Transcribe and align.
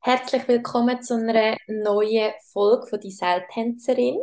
Herzlich 0.00 0.46
willkommen 0.46 1.02
zu 1.02 1.14
einer 1.14 1.56
neuen 1.66 2.32
Folge 2.52 2.86
von 2.86 3.00
«Die 3.00 3.10
Seiltänzerin». 3.10 4.16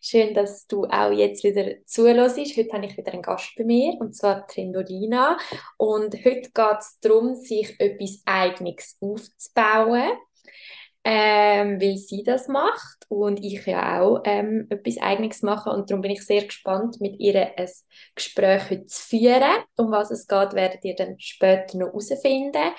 Schön, 0.00 0.32
dass 0.32 0.66
du 0.66 0.84
auch 0.86 1.12
jetzt 1.12 1.44
wieder 1.44 1.84
zuhörst. 1.84 2.38
Heute 2.38 2.72
habe 2.72 2.86
ich 2.86 2.96
wieder 2.96 3.12
einen 3.12 3.22
Gast 3.22 3.52
bei 3.56 3.64
mir, 3.64 3.94
und 4.00 4.16
zwar 4.16 4.46
Trindolina. 4.46 5.36
Und 5.76 6.14
heute 6.14 6.50
geht 6.50 6.78
es 6.78 6.98
darum, 7.00 7.34
sich 7.34 7.78
etwas 7.78 8.22
Eigenes 8.24 8.96
aufzubauen 9.00 10.12
ähm, 11.10 11.80
weil 11.80 11.96
sie 11.96 12.22
das 12.22 12.48
macht 12.48 13.06
und 13.08 13.42
ich 13.42 13.64
ja 13.64 14.02
auch 14.02 14.20
ähm, 14.24 14.66
etwas 14.68 14.98
Eigenes 14.98 15.40
mache 15.40 15.70
und 15.70 15.90
darum 15.90 16.02
bin 16.02 16.10
ich 16.10 16.26
sehr 16.26 16.44
gespannt, 16.44 17.00
mit 17.00 17.18
ihr 17.18 17.56
ein 17.56 17.68
Gespräch 18.14 18.68
heute 18.68 18.86
zu 18.86 19.02
führen. 19.02 19.64
Um 19.76 19.90
was 19.90 20.10
es 20.10 20.26
geht, 20.26 20.52
werdet 20.52 20.84
ihr 20.84 20.94
dann 20.96 21.18
später 21.18 21.78
noch 21.78 21.86
herausfinden. 21.86 22.72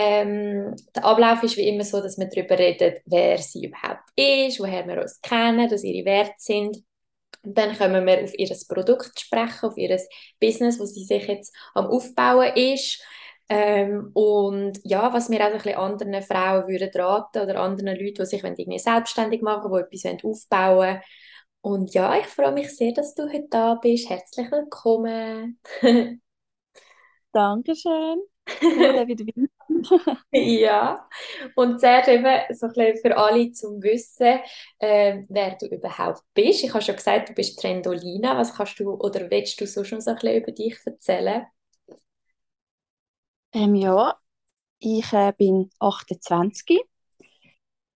Ähm, 0.00 0.76
der 0.94 1.04
Ablauf 1.04 1.42
ist 1.42 1.56
wie 1.56 1.66
immer 1.66 1.82
so, 1.82 2.00
dass 2.00 2.16
wir 2.18 2.28
darüber 2.28 2.56
reden, 2.56 2.94
wer 3.06 3.36
sie 3.38 3.66
überhaupt 3.66 4.08
ist, 4.14 4.60
woher 4.60 4.86
wir 4.86 5.00
uns 5.00 5.20
kennen, 5.20 5.68
dass 5.68 5.82
ihre 5.82 6.06
Werte 6.06 6.34
sind. 6.38 6.84
Und 7.42 7.58
dann 7.58 7.76
kommen 7.76 8.06
wir 8.06 8.22
auf 8.22 8.32
ihr 8.38 8.56
Produkt 8.68 9.18
sprechen, 9.18 9.68
auf 9.68 9.76
ihr 9.76 9.98
Business, 10.40 10.78
das 10.78 10.94
sie 10.94 11.04
sich 11.04 11.26
jetzt 11.26 11.52
am 11.74 11.86
Aufbauen 11.86 12.54
ist. 12.54 13.02
Ähm, 13.48 14.10
und 14.14 14.78
ja, 14.84 15.12
was 15.12 15.30
mir 15.30 15.40
auch 15.40 15.46
ein 15.46 15.52
bisschen 15.54 15.74
anderen 15.74 16.22
Frauen 16.22 16.68
würden 16.68 16.90
raten 16.94 17.42
oder 17.42 17.60
anderen 17.60 17.96
Leuten, 17.98 18.14
die 18.20 18.26
sich 18.26 18.44
irgendwie 18.44 18.78
selbstständig 18.78 19.42
machen, 19.42 19.72
die 19.72 19.96
etwas 19.96 20.24
aufbauen 20.24 20.76
wollen. 20.76 21.00
Und 21.60 21.92
ja, 21.92 22.16
ich 22.16 22.26
freue 22.26 22.52
mich 22.52 22.70
sehr, 22.76 22.92
dass 22.92 23.16
du 23.16 23.24
heute 23.24 23.48
da 23.50 23.74
bist. 23.74 24.08
Herzlich 24.08 24.48
willkommen. 24.52 25.58
Dankeschön. 27.32 28.22
Cool, 28.62 29.06
wieder 29.08 29.24
ja, 30.32 31.08
und 31.54 31.80
zuerst 31.80 32.08
eben 32.08 32.26
so 32.54 32.66
ein 32.66 32.72
bisschen 32.72 32.96
für 32.98 33.16
alle 33.16 33.52
zum 33.52 33.82
Wissen, 33.82 34.40
äh, 34.78 35.22
wer 35.28 35.56
du 35.56 35.66
überhaupt 35.66 36.22
bist. 36.34 36.64
Ich 36.64 36.72
habe 36.72 36.82
schon 36.82 36.96
gesagt, 36.96 37.28
du 37.28 37.34
bist 37.34 37.60
Trendolina. 37.60 38.36
Was 38.36 38.54
kannst 38.54 38.78
du 38.80 38.92
oder 38.92 39.30
willst 39.30 39.60
du 39.60 39.66
so 39.66 39.84
schon 39.84 40.00
so 40.00 40.10
ein 40.10 40.16
bisschen 40.16 40.42
über 40.42 40.52
dich 40.52 40.76
erzählen? 40.84 41.46
Ähm, 43.52 43.74
ja, 43.74 44.16
ich 44.78 45.12
äh, 45.12 45.32
bin 45.36 45.70
28, 45.78 46.80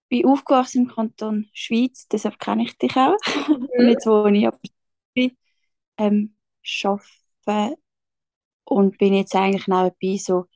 bin 0.08 0.26
aufgewachsen 0.26 0.84
im 0.84 0.88
Kanton 0.88 1.50
Schweiz, 1.52 2.06
deshalb 2.08 2.38
kenne 2.38 2.64
ich 2.64 2.76
dich 2.78 2.96
auch. 2.96 3.16
Mhm. 3.48 3.68
Und 3.76 3.88
jetzt 3.88 4.06
wohne 4.06 4.38
ich 4.38 4.46
aber 4.46 4.58
ähm, 5.98 6.34
arbeite 6.84 7.76
und 8.64 8.98
bin 8.98 9.14
jetzt 9.14 9.34
eigentlich 9.34 9.66
nebenbei 9.66 10.16
so 10.18 10.46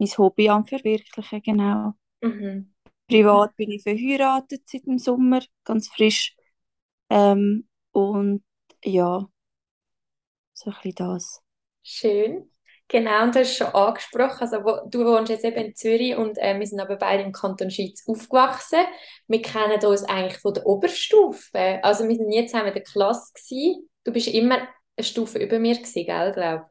mein 0.00 0.18
Hobby 0.18 0.48
am 0.48 0.66
verwirklichen, 0.66 1.42
genau. 1.42 1.92
Mhm. 2.22 2.74
Privat 3.06 3.54
bin 3.56 3.70
ich 3.70 3.82
verheiratet 3.82 4.62
seit 4.66 4.86
dem 4.86 4.98
Sommer, 4.98 5.42
ganz 5.64 5.88
frisch. 5.88 6.34
Ähm, 7.10 7.68
und 7.92 8.42
ja, 8.84 9.28
so 10.54 10.70
ein 10.70 10.76
bisschen 10.76 10.94
das. 10.94 11.42
Schön. 11.82 12.50
Genau, 12.88 13.22
und 13.22 13.34
du 13.34 13.40
hast 13.40 13.56
schon 13.56 13.68
angesprochen, 13.68 14.40
also 14.40 14.64
wo, 14.64 14.88
du 14.88 15.04
wohnst 15.04 15.30
jetzt 15.30 15.44
eben 15.44 15.66
in 15.66 15.76
Zürich 15.76 16.16
und 16.16 16.36
äh, 16.38 16.58
wir 16.58 16.66
sind 16.66 16.80
aber 16.80 16.96
beide 16.96 17.22
im 17.22 17.30
Kanton 17.30 17.70
Schweiz 17.70 18.02
aufgewachsen. 18.06 18.80
Wir 19.28 19.42
kennen 19.42 19.84
uns 19.84 20.02
eigentlich 20.04 20.38
von 20.38 20.54
der 20.54 20.66
Oberstufe. 20.66 21.78
Also 21.84 22.08
wir 22.08 22.16
sind 22.16 22.26
nie 22.28 22.46
zusammen 22.46 22.68
in 22.68 22.74
der 22.74 22.82
Klasse 22.82 23.32
gewesen. 23.32 23.88
Du 24.02 24.12
bist 24.12 24.26
immer 24.28 24.56
eine 24.56 25.04
Stufe 25.04 25.38
über 25.38 25.60
mir 25.60 25.76
gewesen, 25.76 26.04
gell, 26.04 26.32
glaube 26.32 26.66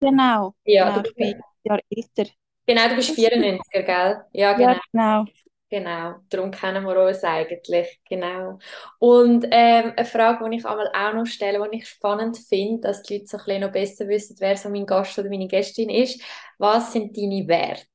Genau. 0.00 0.54
Ja, 0.64 0.90
genau, 0.90 1.02
du 1.02 1.14
bist 1.14 1.20
ein 1.20 1.42
Jahr 1.62 1.80
älter. 1.88 2.30
Genau, 2.66 2.88
du 2.88 2.96
bist 2.96 3.10
94, 3.14 3.84
gell? 3.86 4.24
Ja, 4.32 4.52
genau. 4.54 4.74
Ja, 4.74 4.80
genau. 4.92 5.24
Genau, 5.70 6.16
darum 6.30 6.50
kennen 6.52 6.84
wir 6.84 6.96
uns 7.02 7.24
eigentlich, 7.24 8.00
genau. 8.08 8.58
Und 9.00 9.46
ähm, 9.50 9.92
eine 9.96 10.06
Frage, 10.06 10.48
die 10.50 10.58
ich 10.58 10.66
einmal 10.66 10.88
auch 10.94 11.14
noch 11.14 11.26
stelle, 11.26 11.66
die 11.72 11.78
ich 11.78 11.88
spannend 11.88 12.38
finde, 12.38 12.82
dass 12.82 13.02
die 13.02 13.14
Leute 13.18 13.26
so 13.28 13.38
ein 13.38 13.44
bisschen 13.44 13.60
noch 13.62 13.72
besser 13.72 14.08
wissen, 14.08 14.36
wer 14.40 14.56
so 14.56 14.68
mein 14.68 14.86
Gast 14.86 15.18
oder 15.18 15.30
meine 15.30 15.48
Gästin 15.48 15.90
ist. 15.90 16.22
Was 16.58 16.92
sind 16.92 17.16
deine 17.16 17.48
Werte? 17.48 17.86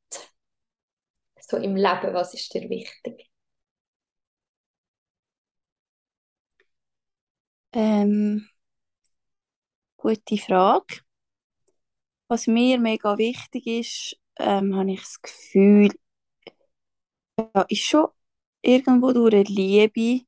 So 1.42 1.58
im 1.58 1.76
Leben, 1.76 2.14
was 2.14 2.34
ist 2.36 2.54
dir 2.54 2.70
wichtig? 2.70 3.30
Ähm, 7.74 8.48
gute 9.98 10.38
Frage. 10.40 11.02
Was 12.28 12.48
mir 12.48 12.80
mega 12.80 13.18
wichtig 13.18 13.68
ist, 13.68 14.18
ähm, 14.40 14.76
habe 14.76 14.92
ich 14.92 15.02
das 15.02 15.22
Gefühl, 15.22 15.92
ja, 17.38 17.62
ist 17.70 17.84
schon 17.84 18.08
irgendwo 18.62 19.12
durch 19.14 19.34
eine 19.34 19.44
Liebe. 19.44 20.26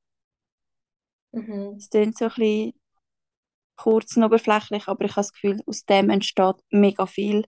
Mhm. 1.32 1.76
Es 1.78 1.90
klingt 1.90 2.18
so 2.18 2.26
ein 2.26 2.32
bisschen 2.32 2.74
kurz 3.76 4.16
und 4.16 4.24
oberflächlich, 4.24 4.88
aber 4.88 5.06
ich 5.06 5.12
habe 5.12 5.22
das 5.22 5.34
Gefühl, 5.34 5.62
aus 5.66 5.86
dem 5.86 6.10
entsteht 6.10 6.56
mega 6.70 7.06
viel 7.06 7.46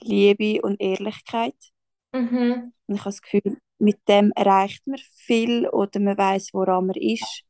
Liebe 0.00 0.60
und 0.62 0.80
Ehrlichkeit. 0.80 1.56
Mhm. 2.12 2.72
Und 2.86 2.94
ich 2.94 3.00
habe 3.00 3.10
das 3.10 3.22
Gefühl, 3.22 3.58
mit 3.78 3.98
dem 4.08 4.32
erreicht 4.36 4.86
man 4.86 4.98
viel 5.16 5.68
oder 5.68 5.98
man 6.00 6.16
weiß, 6.16 6.50
woran 6.52 6.86
man 6.86 6.96
ist. 6.96 7.42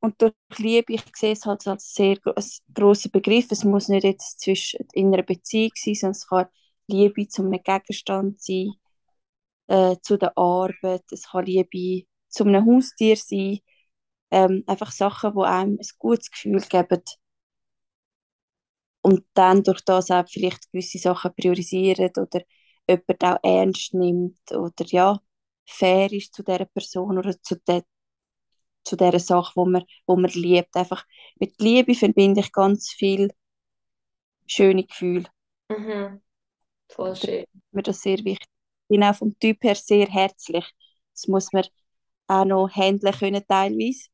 Und 0.00 0.20
durch 0.22 0.32
Liebe, 0.58 0.94
ich 0.94 1.02
sehe 1.16 1.32
es 1.32 1.44
halt 1.44 1.66
als 1.66 1.92
sehr 1.94 2.16
großer 2.74 3.08
Begriff. 3.10 3.46
Es 3.50 3.64
muss 3.64 3.88
nicht 3.88 4.04
jetzt 4.04 4.40
zwischen 4.40 4.86
in 4.92 5.12
einer 5.12 5.22
Beziehung 5.24 5.72
sein, 5.74 5.94
sondern 5.94 6.12
es 6.12 6.26
kann 6.28 6.46
Liebe 6.86 7.28
zu 7.28 7.42
einem 7.42 7.62
Gegenstand 7.62 8.40
sein, 8.40 8.72
äh, 9.68 9.96
zu 10.02 10.16
der 10.18 10.36
Arbeit, 10.36 11.04
es 11.12 11.30
kann 11.30 11.46
Liebe 11.46 12.06
zu 12.28 12.44
einem 12.44 12.66
Haustier 12.66 13.16
sein, 13.16 13.60
ähm, 14.30 14.64
einfach 14.66 14.92
Sachen, 14.92 15.34
die 15.34 15.42
einem 15.42 15.78
ein 15.80 15.88
gutes 15.98 16.30
Gefühl 16.30 16.60
geben. 16.62 17.02
Und 19.02 19.24
dann 19.34 19.62
durch 19.62 19.80
das 19.84 20.10
auch 20.10 20.28
vielleicht 20.28 20.70
gewisse 20.72 20.98
Sachen 20.98 21.34
priorisieren 21.34 22.10
oder 22.16 22.42
jemand 22.88 23.24
auch 23.24 23.38
ernst 23.42 23.94
nimmt 23.94 24.38
oder 24.52 24.84
ja, 24.86 25.20
fair 25.66 26.12
ist 26.12 26.34
zu 26.34 26.42
dieser 26.42 26.66
Person 26.66 27.18
oder 27.18 27.40
zu 27.42 27.56
der 27.66 27.84
zu 28.88 28.96
dieser 28.96 29.18
Sache, 29.20 29.52
wo 29.54 29.66
man, 29.66 29.84
wo 30.06 30.16
man 30.16 30.30
liebt. 30.30 30.74
Einfach 30.76 31.06
mit 31.36 31.60
Liebe 31.60 31.94
verbinde 31.94 32.40
ich 32.40 32.52
ganz 32.52 32.90
viel 32.90 33.32
schöne 34.46 34.84
Gefühle. 34.84 35.26
Mhm. 35.68 36.20
Voll 36.88 37.16
schön. 37.16 37.44
Mir 37.70 37.82
das 37.82 38.00
sehr 38.00 38.18
wichtig 38.24 38.48
bin 38.88 39.04
auch 39.04 39.14
vom 39.14 39.38
Typ 39.38 39.62
her 39.62 39.74
sehr 39.74 40.06
herzlich. 40.06 40.64
Das 41.12 41.28
muss 41.28 41.52
man 41.52 41.64
auch 42.26 42.44
noch 42.44 42.68
handeln 42.68 43.14
können 43.14 43.44
teilweise. 43.46 44.08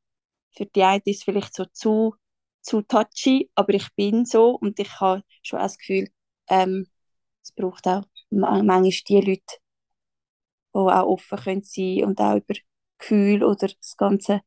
Für 0.57 0.67
die 0.67 0.83
einen 0.83 1.03
ist 1.05 1.19
es 1.19 1.25
vielleicht 1.25 1.55
so 1.55 1.65
zu, 1.67 2.15
zu 2.61 2.83
touchy, 2.83 3.51
aber 3.55 3.75
ich 3.75 3.89
bin 3.95 4.25
so 4.25 4.51
und 4.51 4.79
ich 4.79 5.01
habe 5.01 5.23
schon 5.43 5.59
das 5.61 5.79
Gefühl, 5.79 6.09
ähm, 6.49 6.87
es 7.43 7.53
braucht 7.53 7.87
auch 7.87 8.05
manchmal 8.31 8.83
die 8.83 9.21
Leute, 9.21 9.43
die 10.75 10.79
auch 10.79 11.07
offen 11.07 11.39
können 11.39 11.65
sein 11.65 12.05
und 12.05 12.21
auch 12.21 12.37
über 12.37 12.55
Gefühl 12.99 13.45
oder 13.45 13.69
das 13.69 13.97
ganze 13.97 14.41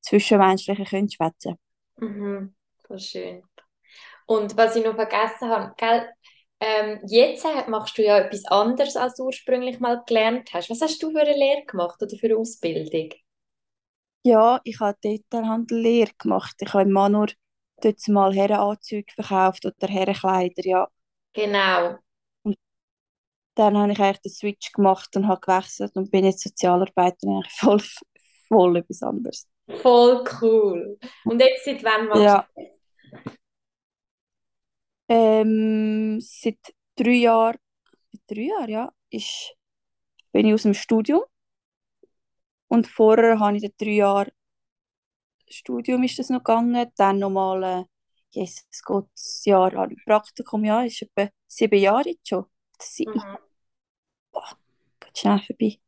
Zwischenmenschliche 0.00 0.84
können 0.84 1.10
schwätzen. 1.10 1.56
Mhm, 1.96 2.54
voll 2.86 2.98
schön. 2.98 3.42
Und 4.26 4.56
was 4.56 4.76
ich 4.76 4.84
noch 4.84 4.94
vergessen 4.94 5.48
habe, 5.48 5.74
gell, 5.76 6.08
ähm, 6.60 7.00
jetzt 7.06 7.46
machst 7.68 7.96
du 7.98 8.02
ja 8.04 8.18
etwas 8.18 8.44
anderes, 8.46 8.96
als 8.96 9.14
du 9.14 9.24
ursprünglich 9.24 9.80
mal 9.80 10.02
gelernt 10.06 10.52
hast. 10.52 10.70
Was 10.70 10.80
hast 10.80 11.02
du 11.02 11.10
für 11.12 11.20
eine 11.20 11.34
Lehre 11.36 11.64
gemacht 11.66 12.02
oder 12.02 12.16
für 12.16 12.26
eine 12.26 12.36
Ausbildung? 12.36 13.10
Ja, 14.24 14.60
ich 14.64 14.80
habe 14.80 14.98
Detailhandel-Lehre 15.02 16.12
gemacht. 16.18 16.56
Ich 16.60 16.72
habe 16.74 16.82
immer 16.88 17.08
nur 17.08 17.28
dort 17.80 18.06
mal 18.08 18.34
Herrenanzüge 18.34 19.12
verkauft 19.14 19.64
oder 19.66 19.88
Herrenkleider, 19.88 20.64
ja. 20.64 20.88
Genau. 21.32 21.98
Und 22.42 22.56
dann 23.54 23.76
habe 23.78 23.92
ich 23.92 24.00
eigentlich 24.00 24.20
den 24.22 24.32
Switch 24.32 24.72
gemacht 24.72 25.16
und 25.16 25.28
habe 25.28 25.40
gewechselt 25.40 25.96
und 25.96 26.10
bin 26.10 26.24
jetzt 26.24 26.42
Sozialarbeiterin, 26.42 27.36
eigentlich 27.36 27.52
voll, 27.54 27.80
voll 28.48 28.76
etwas 28.78 29.02
anderes. 29.02 29.46
Voll 29.82 30.24
cool. 30.40 30.98
Und 31.24 31.40
jetzt 31.40 31.64
seit 31.64 31.84
wann 31.84 32.08
machst 32.08 32.22
ja. 32.22 32.48
du 32.54 32.78
ähm, 35.08 36.20
seit 36.20 36.58
drei 36.96 37.12
Jahren, 37.12 37.58
drei 38.26 38.42
Jahren, 38.42 38.68
ja, 38.68 38.92
ist, 39.10 39.54
bin 40.32 40.46
ich 40.46 40.54
aus 40.54 40.62
dem 40.62 40.74
Studium. 40.74 41.22
Und 42.68 42.86
vorher 42.86 43.38
habe 43.40 43.56
ich 43.56 43.64
in 43.64 43.72
drei 43.78 43.92
Jahre 43.92 44.32
Studium 45.50 46.02
ist 46.02 46.18
das 46.18 46.28
noch 46.28 46.44
gegangen, 46.44 46.92
dann 46.96 47.18
nochmal, 47.20 47.62
äh, 47.62 47.84
Jesus 48.30 48.82
Gott, 48.84 49.08
das 49.14 49.42
Jahr 49.46 49.72
an 49.74 49.96
Praktikum, 50.04 50.62
ja, 50.62 50.82
ist 50.82 51.00
etwa 51.00 51.30
sieben 51.46 51.78
Jahre 51.78 52.10
jetzt 52.10 52.28
schon. 52.28 52.44
Das 52.76 53.00
ist, 53.00 53.06
mhm. 53.06 53.38
boah, 54.30 54.58
geht 55.00 55.16
schnell 55.16 55.40
vorbei. 55.40 55.78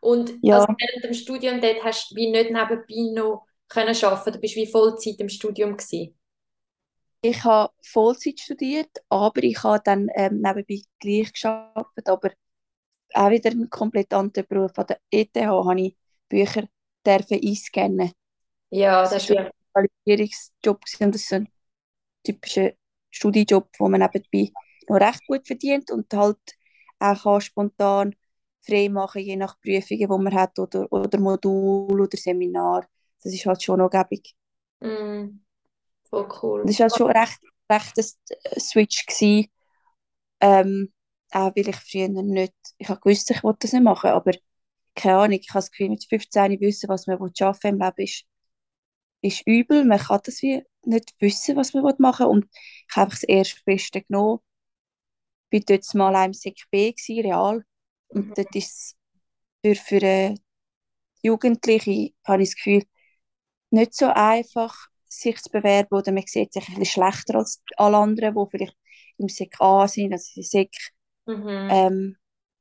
Und 0.00 0.32
ja. 0.42 0.56
also 0.56 0.68
während 0.68 1.04
dem 1.04 1.14
Studium 1.14 1.60
dort 1.60 1.84
hast 1.84 2.10
du 2.10 2.16
wie 2.16 2.30
nicht 2.30 2.50
nebenbei 2.50 3.20
noch 3.20 3.46
können 3.68 3.94
arbeiten, 4.02 4.32
du 4.32 4.40
bist 4.40 4.56
wie 4.56 4.66
Vollzeit 4.66 5.20
im 5.20 5.28
Studium 5.28 5.76
gewesen? 5.76 6.16
ich 7.22 7.44
habe 7.44 7.72
Vollzeit 7.82 8.40
studiert, 8.40 8.90
aber 9.08 9.42
ich 9.42 9.62
habe 9.62 9.82
dann 9.84 10.08
ähm, 10.14 10.40
nebenbei 10.40 10.82
gleich 10.98 11.32
geschafft, 11.32 12.06
aber 12.08 12.30
auch 13.12 13.30
wieder 13.30 13.50
ein 13.50 13.68
komplett 13.68 14.12
anderer 14.12 14.44
Beruf. 14.44 14.78
An 14.78 14.86
der 14.86 15.00
ETH 15.10 15.36
habe 15.36 15.80
ich 15.80 15.96
Bücher 16.28 16.68
dürfen 17.06 17.40
einscannen. 17.42 18.12
Ja, 18.70 19.02
das, 19.02 19.10
das 19.12 19.30
ist 19.30 19.36
ein 19.36 19.50
Qualifizierungsjob 19.72 20.82
und 21.00 21.14
das 21.14 21.22
ist 21.22 21.32
ein 21.32 21.48
typischer 22.24 22.72
Studijob, 23.10 23.68
wo 23.78 23.88
man 23.88 24.00
nebenbei 24.00 24.52
noch 24.88 25.00
recht 25.00 25.26
gut 25.26 25.46
verdient 25.46 25.90
und 25.90 26.12
halt 26.14 26.38
auch 27.00 27.40
spontan 27.40 28.14
frei 28.62 28.88
machen, 28.88 29.22
je 29.22 29.36
nach 29.36 29.58
Prüfungen, 29.60 30.00
die 30.00 30.06
man 30.06 30.34
hat 30.34 30.58
oder, 30.58 30.90
oder 30.92 31.18
Modul 31.18 32.00
oder 32.00 32.16
Seminar. 32.16 32.86
Das 33.22 33.32
ist 33.32 33.46
halt 33.46 33.62
schon 33.62 33.78
noch 33.78 33.90
gäbig. 33.90 34.34
Mm, 34.80 35.40
voll 36.10 36.28
cool. 36.42 36.64
Das 36.66 36.78
war 36.80 36.88
halt 36.88 36.96
schon 36.96 37.10
recht, 37.10 37.40
recht 37.70 37.98
ein 37.98 38.60
Switch 38.60 39.06
gewesen. 39.06 39.48
Ähm, 40.40 40.92
auch 41.32 41.54
weil 41.56 41.68
ich 41.68 41.76
früher 41.76 42.08
nicht, 42.08 42.54
ich 42.78 42.88
habe 42.88 43.00
gewusst, 43.00 43.30
ich 43.30 43.42
wollte 43.44 43.60
das 43.62 43.72
nicht 43.72 43.82
machen, 43.84 44.10
aber 44.10 44.32
keine 44.94 45.16
Ahnung, 45.18 45.38
ich 45.40 45.48
habe 45.50 45.58
das 45.58 45.70
Gefühl, 45.70 45.90
mit 45.90 46.04
15 46.08 46.60
wissen, 46.60 46.88
was 46.88 47.06
man 47.06 47.18
arbeiten 47.18 47.66
im 47.68 47.78
Leben 47.80 48.02
ist, 48.02 48.24
ist 49.22 49.42
übel. 49.46 49.84
Man 49.84 49.98
kann 49.98 50.20
das 50.24 50.42
wie 50.42 50.62
nicht 50.84 51.14
wissen, 51.20 51.56
was 51.56 51.74
man 51.74 51.84
machen 51.98 52.26
will. 52.26 52.32
Und 52.32 52.46
ich 52.88 52.96
habe 52.96 53.10
das 53.10 53.22
erste 53.22 53.60
Beste 53.64 54.02
genommen. 54.02 54.40
Ich 55.50 55.60
war 55.68 55.76
dort 55.76 55.94
mal 55.94 56.24
im 56.26 56.32
Sek 56.32 56.58
B, 56.70 56.92
gewesen, 56.92 57.20
real. 57.24 57.64
Und 58.12 58.28
mhm. 58.28 58.34
dort 58.34 58.54
ist 58.54 58.70
es 58.72 58.96
für, 59.64 59.74
für 59.74 60.02
äh, 60.02 60.34
Jugendliche, 61.22 62.12
habe 62.26 62.42
ich 62.42 62.50
das 62.50 62.56
Gefühl, 62.56 62.84
nicht 63.70 63.94
so 63.94 64.06
einfach, 64.06 64.76
sich 65.06 65.40
zu 65.42 65.50
bewerben 65.50 65.96
oder 65.96 66.12
man 66.12 66.24
sieht 66.26 66.52
sich 66.52 66.68
ein 66.68 66.74
bisschen 66.76 67.02
schlechter 67.04 67.36
als 67.36 67.62
alle 67.76 67.96
anderen, 67.98 68.34
die 68.34 68.50
vielleicht 68.50 68.76
im 69.18 69.28
Sek 69.28 69.60
A 69.60 69.88
sind, 69.88 70.12
also 70.12 70.30
im 70.36 70.42
Sek 70.42 70.70
Mhm. 71.26 71.68
Ähm, 71.70 72.16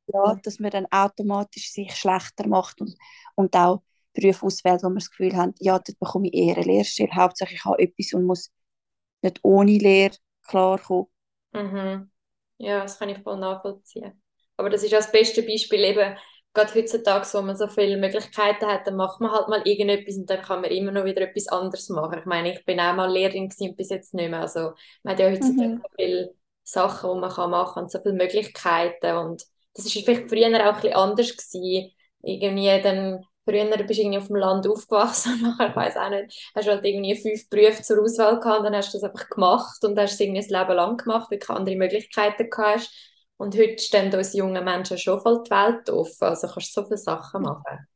ja, 0.07 0.36
dass 0.44 0.60
man 0.60 0.72
dann 0.72 0.86
automatisch 0.92 1.72
sich 1.72 1.95
schlechter 1.95 2.48
macht 2.48 2.81
und, 2.81 2.95
und 3.36 3.56
auch 3.56 3.84
Berufe 4.13 4.45
auswählt, 4.45 4.84
wo 4.84 4.88
man 4.88 4.95
das 4.95 5.10
Gefühl 5.10 5.36
hat, 5.36 5.56
ja, 5.60 5.74
dort 5.80 6.00
bekomme 6.00 6.28
ich 6.28 6.34
eher 6.34 6.56
eine 6.56 6.66
Lehrstelle. 6.66 7.13
Hauptsache 7.13 7.54
ich 7.54 7.63
habe 7.66 7.80
etwas 7.80 8.13
und 8.13 8.25
muss 8.25 8.52
nicht 9.22 9.40
ohne 9.44 9.78
Lehre 9.78 10.16
klarkommen. 10.48 11.07
Mhm. 11.54 12.12
Ja, 12.57 12.81
das 12.81 12.98
kann 13.00 13.10
ich 13.10 13.19
voll 13.19 13.40
nachvollziehen. 13.40 14.22
Aber 14.59 14.69
das 14.69 14.83
ist 14.83 14.94
auch 14.94 14.97
das 14.97 15.11
beste 15.11 15.41
Beispiel 15.41 15.83
eben, 15.85 16.17
gerade 16.53 16.75
heutzutage, 16.75 17.25
wo 17.33 17.41
man 17.41 17.56
so 17.56 17.67
viele 17.67 17.97
Möglichkeiten 17.97 18.65
hat, 18.65 18.85
dann 18.85 18.97
macht 18.97 19.21
man 19.21 19.31
halt 19.31 19.47
mal 19.47 19.61
irgendetwas 19.65 20.17
und 20.17 20.29
dann 20.29 20.41
kann 20.41 20.61
man 20.61 20.71
immer 20.71 20.91
noch 20.91 21.06
wieder 21.06 21.21
etwas 21.21 21.47
anderes 21.47 21.88
machen. 21.89 22.19
Ich 22.19 22.25
meine, 22.25 22.53
ich 22.53 22.65
bin 22.65 22.79
auch 22.79 22.94
mal 22.94 23.09
Lehrerin 23.09 23.50
und 23.57 23.77
bis 23.77 23.89
jetzt 23.89 24.13
nicht 24.13 24.29
mehr. 24.29 24.41
Also 24.41 24.73
man 25.03 25.13
hat 25.13 25.19
ja 25.19 25.29
heutzutage 25.29 25.69
mhm. 25.69 25.81
so 25.81 25.89
viele 25.95 26.35
Sachen, 26.63 27.13
die 27.13 27.19
man 27.19 27.31
kann 27.31 27.50
machen 27.51 27.73
kann 27.75 27.83
und 27.83 27.91
so 27.91 28.00
viele 28.01 28.15
Möglichkeiten 28.15 29.15
und 29.15 29.44
das 29.73 29.85
ist 29.85 29.94
vielleicht 29.94 30.29
früher 30.29 30.47
auch 30.47 30.75
ein 30.75 30.81
bisschen 30.81 30.94
anders 30.94 31.38
gewesen. 31.38 31.91
Irgendwie 32.21 32.81
dann, 32.81 33.23
früher 33.45 33.65
bist 33.77 33.97
du 33.97 34.03
irgendwie 34.03 34.17
auf 34.17 34.27
dem 34.27 34.35
Land 34.35 34.67
aufgewachsen 34.67 35.33
und 35.35 35.41
nachher, 35.57 35.69
ich 35.69 35.75
weiß 35.75 35.95
auch 35.95 36.09
nicht, 36.09 36.51
hast 36.53 36.67
du 36.67 36.71
halt 36.71 36.85
irgendwie 36.85 37.15
fünf 37.15 37.50
Berufe 37.50 37.81
zur 37.81 38.03
Auswahl 38.03 38.39
gehabt 38.41 38.59
und 38.59 38.65
dann 38.65 38.75
hast 38.75 38.94
du 38.94 39.00
das 39.00 39.09
einfach 39.09 39.29
gemacht 39.29 39.83
und 39.85 39.97
hast 39.97 40.13
es 40.13 40.19
irgendwie 40.19 40.41
das 40.41 40.50
Leben 40.50 40.75
lang 40.75 40.97
gemacht, 40.97 41.31
weil 41.31 41.39
du 41.39 41.53
andere 41.53 41.77
Möglichkeiten 41.77 42.50
gehabt 42.50 42.75
hast. 42.81 43.08
Und 43.39 43.56
heute 43.57 43.81
stehen 43.81 44.13
uns 44.13 44.33
junge 44.33 44.62
Menschen 44.62 44.97
schon 44.97 45.21
voll 45.21 45.44
die 45.45 45.51
Welt 45.51 45.89
offen, 45.89 46.25
also 46.25 46.47
kannst 46.47 46.75
du 46.75 46.81
so 46.81 46.88
viele 46.88 46.97
Sachen 46.97 47.41
machen. 47.41 47.88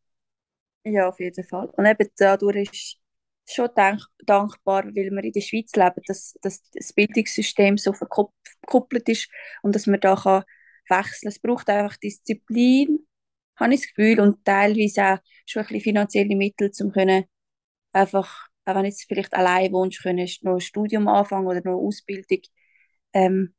Ja, 0.86 1.10
auf 1.10 1.20
jeden 1.20 1.44
Fall. 1.44 1.70
Und 1.76 1.86
eben 1.86 2.10
dadurch 2.18 2.70
ist 2.72 2.98
schon 3.54 3.70
dank 3.76 4.02
dankbar, 4.26 4.86
weil 4.86 5.12
wir 5.12 5.24
in 5.24 5.32
der 5.34 5.42
Schweiz 5.42 5.76
leben, 5.76 6.02
dass, 6.08 6.34
dass 6.42 6.62
das 6.72 6.94
Bildungssystem 6.94 7.78
so 7.78 7.92
verkoppelt 7.92 9.10
ist 9.10 9.30
und 9.64 9.76
dass 9.76 9.86
man 9.86 10.00
da 10.00 10.16
kann 10.16 10.44
wechseln. 10.88 11.28
Es 11.28 11.40
braucht 11.40 11.70
einfach 11.70 11.98
Disziplin, 11.98 13.06
habe 13.58 13.74
ich 13.74 13.82
das 13.82 13.90
Gefühl, 13.90 14.22
und 14.22 14.46
teilweise 14.46 15.16
auch 15.16 15.18
schon 15.46 15.64
ein 15.64 15.68
bisschen 15.68 15.82
finanzielle 15.82 16.38
Mittel, 16.38 16.72
um 16.80 16.92
können 16.94 17.26
einfach, 17.92 18.48
auch 18.64 18.76
wenn 18.76 18.84
du 18.84 18.88
jetzt 18.88 19.06
vielleicht 19.10 19.34
allein 19.34 19.74
wohnst, 19.74 20.02
können 20.04 20.30
noch 20.42 20.54
ein 20.54 20.62
Studium 20.62 21.10
anfangen 21.10 21.48
oder 21.48 21.60
noch 21.66 21.66
eine 21.66 21.76
Ausbildung. 21.76 22.40
Ähm, 23.12 23.54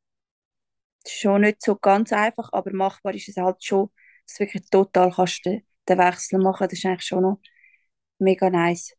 schon 1.09 1.41
nicht 1.41 1.61
so 1.61 1.75
ganz 1.75 2.13
einfach, 2.13 2.49
aber 2.53 2.71
machbar 2.73 3.13
ist 3.13 3.29
es 3.29 3.37
halt 3.37 3.63
schon, 3.63 3.89
dass 4.25 4.35
du 4.35 4.39
wirklich 4.45 4.69
total 4.69 5.11
kannst 5.11 5.45
den, 5.45 5.65
den 5.87 5.97
Wechsel 5.99 6.39
machen. 6.39 6.67
Das 6.69 6.73
ist 6.79 6.85
eigentlich 6.85 7.05
schon 7.05 7.23
noch 7.23 7.39
mega 8.19 8.49
nice. 8.49 8.93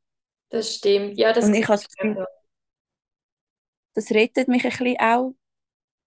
Das 0.50 0.74
stimmt. 0.74 1.18
Ja, 1.18 1.32
das 1.32 1.46
und 1.46 1.54
ich 1.54 1.66
das 1.66 1.88
Gefühl, 1.88 2.26
das 3.94 4.10
rettet 4.10 4.48
mich 4.48 4.64
ein 4.64 4.70
bisschen 4.70 4.96
auch. 5.00 5.34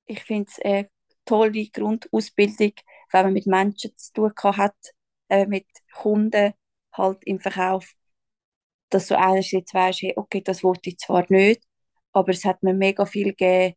Ich 0.06 0.24
finde 0.24 0.50
es 0.50 0.60
eine 0.64 0.90
tolle 1.26 1.68
Grundausbildung, 1.70 2.74
wenn 3.12 3.26
man 3.26 3.34
mit 3.34 3.48
Menschen 3.48 3.96
zu 3.98 4.14
tun 4.14 4.34
hat, 4.38 4.76
äh, 5.30 5.46
mit 5.46 5.66
Kunden 5.94 6.54
halt 6.94 7.24
im 7.26 7.40
Verkauf, 7.40 7.94
dass 8.90 9.08
du 9.08 9.18
einerseits 9.18 9.74
weißt, 9.74 10.02
hey, 10.02 10.14
okay, 10.16 10.42
das 10.42 10.64
wollte 10.64 10.90
ich 10.90 10.98
zwar 10.98 11.26
nicht, 11.30 11.64
aber 12.14 12.32
es 12.32 12.46
hat 12.46 12.64
mir 12.64 12.74
mega 12.74 13.06
viel 13.06 13.30
gegeben, 13.30 13.76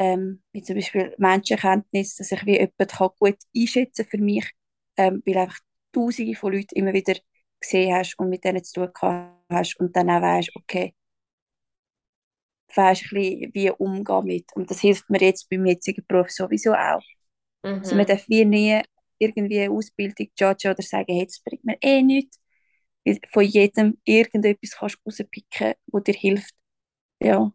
ähm, 0.00 0.42
wie 0.52 0.62
zum 0.62 0.76
Beispiel 0.76 1.14
Menschenkenntnis, 1.18 2.16
dass 2.16 2.32
ich 2.32 2.46
wie 2.46 2.58
jemanden 2.58 2.88
gut 3.20 3.38
einschätzen 3.56 4.04
kann 4.06 4.10
für 4.10 4.18
mich, 4.24 4.50
ähm, 4.98 5.22
weil 5.26 5.38
einfach 5.38 5.58
Tausende 5.92 6.36
von 6.36 6.54
Leuten 6.54 6.76
immer 6.76 6.94
wieder 6.94 7.16
gesehen 7.60 7.94
hast 7.94 8.18
und 8.18 8.30
mit 8.30 8.44
denen 8.44 8.64
zu 8.64 8.86
tun 8.86 9.30
hast 9.50 9.80
und 9.80 9.96
dann 9.96 10.10
auch 10.10 10.22
weißt, 10.22 10.52
okay, 10.56 10.94
weißt 12.76 13.12
ein 13.12 13.50
wie 13.54 13.70
umgehen 13.72 14.24
mit. 14.26 14.46
Und 14.56 14.70
das 14.70 14.80
hilft 14.80 15.10
mir 15.10 15.20
jetzt 15.20 15.48
beim 15.50 15.66
jetzigen 15.66 16.04
Beruf 16.08 16.30
sowieso 16.30 16.74
auch. 16.74 17.02
Mhm. 17.64 17.80
Also 17.82 17.96
man 17.96 18.06
darf 18.06 18.28
wie 18.28 18.44
nie 18.46 18.82
irgendwie 19.18 19.60
eine 19.60 19.72
Ausbildung 19.74 20.28
judgen 20.38 20.72
oder 20.72 20.82
sagen, 20.82 21.14
hey, 21.14 21.26
das 21.26 21.40
bringt 21.40 21.64
mir 21.64 21.78
eh 21.82 22.02
nichts. 22.02 22.40
Von 23.32 23.44
jedem 23.44 23.98
irgendetwas 24.04 24.72
kannst 24.78 24.96
du 24.96 25.00
rauspicken, 25.06 25.74
das 25.86 26.04
dir 26.04 26.14
hilft. 26.14 26.54
Ja. 27.22 27.52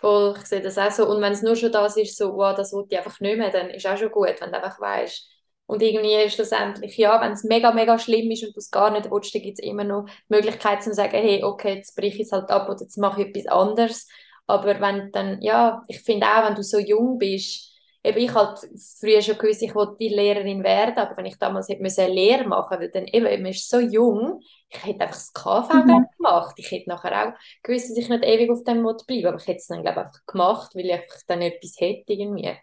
Voll, 0.00 0.34
ich 0.38 0.46
sehe 0.46 0.60
das 0.60 0.78
auch 0.78 0.90
so. 0.92 1.08
Und 1.08 1.20
wenn 1.20 1.32
es 1.32 1.42
nur 1.42 1.56
schon 1.56 1.72
das 1.72 1.96
ist, 1.96 2.16
so, 2.16 2.34
wow, 2.36 2.54
das 2.54 2.72
wollte 2.72 2.88
ich 2.94 2.98
einfach 2.98 3.18
nicht 3.20 3.36
mehr, 3.36 3.50
dann 3.50 3.70
ist 3.70 3.86
auch 3.86 3.96
schon 3.96 4.10
gut, 4.10 4.40
wenn 4.40 4.52
du 4.52 4.56
einfach 4.62 4.80
weißt, 4.80 5.28
und 5.66 5.82
irgendwie 5.82 6.30
schlussendlich, 6.30 6.96
ja, 6.96 7.20
wenn 7.20 7.32
es 7.32 7.44
mega, 7.44 7.72
mega 7.72 7.98
schlimm 7.98 8.30
ist 8.30 8.42
und 8.44 8.54
du 8.54 8.58
es 8.58 8.70
gar 8.70 8.90
nicht 8.90 9.10
willst, 9.10 9.34
dann 9.34 9.42
gibt 9.42 9.58
es 9.58 9.64
immer 9.64 9.84
noch 9.84 10.06
die 10.08 10.12
Möglichkeit 10.34 10.82
zu 10.82 10.94
sagen, 10.94 11.12
hey, 11.12 11.42
okay, 11.44 11.74
jetzt 11.76 11.94
breche 11.94 12.16
ich 12.16 12.22
es 12.22 12.32
halt 12.32 12.48
ab 12.50 12.68
oder 12.70 12.80
jetzt 12.80 12.96
mache 12.96 13.22
ich 13.22 13.28
etwas 13.28 13.46
anderes. 13.52 14.08
Aber 14.46 14.80
wenn 14.80 15.12
dann, 15.12 15.42
ja, 15.42 15.82
ich 15.88 16.00
finde 16.00 16.26
auch, 16.26 16.46
wenn 16.48 16.54
du 16.54 16.62
so 16.62 16.78
jung 16.78 17.18
bist, 17.18 17.67
eben 18.08 18.18
ich 18.18 18.34
halt 18.34 18.58
früher 19.00 19.22
schon 19.22 19.38
gewusst, 19.38 19.62
ich 19.62 19.74
wollte 19.74 19.96
die 20.00 20.08
Lehrerin 20.08 20.62
werden, 20.62 20.98
aber 20.98 21.16
wenn 21.16 21.26
ich 21.26 21.38
damals 21.38 21.68
hätte 21.68 21.82
müssen 21.82 22.02
eine 22.04 22.14
Lehre 22.14 22.46
machen, 22.46 22.78
weil 22.78 22.90
dann 22.90 23.06
eben, 23.06 23.42
man 23.42 23.52
ist 23.52 23.68
so 23.68 23.78
jung, 23.78 24.40
ich 24.68 24.84
hätte 24.84 25.00
einfach 25.00 25.16
das 25.16 25.32
KV 25.32 25.72
mhm. 25.74 26.06
gemacht. 26.16 26.54
Ich 26.58 26.70
hätte 26.70 26.88
nachher 26.88 27.28
auch 27.28 27.38
gewusst, 27.62 27.90
dass 27.90 27.98
ich 27.98 28.08
nicht 28.08 28.24
ewig 28.24 28.50
auf 28.50 28.64
dem 28.64 28.82
Mode 28.82 29.04
bleibe, 29.06 29.28
aber 29.28 29.38
ich 29.38 29.46
hätte 29.46 29.58
es 29.58 29.66
dann, 29.66 29.82
glaube 29.82 30.00
ich, 30.00 30.06
einfach 30.06 30.26
gemacht, 30.26 30.74
weil 30.74 30.86
ich 30.86 30.92
einfach 30.92 31.22
dann 31.26 31.42
etwas 31.42 31.76
hätte 31.78 32.12
irgendwie 32.12 32.56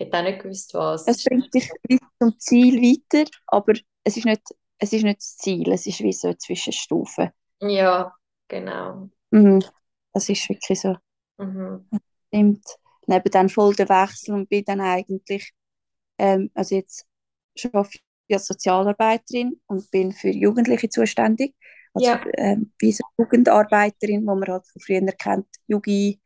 hätte 0.00 0.18
auch 0.18 0.22
nicht 0.22 0.42
gewusst, 0.42 0.74
was. 0.74 1.06
Es 1.06 1.24
bringt 1.24 1.52
dich 1.54 1.70
zum 2.18 2.38
Ziel 2.38 2.80
weiter, 2.80 3.30
aber 3.46 3.74
es 4.04 4.16
ist 4.16 4.24
nicht, 4.24 4.42
es 4.78 4.92
ist 4.92 5.04
nicht 5.04 5.18
das 5.18 5.36
Ziel, 5.36 5.70
es 5.70 5.86
ist 5.86 6.00
wie 6.00 6.12
so 6.12 6.28
eine 6.28 6.38
Zwischenstufe. 6.38 7.32
Ja, 7.60 8.14
genau. 8.48 9.10
Mhm. 9.30 9.62
Das 10.12 10.28
ist 10.28 10.48
wirklich 10.48 10.80
so. 10.80 10.96
Mhm. 11.38 11.88
Stimmt. 12.28 12.64
Neben 13.06 13.30
dann 13.30 13.48
voll 13.48 13.74
der 13.74 13.88
Wechsel 13.88 14.34
und 14.34 14.48
bin 14.48 14.64
dann 14.64 14.80
eigentlich, 14.80 15.52
ähm, 16.18 16.50
also 16.54 16.76
jetzt 16.76 17.06
arbeite 17.72 17.98
ich 18.26 18.34
als 18.34 18.46
Sozialarbeiterin 18.46 19.60
und 19.66 19.90
bin 19.90 20.12
für 20.12 20.28
Jugendliche 20.28 20.88
zuständig. 20.88 21.54
Also 21.92 22.08
ja. 22.08 22.22
ähm, 22.36 22.72
wie 22.78 22.92
so 22.92 23.02
Jugendarbeiterin, 23.18 24.26
wo 24.26 24.34
man 24.34 24.48
halt 24.48 24.66
von 24.66 24.80
früher 24.80 25.00
kennt, 25.12 25.48
Jugi, 25.66 26.20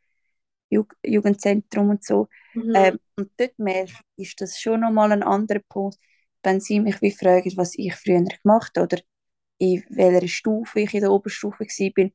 Jug 0.69 0.95
Jugendzentrum 1.04 1.90
und 1.90 2.04
so. 2.04 2.28
Mhm. 2.54 2.73
Ähm, 2.75 2.99
und 3.16 3.31
dort 3.38 3.59
merke 3.59 3.93
ich, 4.16 4.28
ist 4.28 4.40
das 4.40 4.61
schon 4.61 4.81
nochmal 4.81 5.12
ein 5.12 5.23
anderer 5.23 5.61
Punkt, 5.69 5.97
wenn 6.43 6.61
sie 6.61 6.81
mich 6.81 7.00
wie 7.00 7.12
fragen, 7.12 7.52
was 7.57 7.78
ich 7.78 7.95
früher 7.95 8.23
gemacht 8.43 8.73
habe 8.76 8.87
oder 8.87 9.02
in 9.59 9.85
welcher 9.88 10.28
Stufe 10.28 10.81
ich 10.81 10.95
in 10.95 11.00
der 11.00 11.12
Oberstufe 11.12 11.64
war, 11.64 12.11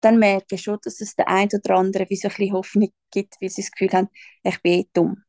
dann 0.00 0.18
merke 0.18 0.54
ich 0.56 0.62
schon, 0.62 0.78
dass 0.82 1.00
es 1.00 1.14
der 1.16 1.28
ein 1.28 1.48
oder 1.52 1.76
andere 1.76 2.08
wie 2.10 2.16
so 2.16 2.28
ein 2.28 2.34
bisschen 2.36 2.52
Hoffnung 2.54 2.92
gibt, 3.10 3.36
weil 3.40 3.50
sie 3.50 3.62
das 3.62 3.70
Gefühl 3.70 3.92
haben, 3.92 4.08
ich 4.42 4.60
bin 4.62 4.72
eh 4.72 4.88
dumm. 4.92 5.24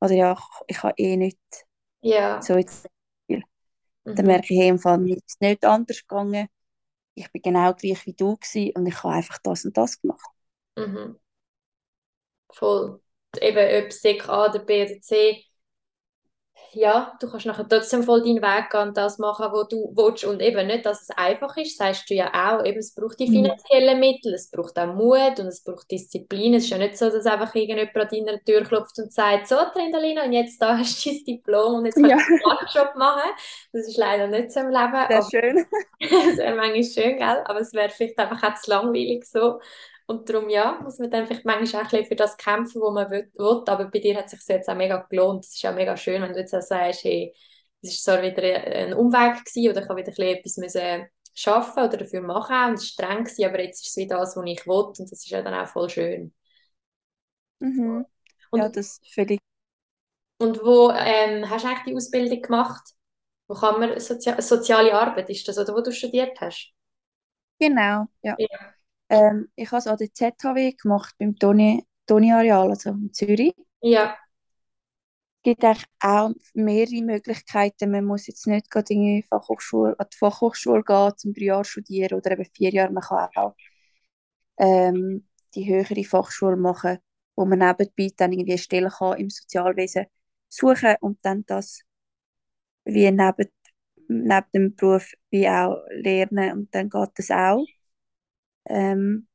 Oder 0.00 0.14
ja, 0.14 0.32
ich, 0.32 0.76
ich 0.76 0.82
habe 0.82 0.94
eh 0.98 1.16
nicht 1.16 1.38
ja. 2.02 2.40
so 2.42 2.56
jetzt 2.56 2.88
mhm. 4.04 4.14
Dann 4.16 4.26
merke 4.26 4.52
ich, 4.54 4.60
hey, 4.60 4.68
im 4.68 4.78
Fall 4.78 4.98
mir 4.98 5.16
ist 5.16 5.40
nicht 5.40 5.64
anders 5.64 6.00
gegangen. 6.00 6.48
Ich 7.14 7.30
bin 7.32 7.42
genau 7.42 7.74
gleich 7.74 8.06
wie 8.06 8.14
du 8.14 8.36
gewesen 8.36 8.72
und 8.76 8.86
ich 8.86 9.02
habe 9.02 9.14
einfach 9.14 9.38
das 9.42 9.64
und 9.64 9.76
das 9.76 10.00
gemacht. 10.00 10.30
Mhm. 10.76 11.16
Voll. 12.52 13.00
Eben, 13.40 13.84
ob 13.84 13.92
Sek 13.92 14.28
A 14.28 14.46
oder 14.48 14.58
B 14.60 14.84
oder 14.84 15.00
C, 15.00 15.44
ja, 16.72 17.16
du 17.20 17.28
kannst 17.30 17.46
nachher 17.46 17.68
trotzdem 17.68 18.04
voll 18.04 18.22
deinen 18.22 18.42
Weg 18.42 18.70
gehen 18.70 18.88
und 18.88 18.96
das 18.96 19.18
machen, 19.18 19.46
was 19.52 19.68
du 19.68 19.92
willst. 19.96 20.24
Und 20.24 20.40
eben 20.40 20.66
nicht, 20.68 20.86
dass 20.86 21.02
es 21.02 21.10
einfach 21.10 21.56
ist, 21.56 21.76
sagst 21.78 22.08
du 22.10 22.14
ja 22.14 22.30
auch, 22.32 22.64
eben, 22.64 22.78
es 22.78 22.94
braucht 22.94 23.18
die 23.18 23.26
Mhm. 23.26 23.30
finanziellen 23.30 23.98
Mittel, 24.00 24.34
es 24.34 24.50
braucht 24.50 24.78
auch 24.78 24.94
Mut 24.94 25.40
und 25.40 25.46
es 25.48 25.64
braucht 25.64 25.90
Disziplin. 25.90 26.54
Es 26.54 26.64
ist 26.64 26.70
ja 26.70 26.78
nicht 26.78 26.96
so, 26.96 27.10
dass 27.10 27.26
einfach 27.26 27.54
irgendjemand 27.54 27.96
an 27.96 28.08
deiner 28.26 28.44
Tür 28.44 28.62
klopft 28.64 28.98
und 29.00 29.12
sagt, 29.12 29.48
so, 29.48 29.56
Trindalina, 29.72 30.24
und 30.24 30.32
jetzt 30.32 30.62
da 30.62 30.78
hast 30.78 31.04
du 31.04 31.10
dein 31.10 31.24
Diplom 31.24 31.74
und 31.76 31.86
jetzt 31.86 32.00
kannst 32.00 32.12
Ja, 32.12 32.18
du 32.18 32.22
einen 32.32 32.58
Workshop 32.58 32.94
machen. 32.96 33.30
Das 33.72 33.86
ist 33.88 33.96
leider 33.98 34.28
nicht 34.28 34.52
so 34.52 34.60
im 34.60 34.68
Leben, 34.68 34.94
sehr 35.08 35.22
aber 35.22 35.30
schön. 35.30 35.66
es 36.00 36.38
wäre 36.38 36.56
manchmal 36.56 36.84
schön, 36.84 37.16
gell? 37.18 37.42
aber 37.46 37.60
es 37.60 37.72
wäre 37.74 37.90
vielleicht 37.90 38.18
einfach 38.18 38.42
auch 38.42 38.54
zu 38.60 38.70
langweilig 38.70 39.24
so. 39.26 39.60
Und 40.10 40.28
darum, 40.28 40.48
ja, 40.48 40.80
muss 40.82 40.98
man 40.98 41.10
dann 41.10 41.26
vielleicht 41.26 41.44
manchmal 41.44 41.82
auch 41.82 41.86
ein 41.86 41.90
bisschen 41.90 42.06
für 42.08 42.16
das 42.16 42.36
kämpfen, 42.36 42.82
was 42.82 42.92
man 42.94 43.10
will. 43.10 43.30
Aber 43.38 43.84
bei 43.86 43.98
dir 44.00 44.16
hat 44.16 44.26
es 44.26 44.32
sich 44.32 44.48
jetzt 44.48 44.68
auch 44.68 44.74
mega 44.76 44.98
gelohnt. 45.08 45.44
Es 45.44 45.54
ist 45.54 45.64
auch 45.66 45.74
mega 45.74 45.96
schön, 45.96 46.22
wenn 46.22 46.32
du 46.32 46.40
jetzt 46.40 46.54
auch 46.54 46.62
sagst, 46.62 47.04
hey, 47.04 47.34
es 47.82 47.92
ist 47.92 48.04
zwar 48.04 48.22
wieder 48.22 48.42
ein 48.42 48.94
Umweg 48.94 49.44
gewesen 49.44 49.70
oder 49.70 49.82
ich 49.82 49.88
habe 49.88 50.00
wieder 50.00 50.08
ein 50.10 50.14
bisschen 50.14 50.36
etwas 50.38 50.56
müssen 50.58 51.08
schaffen 51.34 51.84
oder 51.84 51.96
dafür 51.96 52.22
machen 52.22 52.56
und 52.70 52.74
es 52.74 52.98
war 52.98 53.06
streng 53.08 53.24
gewesen, 53.24 53.44
aber 53.46 53.62
jetzt 53.62 53.82
ist 53.82 53.90
es 53.90 53.96
wieder 53.96 54.18
das, 54.18 54.36
was 54.36 54.44
ich 54.46 54.66
will 54.66 54.74
und 54.74 54.98
das 54.98 55.12
ist 55.12 55.30
ja 55.30 55.42
dann 55.42 55.54
auch 55.54 55.68
voll 55.68 55.88
schön. 55.88 56.34
Mhm. 57.60 58.04
Und, 58.50 58.60
Ja, 58.60 58.68
das 58.68 59.00
völlig. 59.14 59.40
und 60.38 60.58
wo 60.64 60.90
ähm, 60.90 61.48
hast 61.48 61.64
du 61.64 61.68
eigentlich 61.68 61.84
die 61.84 61.96
Ausbildung 61.96 62.42
gemacht? 62.42 62.82
Wo 63.48 63.54
kann 63.54 63.80
man 63.80 63.98
Sozia 64.00 64.40
soziale 64.42 64.92
Arbeit, 64.94 65.30
ist 65.30 65.46
das 65.48 65.58
oder 65.58 65.74
wo 65.74 65.80
du 65.82 65.92
studiert 65.92 66.40
hast? 66.40 66.72
Genau, 67.58 68.08
ja. 68.22 68.36
Ja. 68.36 68.79
Ähm, 69.10 69.48
ich 69.56 69.68
habe 69.72 69.78
es 69.80 69.86
an 69.86 69.98
der 69.98 70.12
ZHW 70.14 70.72
gemacht, 70.72 71.14
beim 71.18 71.36
Toni, 71.38 71.84
Toni 72.06 72.32
Areal, 72.32 72.70
also 72.70 72.90
in 72.90 73.12
Zürich. 73.12 73.54
Ja, 73.82 74.18
Es 75.38 75.42
gibt 75.42 75.64
eigentlich 75.64 75.86
auch 76.00 76.30
mehrere 76.54 77.02
Möglichkeiten. 77.02 77.90
Man 77.90 78.04
muss 78.06 78.26
jetzt 78.26 78.46
nicht 78.46 78.70
gerade 78.70 78.92
in 78.94 79.02
die 79.02 79.22
Fachhochschule, 79.22 79.94
an 79.98 80.06
die 80.12 80.16
Fachhochschule 80.16 80.82
gehen, 80.82 81.12
zum 81.16 81.32
drei 81.34 81.44
Jahre 81.46 81.64
studieren 81.64 82.18
oder 82.18 82.32
eben 82.32 82.44
vier 82.54 82.70
Jahre. 82.70 82.92
Man 82.92 83.02
kann 83.02 83.28
auch 83.36 83.54
ähm, 84.58 85.26
die 85.54 85.66
höhere 85.68 86.04
Fachschule 86.04 86.56
machen, 86.56 86.98
wo 87.36 87.44
man 87.46 87.58
nebenbei 87.60 88.12
dann 88.16 88.32
irgendwie 88.32 88.52
eine 88.52 88.58
Stelle 88.58 88.90
kann 88.90 89.18
im 89.18 89.30
Sozialwesen 89.30 90.06
suchen 90.48 90.96
und 91.00 91.18
dann 91.24 91.44
das 91.46 91.80
wie 92.84 93.10
neben, 93.10 93.48
neben 94.08 94.46
dem 94.54 94.74
Beruf 94.76 95.12
wie 95.30 95.48
auch 95.48 95.78
lernen 95.90 96.52
und 96.58 96.74
dann 96.74 96.90
geht 96.90 97.10
das 97.16 97.30
auch. 97.30 97.64
Ähm, 98.66 99.28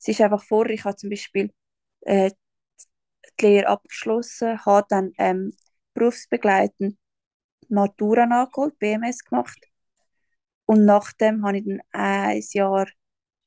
es 0.00 0.08
ist 0.08 0.20
einfach 0.22 0.42
vor, 0.44 0.66
ich 0.68 0.84
habe 0.84 0.96
zum 0.96 1.10
Beispiel 1.10 1.52
äh, 2.02 2.30
die 3.40 3.46
Lehre 3.46 3.68
abgeschlossen, 3.68 4.64
habe 4.66 4.86
dann 4.90 5.12
ähm, 5.16 5.52
berufsbegleitend 5.94 6.98
Matura 7.68 8.26
nachgeholt, 8.26 8.78
BMS 8.78 9.24
gemacht 9.24 9.58
und 10.66 10.84
nachdem 10.84 11.44
habe 11.44 11.58
ich 11.58 11.64
dann 11.64 11.80
ein 11.92 12.42
Jahr 12.52 12.86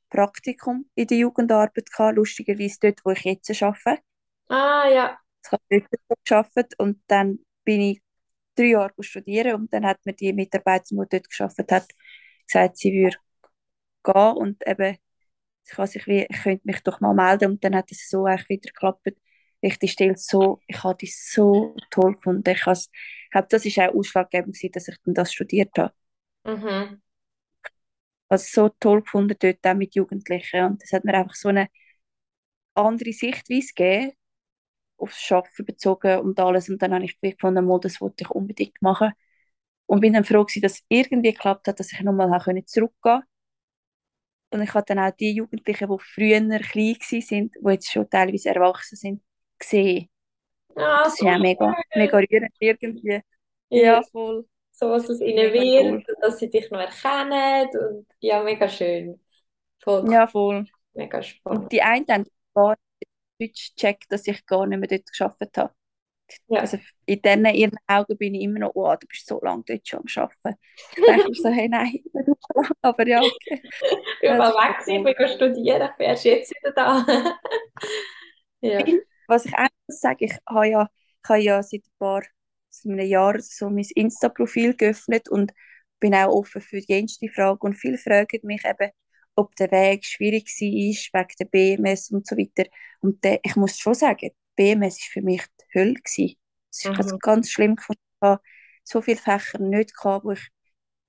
Praktikum 0.09 0.89
in 0.95 1.07
der 1.07 1.17
Jugendarbeit 1.19 1.91
gehabt, 1.91 2.17
lustigerweise 2.17 2.77
dort, 2.81 3.01
wo 3.05 3.11
ich 3.11 3.23
jetzt 3.25 3.63
arbeite. 3.63 4.01
ah 4.49 4.85
ja, 4.89 5.21
Ich 5.43 5.51
habe 5.51 5.63
dort 5.69 6.25
gearbeitet 6.25 6.79
und 6.79 7.01
dann 7.07 7.39
bin 7.63 7.81
ich 7.81 8.01
drei 8.55 8.65
Jahre 8.67 8.93
studieren 9.03 9.55
und 9.61 9.73
dann 9.73 9.85
hat 9.85 10.05
mir 10.05 10.13
die 10.13 10.33
Mitarbeiterin, 10.33 11.03
die 11.03 11.09
dort 11.19 11.29
gearbeitet 11.29 11.71
hat, 11.71 11.87
gesagt, 12.47 12.77
sie 12.77 12.93
würde 12.93 13.17
gehen 14.03 14.33
und 14.37 14.65
eben, 14.67 14.97
ich, 15.65 15.71
kann 15.71 15.87
sich 15.87 16.07
wie, 16.07 16.27
ich 16.29 16.43
könnte 16.43 16.61
mich 16.65 16.81
doch 16.81 17.01
mal 17.01 17.13
melden 17.13 17.51
und 17.53 17.63
dann 17.63 17.75
hat 17.75 17.91
es 17.91 18.09
so 18.09 18.25
eigentlich 18.25 18.49
wieder 18.49 18.69
geklappt. 18.69 19.09
Ich 19.61 19.79
die 19.79 19.87
Stelle 19.87 20.17
so, 20.17 20.61
ich 20.67 20.83
habe 20.83 20.97
die 20.97 21.07
so 21.07 21.75
toll 21.91 22.15
gefunden. 22.15 22.49
Ich, 22.49 22.65
has, 22.65 22.89
ich 23.25 23.31
glaube, 23.31 23.47
das 23.49 23.65
ist 23.65 23.79
auch 23.79 23.93
ausschlaggebend 23.95 24.55
gewesen, 24.55 24.71
dass 24.73 24.87
ich 24.87 24.97
dann 25.05 25.13
das 25.13 25.33
studiert 25.33 25.77
habe. 25.77 25.93
mhm. 26.45 27.01
Also 28.29 28.45
so 28.67 28.69
toll 28.79 29.01
gefunden 29.03 29.37
dort 29.39 29.65
auch 29.67 29.75
mit 29.75 29.93
Jugendlichen 29.95 30.65
und 30.65 30.81
das 30.81 30.91
hat 30.93 31.05
mir 31.05 31.13
einfach 31.13 31.35
so 31.35 31.49
eine 31.49 31.67
andere 32.75 33.13
Sichtweise 33.13 33.73
gegeben, 33.75 34.13
aufs 34.97 35.31
Arbeiten 35.31 35.65
bezogen 35.65 36.19
und 36.21 36.39
alles 36.39 36.69
und 36.69 36.81
dann 36.81 36.93
habe 36.93 37.05
ich 37.05 37.19
gefunden, 37.21 37.65
mal, 37.65 37.79
das 37.79 38.01
wollte 38.01 38.23
ich 38.23 38.31
unbedingt 38.31 38.81
machen 38.81 39.13
und 39.87 40.01
bin 40.01 40.13
dann 40.13 40.25
froh 40.25 40.45
gewesen, 40.45 40.61
dass 40.63 40.73
es 40.75 40.85
irgendwie 40.89 41.33
geklappt 41.33 41.67
hat, 41.67 41.79
dass 41.79 41.93
ich 41.93 42.01
nochmal 42.01 42.29
zurückgehen 42.65 42.97
konnte. 43.01 43.27
Und 44.51 44.61
ich 44.61 44.73
habe 44.73 44.85
dann 44.87 44.99
auch 44.99 45.11
die 45.15 45.33
Jugendlichen, 45.33 45.89
die 45.89 45.99
früher 46.03 46.39
klein 46.59 46.95
waren, 46.99 47.51
die 47.65 47.71
jetzt 47.71 47.91
schon 47.91 48.09
teilweise 48.09 48.49
erwachsen 48.49 48.95
sind, 48.97 49.23
gesehen. 49.59 50.09
Ah, 50.75 51.03
Das 51.03 51.13
ist 51.15 51.21
ja 51.21 51.37
mega, 51.39 51.75
mega 51.95 52.17
rührend 52.17 52.53
irgendwie. 52.59 53.21
Ja, 53.69 53.81
Ja, 53.81 54.01
voll. 54.11 54.45
so 54.71 54.89
was 54.91 55.09
es 55.09 55.21
ihnen 55.21 55.53
wird, 55.53 55.93
cool. 55.93 56.05
dass 56.21 56.39
sie 56.39 56.49
dich 56.49 56.69
noch 56.71 56.79
erkennen 56.79 57.69
und 57.77 58.07
ja, 58.19 58.43
mega 58.43 58.67
schön. 58.69 59.19
Voll 59.83 60.11
Ja, 60.11 60.27
voll. 60.27 60.67
mega 60.93 61.21
spannend. 61.23 61.65
Und 61.65 61.71
die 61.71 61.81
einen 61.81 62.07
haben 62.09 62.25
gar 62.55 62.77
nicht 63.39 63.75
gecheckt, 63.77 64.11
dass 64.11 64.27
ich 64.27 64.45
gar 64.47 64.67
nicht 64.67 64.79
mehr 64.79 64.89
dort 64.89 65.11
gearbeitet 65.13 65.57
habe. 65.57 65.75
Ja, 66.47 66.61
Also 66.61 66.77
in 67.05 67.21
denen 67.21 67.53
ihren 67.55 67.77
Augen 67.87 68.17
bin 68.17 68.35
ich 68.35 68.43
immer 68.43 68.59
noch, 68.59 68.71
oh, 68.75 68.95
du 68.99 69.07
bist 69.07 69.27
so 69.27 69.39
lange 69.41 69.63
dort 69.65 69.87
schon 69.87 69.99
am 69.99 70.23
Arbeiten. 70.23 70.59
Ich 70.95 71.05
denke 71.05 71.33
so, 71.33 71.49
hey, 71.49 71.69
nein, 71.69 71.91
nicht 71.91 72.05
so 72.13 72.61
lange. 72.61 72.71
Aber 72.81 73.07
ja, 73.07 73.19
okay. 73.21 73.61
ich 74.21 74.29
das 74.29 74.37
mal 74.37 74.49
ist 74.79 74.87
weg, 74.87 75.05
ich 75.07 75.17
bin 75.17 75.27
studieren, 75.27 75.81
ich 75.89 75.97
bin 75.97 76.07
erst 76.07 76.25
jetzt 76.25 76.51
wieder 76.55 76.71
da. 76.73 77.05
Ja. 78.61 78.85
Was 79.27 79.45
ich 79.45 79.53
auch 79.55 79.67
muss 79.87 79.99
sagen, 79.99 80.17
ich 80.19 80.33
habe 80.47 80.67
ja, 80.67 80.87
ich 81.23 81.29
habe 81.29 81.39
ja 81.39 81.63
seit 81.63 81.81
ein 81.81 81.91
paar, 81.97 82.21
seit 82.69 82.91
einem 82.91 83.07
Jahr 83.07 83.39
so 83.39 83.69
mein 83.69 83.87
Insta-Profil 83.95 84.75
geöffnet 84.75 85.29
und 85.29 85.51
bin 85.99 86.13
auch 86.15 86.33
offen 86.33 86.61
für 86.61 86.79
die 86.79 86.93
jenste 86.93 87.27
Frage. 87.29 87.59
Und 87.61 87.75
viele 87.75 87.97
fragen 87.97 88.39
mich 88.43 88.63
eben, 88.65 88.91
ob 89.35 89.55
der 89.55 89.71
Weg 89.71 90.05
schwierig 90.05 90.45
war, 91.13 91.21
wegen 91.23 91.35
der 91.39 91.45
BMS 91.45 92.11
und 92.11 92.27
so 92.27 92.37
weiter. 92.37 92.69
Und 93.01 93.23
der, 93.23 93.39
ich 93.43 93.55
muss 93.55 93.77
schon 93.79 93.93
sagen, 93.93 94.29
BMS 94.55 94.99
war 94.99 95.11
für 95.13 95.21
mich 95.21 95.43
Hölle. 95.73 95.95
Gewesen. 95.95 96.35
Es 96.71 96.85
ist 96.85 96.91
Mhm. 96.91 97.19
ganz 97.19 97.49
schlimm 97.51 97.75
gefunden. 97.75 98.01
Ich 98.21 98.27
habe 98.27 98.41
so 98.83 99.01
viele 99.01 99.17
Fächer 99.17 99.59
nicht 99.59 99.95
gehabt, 99.95 100.25
wo 100.25 100.31
ich 100.31 100.47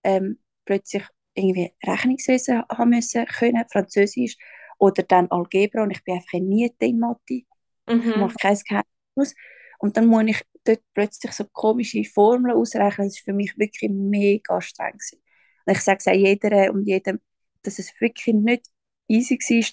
ähm, 0.04 0.38
plötzlich 0.64 1.04
irgendwie 1.34 1.72
Rechnungswesen 1.86 2.62
haben 2.70 2.90
müssen 2.90 3.26
können, 3.26 3.64
Französisch 3.70 4.36
oder 4.78 5.02
dann 5.02 5.30
Algebra 5.30 5.82
und 5.84 5.90
ich 5.92 6.04
bin 6.04 6.14
einfach 6.16 6.38
nie 6.40 6.72
in 6.80 6.98
Mathe. 6.98 7.22
Ich 7.34 7.46
Mhm. 7.88 8.14
mache 8.14 8.34
kein 8.40 8.58
Geheimnis. 8.58 9.34
Und 9.78 9.96
dann 9.96 10.06
muss 10.06 10.24
ich 10.26 10.42
dort 10.64 10.82
plötzlich 10.94 11.32
so 11.32 11.44
komische 11.46 12.04
Formeln 12.04 12.56
ausrechnen. 12.56 13.08
Das 13.08 13.16
war 13.18 13.24
für 13.24 13.32
mich 13.32 13.58
wirklich 13.58 13.90
mega 13.90 14.56
anstrengend. 14.56 15.00
gewesen. 15.02 15.22
Und 15.66 15.72
ich 15.74 15.80
sage 15.80 15.98
es 16.00 16.06
auch 16.08 16.12
jeder 16.14 16.72
und 16.72 16.86
jedem, 16.86 17.20
dass 17.62 17.78
es 17.78 17.92
wirklich 18.00 18.34
nicht 18.34 18.66
easy 19.08 19.36
war, 19.38 19.70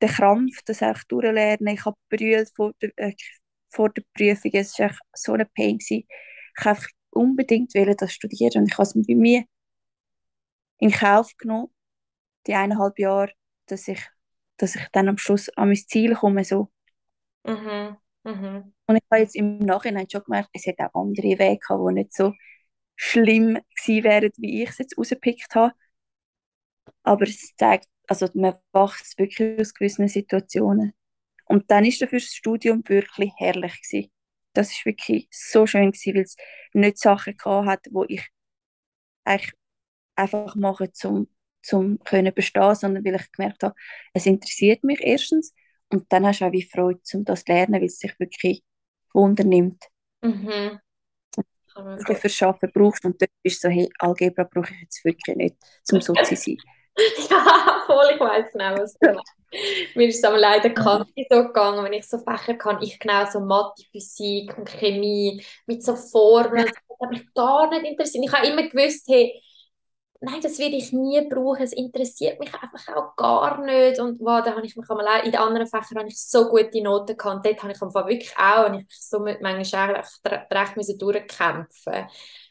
der 0.00 0.08
Krampf, 0.08 0.62
das 0.64 0.82
einfach 0.82 1.04
durchlernen. 1.04 1.74
Ich 1.74 1.84
habe 1.84 1.96
brüllt 2.08 2.50
vor 2.54 2.72
der, 2.80 2.90
äh, 2.96 3.14
vor 3.70 3.90
der 3.90 4.02
Prüfung. 4.14 4.50
Es 4.54 4.78
war 4.78 4.86
echt 4.86 5.00
so 5.14 5.32
eine 5.32 5.46
Pain. 5.46 5.78
Gewesen. 5.78 6.06
Ich 6.58 6.64
wollte 6.64 6.86
unbedingt 7.10 7.72
das 7.74 8.12
studieren 8.12 8.62
und 8.62 8.68
ich 8.68 8.74
habe 8.74 8.82
es 8.82 8.94
bei 8.94 9.14
mir 9.14 9.44
in 10.78 10.90
Kauf 10.90 11.36
genommen, 11.36 11.68
die 12.46 12.54
eineinhalb 12.54 12.98
Jahre, 12.98 13.32
dass 13.66 13.88
ich, 13.88 14.00
dass 14.56 14.76
ich 14.76 14.86
dann 14.92 15.08
am 15.08 15.18
Schluss 15.18 15.48
an 15.50 15.68
mein 15.68 15.76
Ziel 15.76 16.14
komme. 16.14 16.44
So. 16.44 16.70
Mhm. 17.44 17.96
Mhm. 18.24 18.74
Und 18.86 18.96
ich 18.96 19.02
habe 19.10 19.22
jetzt 19.22 19.36
im 19.36 19.58
Nachhinein 19.58 20.08
schon 20.10 20.22
gemerkt, 20.24 20.50
es 20.52 20.66
hätte 20.66 20.86
auch 20.86 21.00
andere 21.00 21.38
Wege 21.38 21.58
gehabt, 21.58 21.82
die 21.88 21.94
nicht 21.94 22.14
so 22.14 22.32
schlimm 22.96 23.58
gewesen 23.76 24.04
wären, 24.04 24.30
wie 24.36 24.62
ich 24.62 24.70
es 24.70 24.78
jetzt 24.78 24.98
rausgepickt 24.98 25.54
habe. 25.54 25.72
Aber 27.02 27.24
es 27.24 27.54
zeigt, 27.56 27.88
also 28.06 28.28
man 28.34 28.54
wächst 28.72 29.18
wirklich 29.18 29.60
aus 29.60 29.74
gewissen 29.74 30.08
Situationen. 30.08 30.94
Und 31.48 31.70
dann 31.70 31.84
ist 31.84 32.00
dafür 32.00 32.18
das 32.20 32.34
Studium 32.34 32.82
wirklich 32.86 33.32
herrlich 33.36 33.80
gewesen. 33.82 34.10
Das 34.52 34.70
ist 34.70 34.84
wirklich 34.84 35.28
so 35.30 35.66
schön 35.66 35.92
gewesen, 35.92 36.14
weil 36.14 36.22
es 36.22 36.36
nicht 36.72 36.98
Sachen 36.98 37.36
gehabt 37.36 37.66
hat, 37.66 37.86
wo 37.90 38.04
ich 38.04 38.26
eigentlich 39.24 39.52
einfach 40.14 40.54
mache, 40.56 40.92
zum, 40.92 41.28
zum 41.62 41.98
können 42.00 42.34
bestehen, 42.34 42.74
sondern 42.74 43.04
weil 43.04 43.14
ich 43.14 43.32
gemerkt 43.32 43.62
habe, 43.62 43.74
es 44.12 44.26
interessiert 44.26 44.84
mich 44.84 45.00
erstens 45.00 45.54
und 45.90 46.12
dann 46.12 46.26
hast 46.26 46.40
du 46.40 46.46
auch 46.46 46.52
wie 46.52 46.62
Freude, 46.62 47.00
um 47.14 47.24
das 47.24 47.44
zu 47.44 47.52
lernen, 47.52 47.74
weil 47.74 47.84
es 47.84 47.98
sich 47.98 48.18
wirklich 48.18 48.62
Wunder 49.12 49.44
nimmt. 49.44 49.84
Mhm. 50.22 50.80
Gut. 52.04 52.18
für 52.18 52.46
Arbeiten 52.46 52.72
brauchst 52.72 53.04
und 53.04 53.20
dort 53.22 53.30
bist 53.42 53.62
du 53.62 53.68
so, 53.68 53.74
hey, 53.74 53.88
Algebra 53.98 54.44
brauche 54.44 54.74
ich 54.74 54.80
jetzt 54.80 55.04
wirklich 55.04 55.36
nicht, 55.36 55.56
zum 55.84 56.00
Sozi 56.00 56.34
sein. 56.34 56.56
Ja, 57.30 57.82
voll, 57.86 58.10
ich 58.14 58.20
weiß 58.20 58.52
genau, 58.52 58.76
was 58.78 58.94
du 58.98 59.12
meinst. 59.12 59.32
Mir 59.96 60.08
ist 60.08 60.18
es 60.18 60.24
aber 60.24 60.38
leider 60.38 60.70
Kante 60.70 61.12
so 61.30 61.44
gegangen, 61.44 61.84
wenn 61.84 61.92
ich 61.92 62.06
so 62.08 62.18
Fächer 62.18 62.54
kann, 62.54 62.82
ich 62.82 62.98
genau 62.98 63.24
so 63.30 63.40
Mathe, 63.40 63.82
Physik 63.92 64.56
und 64.58 64.68
Chemie 64.68 65.44
mit 65.66 65.82
so 65.84 65.96
Formeln, 65.96 66.66
das 66.66 66.98
hat 67.00 67.10
mich 67.10 67.32
gar 67.34 67.70
nicht 67.70 67.84
interessiert. 67.86 68.24
Ich 68.26 68.32
habe 68.32 68.46
immer 68.48 68.62
gewusst, 68.68 69.06
hey, 69.08 69.40
nein, 70.20 70.40
das 70.42 70.58
werde 70.58 70.76
ich 70.76 70.92
nie 70.92 71.20
brauchen, 71.28 71.62
es 71.62 71.72
interessiert 71.72 72.40
mich 72.40 72.52
einfach 72.54 72.96
auch 72.96 73.16
gar 73.16 73.60
nicht. 73.64 74.00
Und 74.00 74.20
wow, 74.20 74.42
da 74.44 74.56
habe 74.56 74.66
ich 74.66 74.76
mich 74.76 74.90
einmal, 74.90 75.24
in 75.24 75.32
den 75.32 75.40
anderen 75.40 75.66
Fächern 75.68 75.98
habe 75.98 76.08
ich 76.08 76.20
so 76.20 76.48
gute 76.48 76.82
Noten 76.82 77.16
gehabt. 77.16 77.46
Dort 77.46 77.62
habe 77.62 77.72
ich 77.72 77.82
einfach 77.82 78.06
wirklich 78.06 78.36
auch, 78.38 78.68
und 78.68 78.80
ich 78.80 78.86
so 78.90 79.20
mit 79.20 79.40
manchmal 79.42 79.94
eigentlich 79.96 80.08
recht 80.50 80.76
müssen 80.76 80.98
durchkämpfen 80.98 82.06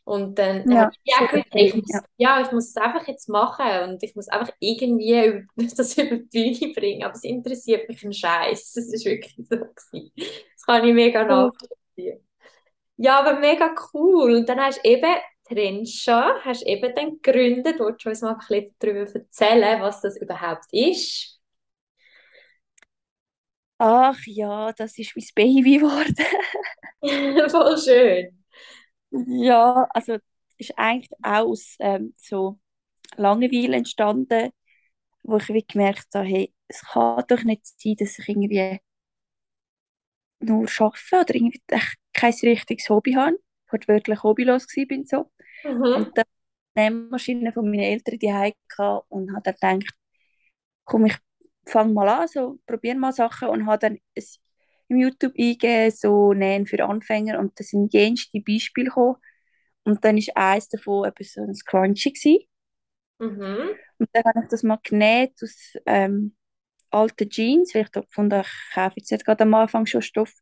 und 0.08 0.40
dann, 0.40 0.68
dann 0.70 0.80
Ja, 0.80 0.88
habe 0.88 0.92
ich 1.04 1.14
auch 1.16 1.28
gewusst, 1.32 1.48
ich 1.54 1.76
muss, 1.76 1.94
ja. 1.94 2.02
ja, 2.18 2.42
ich 2.42 2.52
muss 2.52 2.70
es 2.70 2.78
einfach 2.78 3.08
jetzt 3.08 3.30
machen 3.30 3.90
und 3.90 4.04
ich 4.04 4.16
muss 4.16 4.30
einfach 4.30 4.54
irgendwie 4.60 5.46
das 5.78 5.98
über 5.98 6.18
die 6.18 6.56
Bühne 6.60 6.74
bringen, 6.74 7.04
aber 7.04 7.16
es 7.16 7.24
interessiert 7.24 7.90
mich 7.90 8.04
ein 8.04 8.14
Scheiß. 8.14 8.74
Das 8.74 8.86
ist 8.88 9.06
wirklich 9.06 9.36
so 9.38 9.58
gewesen. 9.58 10.12
Das 10.56 10.66
kann 10.66 10.86
ich 10.88 10.94
mega 10.94 11.26
nachvollziehen. 11.26 12.22
Ja, 12.98 13.20
aber 13.20 13.40
mega 13.40 13.74
cool. 13.94 14.36
Und 14.36 14.50
dann 14.50 14.60
hast 14.62 14.80
du 14.84 14.90
eben 14.90 15.16
Trenscha, 15.48 16.36
hast 16.44 16.64
eben 16.66 16.94
dann 16.96 17.22
gegründet. 17.22 17.80
Wolltest 17.80 18.06
du 18.06 18.10
uns 18.10 18.22
mal 18.22 18.34
ein 18.34 18.38
bisschen 18.40 18.76
darüber 18.80 19.00
erzählen, 19.16 19.82
was 19.82 20.02
das 20.02 20.18
überhaupt 20.18 20.68
ist? 20.74 21.40
Ach 23.80 24.20
ja, 24.26 24.72
das 24.74 24.98
ist 24.98 25.16
mein 25.16 25.26
Baby 25.36 25.78
geworden. 25.80 26.16
Voll 27.52 27.78
schön. 27.78 28.38
Ja, 29.12 29.88
also 29.94 30.18
ist 30.58 30.74
eigentlich 30.78 31.12
auch 31.24 31.48
aus 31.48 31.76
ähm, 31.80 32.14
so 32.18 32.60
Langeweile 33.18 33.78
entstanden, 33.78 34.52
wo 35.24 35.38
ich 35.38 35.50
wie 35.50 35.66
gemerkt 35.66 36.08
habe, 36.16 36.28
hey, 36.28 36.54
es 36.70 36.82
kann 36.84 37.24
doch 37.28 37.44
nicht 37.44 37.68
sein, 37.68 37.96
dass 37.98 38.20
ich 38.20 38.30
irgendwie 38.30 38.80
nur 40.40 40.68
arbeite 40.80 41.16
oder 41.22 41.36
irgendwie 41.36 41.62
echt 41.70 41.98
kein 42.14 42.34
richtiges 42.44 42.90
Hobby 42.90 43.14
habe. 43.14 43.38
Ich 43.74 43.88
war 43.88 43.96
wirklich 43.96 44.24
hobbylos 44.24 44.68
bin 44.88 45.06
so. 45.06 45.32
Mhm. 45.64 45.94
Und 45.96 46.18
dann 46.18 46.26
die 46.78 46.82
Nähmaschine 46.82 47.54
von 47.54 47.66
meinen 47.70 47.82
Eltern 47.82 48.20
die 48.20 48.34
hatte 48.34 49.04
und 49.10 49.36
habe 49.36 49.56
dann 49.60 49.80
gedacht, 49.80 49.98
komm, 50.86 51.06
ich 51.08 51.18
fange 51.68 51.94
mal 51.94 52.10
an, 52.10 52.28
so, 52.28 52.60
probiere 52.68 52.98
mal 52.98 53.14
Sachen 53.14 53.50
und 53.50 53.68
habe 53.68 53.80
dann 53.80 54.00
ein, 54.18 54.24
im 54.90 54.98
YouTube 54.98 55.34
eingegeben, 55.38 55.92
so 55.92 56.34
Nähen 56.34 56.68
für 56.68 56.84
Anfänger 56.84 57.40
und 57.40 57.60
da 57.60 57.64
sind 57.64 57.94
jenste 57.94 58.40
Beispiele 58.42 58.88
gekommen. 58.88 59.18
Und 59.84 60.04
dann 60.04 60.18
war 60.18 60.52
eines 60.52 60.70
davon 60.70 61.08
eben 61.08 61.24
so 61.24 61.42
ein 61.42 61.56
Scrunchie. 61.56 62.14
Gewesen. 62.14 62.48
Mhm. 63.20 63.70
Und 64.00 64.10
dann 64.14 64.24
habe 64.26 64.42
ich 64.44 64.50
das 64.50 64.64
mal 64.64 64.80
genäht 64.84 65.34
aus 65.42 65.74
ähm, 65.86 66.36
alten 66.92 67.30
Jeans, 67.30 67.74
weil 67.74 67.84
ich 67.84 67.90
da 67.90 68.02
gefunden 68.02 68.38
habe, 68.38 68.48
ich 68.48 68.76
kaufe 68.76 68.94
jetzt 68.98 69.12
nicht 69.12 69.26
gerade 69.26 69.44
am 69.44 69.54
Anfang 69.54 69.86
schon 69.86 70.02
Stoff. 70.02 70.34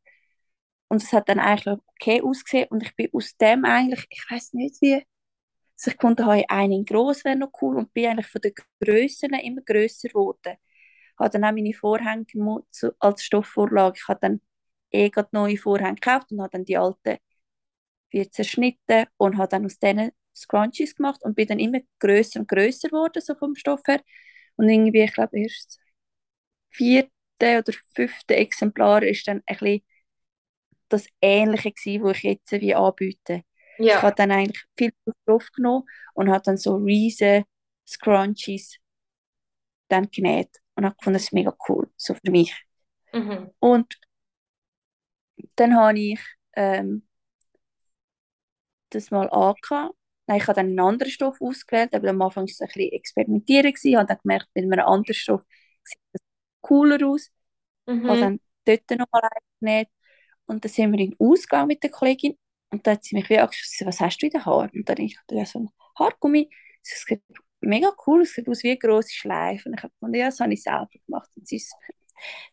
Und 0.88 1.02
es 1.04 1.14
hat 1.14 1.30
dann 1.30 1.40
eigentlich 1.40 1.78
okay 1.88 2.22
ausgesehen 2.22 2.68
und 2.70 2.84
ich 2.84 2.96
bin 2.96 3.10
aus 3.14 3.36
dem 3.38 3.66
eigentlich, 3.66 4.06
ich 4.10 4.24
weiß 4.30 4.54
nicht 4.54 4.82
wie, 4.82 4.96
also 4.96 5.92
ich 5.92 5.98
konnte 5.98 6.26
habe 6.26 6.44
einen 6.48 6.86
groß 6.86 7.26
wäre 7.26 7.36
noch 7.36 7.52
cool 7.62 7.78
und 7.78 7.94
bin 7.94 8.08
eigentlich 8.08 8.28
von 8.28 8.42
den 8.42 8.54
Grössen 8.82 9.34
immer 9.34 9.62
grösser 9.62 10.10
geworden. 10.10 10.58
Ich 11.16 11.20
habe 11.20 11.32
dann 11.32 11.46
auch 11.46 11.54
meine 11.54 11.74
Vorhänge 11.74 12.26
als 13.00 13.24
Stoffvorlage, 13.24 13.98
ich 14.02 14.08
habe 14.10 14.20
dann 14.22 14.42
eh 14.92 15.10
gerade 15.10 15.30
neue 15.34 15.58
Vorhänge 15.58 15.96
gekauft 15.96 16.32
und 16.32 16.42
habe 16.42 16.52
dann 16.52 16.66
die 16.66 16.78
alten 16.78 17.18
vier 18.12 18.32
zerschnitten 18.32 19.06
und 19.18 19.38
habe 19.38 19.50
dann 19.50 19.66
aus 19.66 19.80
denen 19.80 20.12
Scrunchies 20.36 20.96
gemacht 20.96 21.22
und 21.24 21.36
bin 21.36 21.48
dann 21.48 21.60
immer 21.60 21.80
grösser 22.00 22.42
und 22.42 22.48
grösser 22.50 22.90
geworden, 22.90 23.22
so 23.22 23.36
vom 23.36 23.56
Stoff 23.56 23.82
her. 23.88 24.02
Und 24.58 24.70
irgendwie, 24.70 25.02
ich 25.04 25.14
glaube, 25.14 25.40
erst 25.40 25.80
vierte 26.72 27.10
oder 27.42 27.74
fünfte 27.96 28.36
Exemplar 28.38 29.04
ist 29.04 29.28
dann 29.28 29.44
ein 29.48 29.58
bisschen 29.58 29.82
das 30.90 31.08
Ähnliche 31.22 31.72
gewesen, 31.72 32.04
was 32.04 32.18
ich 32.18 32.24
jetzt 32.24 32.52
wie 32.52 32.76
anbiete. 32.76 33.44
Ich 33.88 34.02
Ja. 34.02 34.02
habe 34.02 34.16
dann 34.16 34.32
eigentlich 34.32 34.64
viel 34.78 34.94
Stoff 35.24 35.52
genommen 35.52 35.86
und 36.14 36.30
habe 36.30 36.44
dann 36.44 36.58
so 36.58 36.76
riesen 36.78 37.44
Scrunchies 37.88 38.80
dann 39.88 40.10
genäht 40.12 40.62
und 40.76 40.86
habe 40.86 40.96
gefunden, 40.98 41.16
das 41.16 41.24
ist 41.26 41.34
mega 41.34 41.56
cool, 41.70 41.90
so 41.98 42.14
für 42.16 42.32
mich. 42.32 42.56
Mhm. 43.14 43.50
Und 43.60 43.96
dann 45.56 45.76
habe 45.76 46.00
ich 46.00 46.20
ähm, 46.56 47.04
das 48.90 49.12
mal 49.12 49.30
angehabt. 49.30 49.96
Nein, 50.28 50.38
ich 50.38 50.44
habe 50.48 50.56
dann 50.56 50.68
einen 50.68 50.80
anderen 50.80 51.12
Stoff 51.12 51.38
ausgewählt, 51.42 51.94
aber 51.94 52.10
am 52.10 52.22
Anfang 52.22 52.44
war 52.44 52.50
es 52.50 52.62
ein 52.62 52.68
bisschen 52.68 52.92
experimentieren. 52.94 53.74
Ich 53.84 53.96
habe 53.96 54.08
dann 54.08 54.18
gemerkt, 54.22 54.48
mit 54.56 54.64
einem 54.64 54.80
anderen 54.86 55.14
Stoff 55.16 55.42
sieht 55.84 56.00
das 56.14 56.22
cooler 56.62 57.06
aus. 57.08 57.28
Ich 58.04 58.10
habe 58.10 58.18
Mhm. 58.18 58.20
dann 58.20 58.42
dort 58.66 58.90
nochmal 59.00 59.30
genäht 59.60 59.90
und 60.48 60.66
dann 60.66 60.72
sind 60.72 60.92
wir 60.94 61.00
in 61.00 61.12
den 61.12 61.20
Ausgang 61.20 61.68
mit 61.68 61.84
der 61.84 61.92
Kollegin 61.92 62.38
und 62.72 62.88
dann 62.88 62.96
hat 62.98 63.04
sie 63.06 63.16
mich 63.16 63.30
wie 63.30 63.40
angeschaut, 63.40 63.88
was 63.88 64.00
hast 64.02 64.20
du 64.22 64.28
in 64.28 64.32
den 64.32 64.46
Haaren? 64.46 64.72
Und 64.74 64.90
dann 64.90 64.98
ich 65.00 65.18
ja, 65.32 65.46
so 65.46 65.60
ein 65.60 65.70
Haargummi. 66.00 66.50
Sie 66.84 66.96
sieht 66.98 67.24
mega 67.62 67.92
cool, 68.08 68.22
es 68.24 68.34
sieht 68.34 68.48
aus 68.50 68.64
wie 68.64 68.70
eine 68.72 68.78
grosse 68.80 69.14
Schleife. 69.14 69.70
Und 69.70 69.76
ich 69.76 69.84
habe 69.84 69.94
gefunden, 69.94 70.16
ja, 70.18 70.28
das 70.28 70.40
habe 70.40 70.54
ich 70.54 70.64
selber 70.64 70.90
gemacht. 71.06 71.30
Und 71.36 71.48
sie 71.48 71.58
ist, 71.58 71.76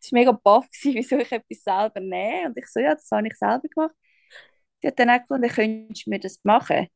sie 0.01 0.13
war 0.13 0.21
mega 0.21 0.33
baff, 0.33 0.69
gewesen, 0.71 0.95
wieso 0.97 1.19
ich 1.19 1.33
etwas 1.33 1.63
selber 1.65 2.01
nähe. 2.01 2.47
Und 2.47 2.57
ich 2.59 2.67
so, 2.69 2.81
ja, 2.81 2.95
das 2.95 3.11
habe 3.13 3.27
ich 3.29 3.37
selber 3.37 3.69
gemacht. 3.69 3.95
Sie 4.83 4.89
hat 4.89 4.99
dann 4.99 5.11
auch 5.11 5.21
gefunden, 5.21 5.51
könntest 5.51 6.07
du 6.07 6.11
mir 6.11 6.21
das 6.21 6.41
machen? 6.45 6.89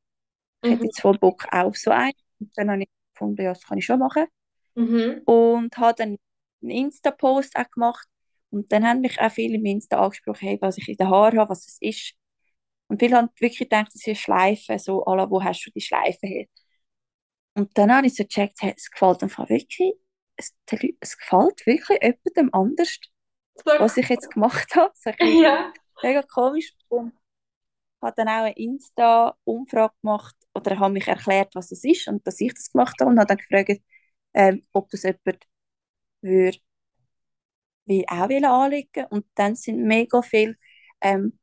Ich 0.64 0.70
hätte 0.70 0.84
Mhm. 0.84 0.86
jetzt 0.86 1.00
voll 1.00 1.18
Bock 1.18 1.46
auf 1.52 1.76
so 1.78 1.90
einen. 1.92 2.12
Und 2.40 2.50
dann 2.56 2.70
habe 2.70 2.82
ich 2.84 2.90
gefunden, 3.14 3.42
ja, 3.42 3.52
das 3.54 3.64
kann 3.64 3.78
ich 3.78 3.86
schon 3.86 4.00
machen. 4.00 4.26
Mhm. 4.76 5.24
Und 5.24 5.76
habe 5.78 5.94
dann 5.96 6.16
einen 6.62 6.70
Insta-Post 6.70 7.56
auch 7.56 7.70
gemacht. 7.70 8.06
Und 8.50 8.70
dann 8.72 8.86
haben 8.86 9.00
mich 9.00 9.20
auch 9.20 9.30
viele 9.30 9.56
im 9.56 9.64
Insta 9.66 10.00
angesprochen, 10.00 10.48
hey, 10.48 10.58
was 10.60 10.78
ich 10.78 10.88
in 10.88 10.96
den 10.96 11.10
Haaren 11.10 11.38
habe, 11.38 11.50
was 11.50 11.66
es 11.66 11.78
ist. 11.80 12.14
Und 12.88 13.00
viele 13.00 13.16
haben 13.16 13.30
wirklich 13.40 13.58
gedacht, 13.60 13.88
das 13.88 13.96
ist 14.02 14.08
eine 14.08 14.16
Schleife, 14.16 14.78
so, 14.78 15.04
alla, 15.06 15.30
wo 15.30 15.42
hast 15.44 15.64
du 15.66 15.70
die 15.72 15.80
Schleife 15.82 16.26
her? 16.26 16.46
Und 17.56 17.76
dann 17.78 17.90
habe 17.90 18.06
ich 18.06 18.14
so 18.14 18.22
gecheckt, 18.22 18.58
hey, 18.60 18.74
es 18.76 18.90
gefällt 18.90 19.22
einfach 19.22 19.48
wirklich, 19.48 19.94
es, 20.36 20.54
es 21.00 21.16
gefällt 21.16 21.66
wirklich 21.66 21.98
jemandem 22.02 22.50
anders, 22.52 22.98
was 23.64 23.96
ich 23.96 24.08
jetzt 24.08 24.30
gemacht 24.30 24.74
habe. 24.76 24.92
So. 24.94 25.10
Ja. 25.42 25.72
mega 26.02 26.22
komisch. 26.22 26.74
Und 26.88 27.14
habe 28.02 28.14
dann 28.16 28.28
auch 28.28 28.44
eine 28.44 28.52
Insta-Umfrage 28.52 29.94
gemacht 30.02 30.36
oder 30.54 30.78
habe 30.78 30.92
mich 30.92 31.08
erklärt, 31.08 31.54
was 31.54 31.68
das 31.68 31.82
ist 31.82 32.08
und 32.08 32.26
dass 32.26 32.40
ich 32.40 32.52
das 32.52 32.70
gemacht 32.70 32.96
habe 33.00 33.10
und 33.10 33.18
habe 33.18 33.28
dann 33.28 33.38
gefragt, 33.38 33.80
ähm, 34.34 34.62
ob 34.72 34.90
das 34.90 35.04
jemand 35.04 35.46
würde 36.22 36.58
will 37.86 38.04
auch 38.08 38.28
will 38.28 38.44
anlegen 38.44 39.06
und 39.10 39.26
dann 39.34 39.54
sind 39.56 39.82
mega 39.82 40.22
viele 40.22 40.56
ähm, 41.00 41.38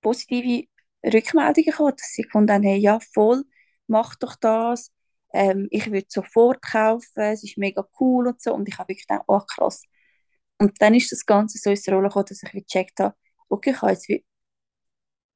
positive 0.00 0.66
Rückmeldungen 1.04 1.66
gekommen, 1.70 1.94
dass 1.96 2.12
sie 2.12 2.22
gefunden 2.22 2.52
haben, 2.52 2.62
hey, 2.62 2.78
ja 2.78 2.98
voll, 3.00 3.44
mach 3.86 4.16
doch 4.16 4.36
das, 4.36 4.92
ähm, 5.34 5.68
ich 5.70 5.90
würde 5.90 6.06
sofort 6.08 6.62
kaufen, 6.62 7.22
es 7.22 7.44
ist 7.44 7.58
mega 7.58 7.86
cool 8.00 8.28
und 8.28 8.40
so 8.40 8.54
und 8.54 8.68
ich 8.68 8.78
habe 8.78 8.88
wirklich 8.90 9.06
gedacht, 9.06 9.24
oh 9.28 9.40
krass. 9.40 9.82
Und 10.58 10.80
dann 10.80 10.94
ist 10.94 11.12
das 11.12 11.26
Ganze 11.26 11.58
so 11.58 11.70
ins 11.70 11.88
Rollen 11.88 12.04
gekommen, 12.04 12.26
dass 12.28 12.42
ich 12.42 12.52
gecheckt 12.52 13.00
habe, 13.00 13.14
okay, 13.48 13.70
ich 13.72 13.82
habe 13.82 13.92
jetzt 13.92 14.08
wie 14.08 14.24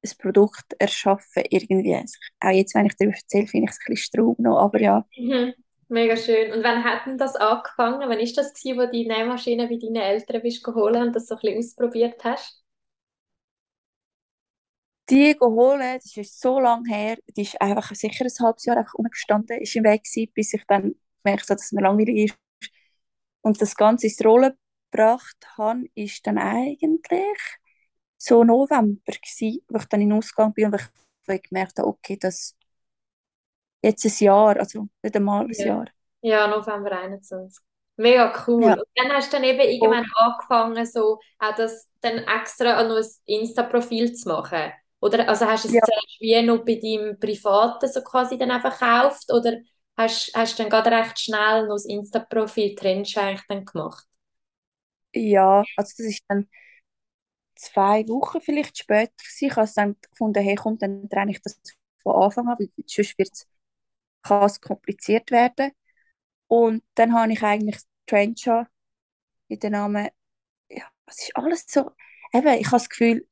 ein 0.03 0.11
Produkt 0.17 0.73
erschaffen 0.79 1.43
irgendwie. 1.49 1.95
Also, 1.95 2.17
auch 2.39 2.51
jetzt, 2.51 2.73
wenn 2.73 2.85
ich 2.85 2.95
darüber 2.97 3.15
erzähle, 3.17 3.47
finde 3.47 3.65
ich 3.65 3.71
es 3.71 3.79
ein 3.79 3.93
bisschen 3.93 3.97
straub 3.97 4.39
noch, 4.39 4.57
aber 4.57 4.79
ja. 4.81 5.05
Mhm. 5.17 5.53
Mega 5.89 6.15
schön. 6.15 6.53
Und 6.53 6.63
wann 6.63 6.83
hat 6.83 7.07
denn 7.07 7.17
das 7.17 7.35
angefangen? 7.35 8.07
Wann 8.07 8.19
ist 8.19 8.37
das 8.37 8.53
gewesen, 8.53 8.79
wo 8.79 8.85
die 8.91 9.07
Nähmaschine 9.07 9.67
bei 9.67 9.77
deinen 9.77 9.95
Eltern 9.95 10.43
bist 10.43 10.63
geholt 10.63 10.95
und 10.95 11.15
das 11.15 11.27
so 11.27 11.35
ein 11.35 11.41
bisschen 11.41 11.57
ausprobiert 11.57 12.23
hast? 12.23 12.63
Die 15.09 15.35
geholt, 15.37 15.81
das 16.03 16.15
ist 16.17 16.39
so 16.39 16.59
lange 16.59 16.89
her, 16.89 17.17
die 17.35 17.41
ist 17.41 17.59
einfach 17.61 17.93
sicher 17.95 18.25
ein 18.25 18.45
halbes 18.45 18.65
Jahr 18.65 18.77
einfach 18.77 18.93
umgestanden, 18.93 19.59
ist 19.59 19.75
im 19.75 19.83
Weg 19.83 20.03
gewesen, 20.03 20.31
bis 20.33 20.53
ich 20.53 20.63
dann 20.67 20.95
gemerkt 21.23 21.49
habe, 21.49 21.55
dass 21.55 21.65
es 21.65 21.71
mir 21.71 21.81
langweilig 21.81 22.31
ist. 22.31 22.37
Und 23.41 23.61
das 23.61 23.75
Ganze 23.75 24.07
ins 24.07 24.23
Rollen 24.23 24.53
gebracht 24.91 25.37
habe, 25.57 25.85
ist 25.95 26.25
dann 26.27 26.37
eigentlich 26.37 27.37
so 28.17 28.43
November 28.43 28.99
gewesen, 29.05 29.61
wo 29.69 29.77
ich 29.77 29.85
dann 29.85 30.01
in 30.01 30.09
den 30.09 30.17
Ausgang 30.17 30.53
bin 30.53 30.65
und 30.67 30.75
ich, 30.75 30.87
wo 31.27 31.33
ich 31.33 31.43
gemerkt 31.43 31.79
habe, 31.79 31.87
okay, 31.87 32.17
das 32.19 32.55
jetzt 33.81 34.05
ein 34.05 34.11
Jahr, 34.25 34.57
also 34.57 34.87
nicht 35.03 35.15
einmal 35.15 35.45
ein 35.45 35.51
Ja. 35.53 35.65
Jahr. 35.65 35.85
Ja, 36.21 36.47
November 36.47 36.91
21. 36.99 37.63
Mega 37.95 38.33
cool. 38.47 38.63
Ja. 38.63 38.73
Und 38.73 38.83
dann 38.95 39.11
hast 39.13 39.31
du 39.31 39.37
dann 39.37 39.43
eben 39.45 39.59
irgendwann 39.61 40.05
angefangen, 40.15 40.85
so 40.85 41.19
auch 41.39 41.55
das 41.55 41.89
dann 42.01 42.19
extra 42.19 42.83
noch 42.83 42.97
ein 42.97 43.05
Insta-Profil 43.25 44.13
zu 44.13 44.29
machen. 44.29 44.71
Oder 45.01 45.27
also 45.29 45.45
hast 45.45 45.63
du 45.65 45.69
es 45.69 45.75
Ja. 45.75 45.81
zuerst 45.81 46.17
wie 46.19 46.41
noch 46.41 46.65
bei 46.65 46.75
deinem 46.75 47.19
Privaten 47.19 47.87
so 47.91 48.01
quasi 48.03 48.37
dann 48.37 48.51
einfach 48.51 48.73
gekauft 48.79 49.31
oder 49.33 49.57
hast, 49.97 50.31
hast 50.35 50.59
du 50.59 50.63
dann 50.63 50.69
gerade 50.71 50.91
recht 50.91 51.19
schnell 51.19 51.67
noch 51.67 51.75
das 51.75 51.85
Insta-Profil 51.85 52.75
eigentlich 52.81 53.15
dann 53.47 53.65
gemacht? 53.65 54.05
Ja, 55.13 55.63
also 55.75 55.93
das 55.97 56.05
ist 56.07 56.23
dann 56.27 56.47
zwei 57.55 58.07
Wochen 58.07 58.41
vielleicht 58.41 58.77
später 58.77 59.11
gewesen. 59.17 59.45
Ich 59.47 59.55
habe 59.55 59.69
dann 59.75 59.95
gefunden, 60.11 60.43
hey, 60.43 60.55
komm, 60.55 60.77
dann 60.77 61.09
trenne 61.09 61.31
ich 61.31 61.41
das 61.41 61.59
von 62.01 62.15
Anfang 62.23 62.47
an, 62.47 62.55
weil 62.59 62.69
sonst 62.87 63.17
wird's, 63.17 63.47
kann 64.23 64.43
es 64.45 64.61
kompliziert 64.61 65.31
werden. 65.31 65.71
Und 66.47 66.83
dann 66.95 67.13
habe 67.15 67.33
ich 67.33 67.43
eigentlich 67.43 67.79
Trencha 68.07 68.67
in 69.49 69.59
den 69.59 69.73
Namen, 69.73 70.09
ja, 70.69 70.85
es 71.07 71.23
ist 71.23 71.37
alles 71.37 71.65
so, 71.69 71.91
eben, 72.33 72.47
ich 72.59 72.67
habe 72.67 72.77
das 72.77 72.89
Gefühl, 72.89 73.27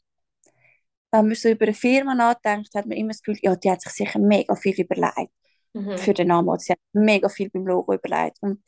wenn 1.18 1.28
man 1.28 1.36
so 1.36 1.50
über 1.50 1.66
eine 1.66 1.74
Firma 1.74 2.16
nachdenkt, 2.16 2.74
hat 2.76 2.86
man 2.86 2.98
immer 2.98 3.10
das 3.10 3.22
Gefühl, 3.22 3.40
ja, 3.42 3.56
die 3.56 3.72
hat 3.72 3.82
sich 3.82 3.92
sicher 3.94 4.20
mega 4.20 4.56
viel 4.56 4.80
überlegt. 4.80 5.32
mhm. 5.78 5.98
für 5.98 6.14
den 6.14 6.28
Namen. 6.30 6.60
Sie 6.60 6.74
haben 6.74 6.80
mega 6.94 7.30
viel 7.30 7.50
beim 7.50 7.66
Logo 7.66 7.94
überlegt. 7.94 8.38
Und 8.42 8.64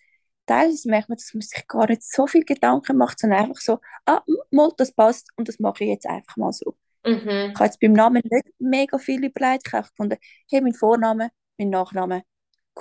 teilweise 0.45 0.89
merkt 0.89 1.09
man, 1.09 1.17
dass 1.17 1.33
man 1.33 1.41
sich 1.41 1.67
gar 1.67 1.87
nicht 1.87 2.03
so 2.03 2.27
viel 2.27 2.43
Gedanken 2.43 2.97
macht, 2.97 3.19
sondern 3.19 3.39
einfach 3.39 3.61
so, 3.61 3.79
ah, 4.05 4.21
mal, 4.51 4.71
das 4.77 4.91
passt 4.91 5.29
und 5.35 5.47
das 5.47 5.59
mache 5.59 5.83
ich 5.83 5.89
jetzt 5.89 6.07
einfach 6.07 6.37
mal 6.37 6.53
so. 6.53 6.75
Mhm. 7.05 7.51
Ich 7.51 7.55
habe 7.55 7.65
jetzt 7.65 7.79
beim 7.79 7.93
Namen 7.93 8.21
nicht 8.29 8.47
mega 8.59 8.97
viel 8.97 9.23
überlegt. 9.25 9.67
Ich 9.67 9.73
habe 9.73 9.87
gefunden, 9.87 10.17
hey, 10.49 10.61
mein 10.61 10.73
Vorname, 10.73 11.29
mein 11.57 11.69
Nachname, 11.69 12.23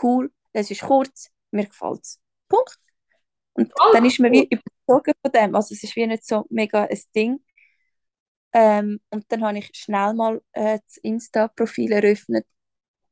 cool, 0.03 0.31
es 0.53 0.71
ist 0.71 0.83
kurz, 0.83 1.31
mir 1.51 1.67
gefällt 1.67 2.01
es. 2.03 2.21
Punkt. 2.49 2.79
Und 3.55 3.73
oh, 3.81 3.93
dann 3.93 4.05
ist 4.05 4.21
man 4.21 4.33
cool. 4.33 4.41
wie 4.41 4.49
überzogen 4.51 5.15
von 5.23 5.33
dem. 5.33 5.55
Also 5.55 5.75
es 5.75 5.83
ist 5.83 5.97
wie 5.97 6.07
nicht 6.07 6.25
so 6.25 6.47
mega 6.49 6.85
ein 6.85 7.01
Ding. 7.15 7.41
Ähm, 8.59 9.01
und 9.11 9.25
dann 9.29 9.44
habe 9.44 9.59
ich 9.59 9.71
schnell 9.73 10.14
mal 10.14 10.42
äh, 10.53 10.81
das 10.85 10.97
Insta-Profil 10.97 11.92
eröffnet 11.92 12.44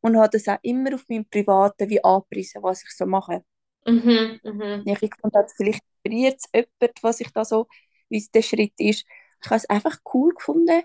und 0.00 0.16
habe 0.16 0.30
das 0.30 0.48
auch 0.48 0.58
immer 0.62 0.92
auf 0.96 1.04
meinem 1.08 1.24
Privaten 1.28 1.88
wie 1.88 2.02
angepriesen, 2.02 2.64
was 2.64 2.82
ich 2.82 2.90
so 2.90 3.06
mache. 3.06 3.44
Mhm, 3.86 4.40
mhm. 4.42 4.82
Ich 4.86 4.98
fand, 4.98 5.52
vielleicht 5.56 5.84
inspiriert 6.02 6.40
es 6.40 6.50
jemand, 6.52 7.02
was 7.02 7.20
ich 7.20 7.30
da 7.30 7.44
so, 7.44 7.68
wie 8.08 8.26
der 8.34 8.42
Schritt 8.42 8.72
ist. 8.78 9.04
Ich 9.40 9.46
habe 9.46 9.56
es 9.56 9.70
einfach 9.70 9.96
cool 10.12 10.34
gefunden, 10.34 10.82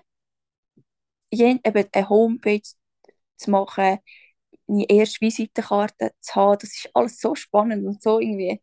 eben 1.30 1.60
eine 1.64 2.08
Homepage 2.08 2.62
zu 3.36 3.50
machen, 3.50 3.98
meine 4.68 4.88
erste 4.88 5.20
Visitenkarte 5.22 6.12
zu 6.20 6.34
haben. 6.36 6.58
Das 6.60 6.70
ist 6.70 6.88
alles 6.94 7.18
so 7.18 7.34
spannend 7.34 7.84
und 7.84 8.00
so 8.00 8.20
irgendwie. 8.20 8.62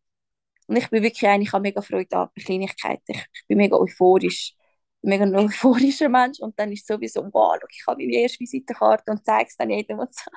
Und 0.68 0.78
ich 0.78 0.90
bin 0.90 1.04
wirklich 1.04 1.28
eigentlich, 1.28 1.50
ich 1.50 1.54
habe 1.54 1.64
mega 1.64 1.82
Freude 1.82 2.16
an 2.16 2.30
Kleinigkeiten. 2.36 3.04
Ich, 3.08 3.26
ich 3.34 3.48
bin 3.48 3.58
mega 3.58 3.76
euphorisch 3.76 4.56
mega 5.02 5.26
euphorischer 5.26 6.10
Mensch 6.10 6.40
und 6.40 6.60
dann 6.60 6.72
ist 6.72 6.88
sowieso, 6.88 7.22
wow, 7.32 7.58
ich 7.70 7.84
habe 7.88 8.04
meine 8.04 8.16
erste 8.16 8.40
Visitenkarte 8.40 9.12
und 9.12 9.26
zeige 9.26 9.48
es 9.50 9.58
dann 9.58 9.70
jedem 9.70 10.00
und 10.00 10.14
so. 10.14 10.30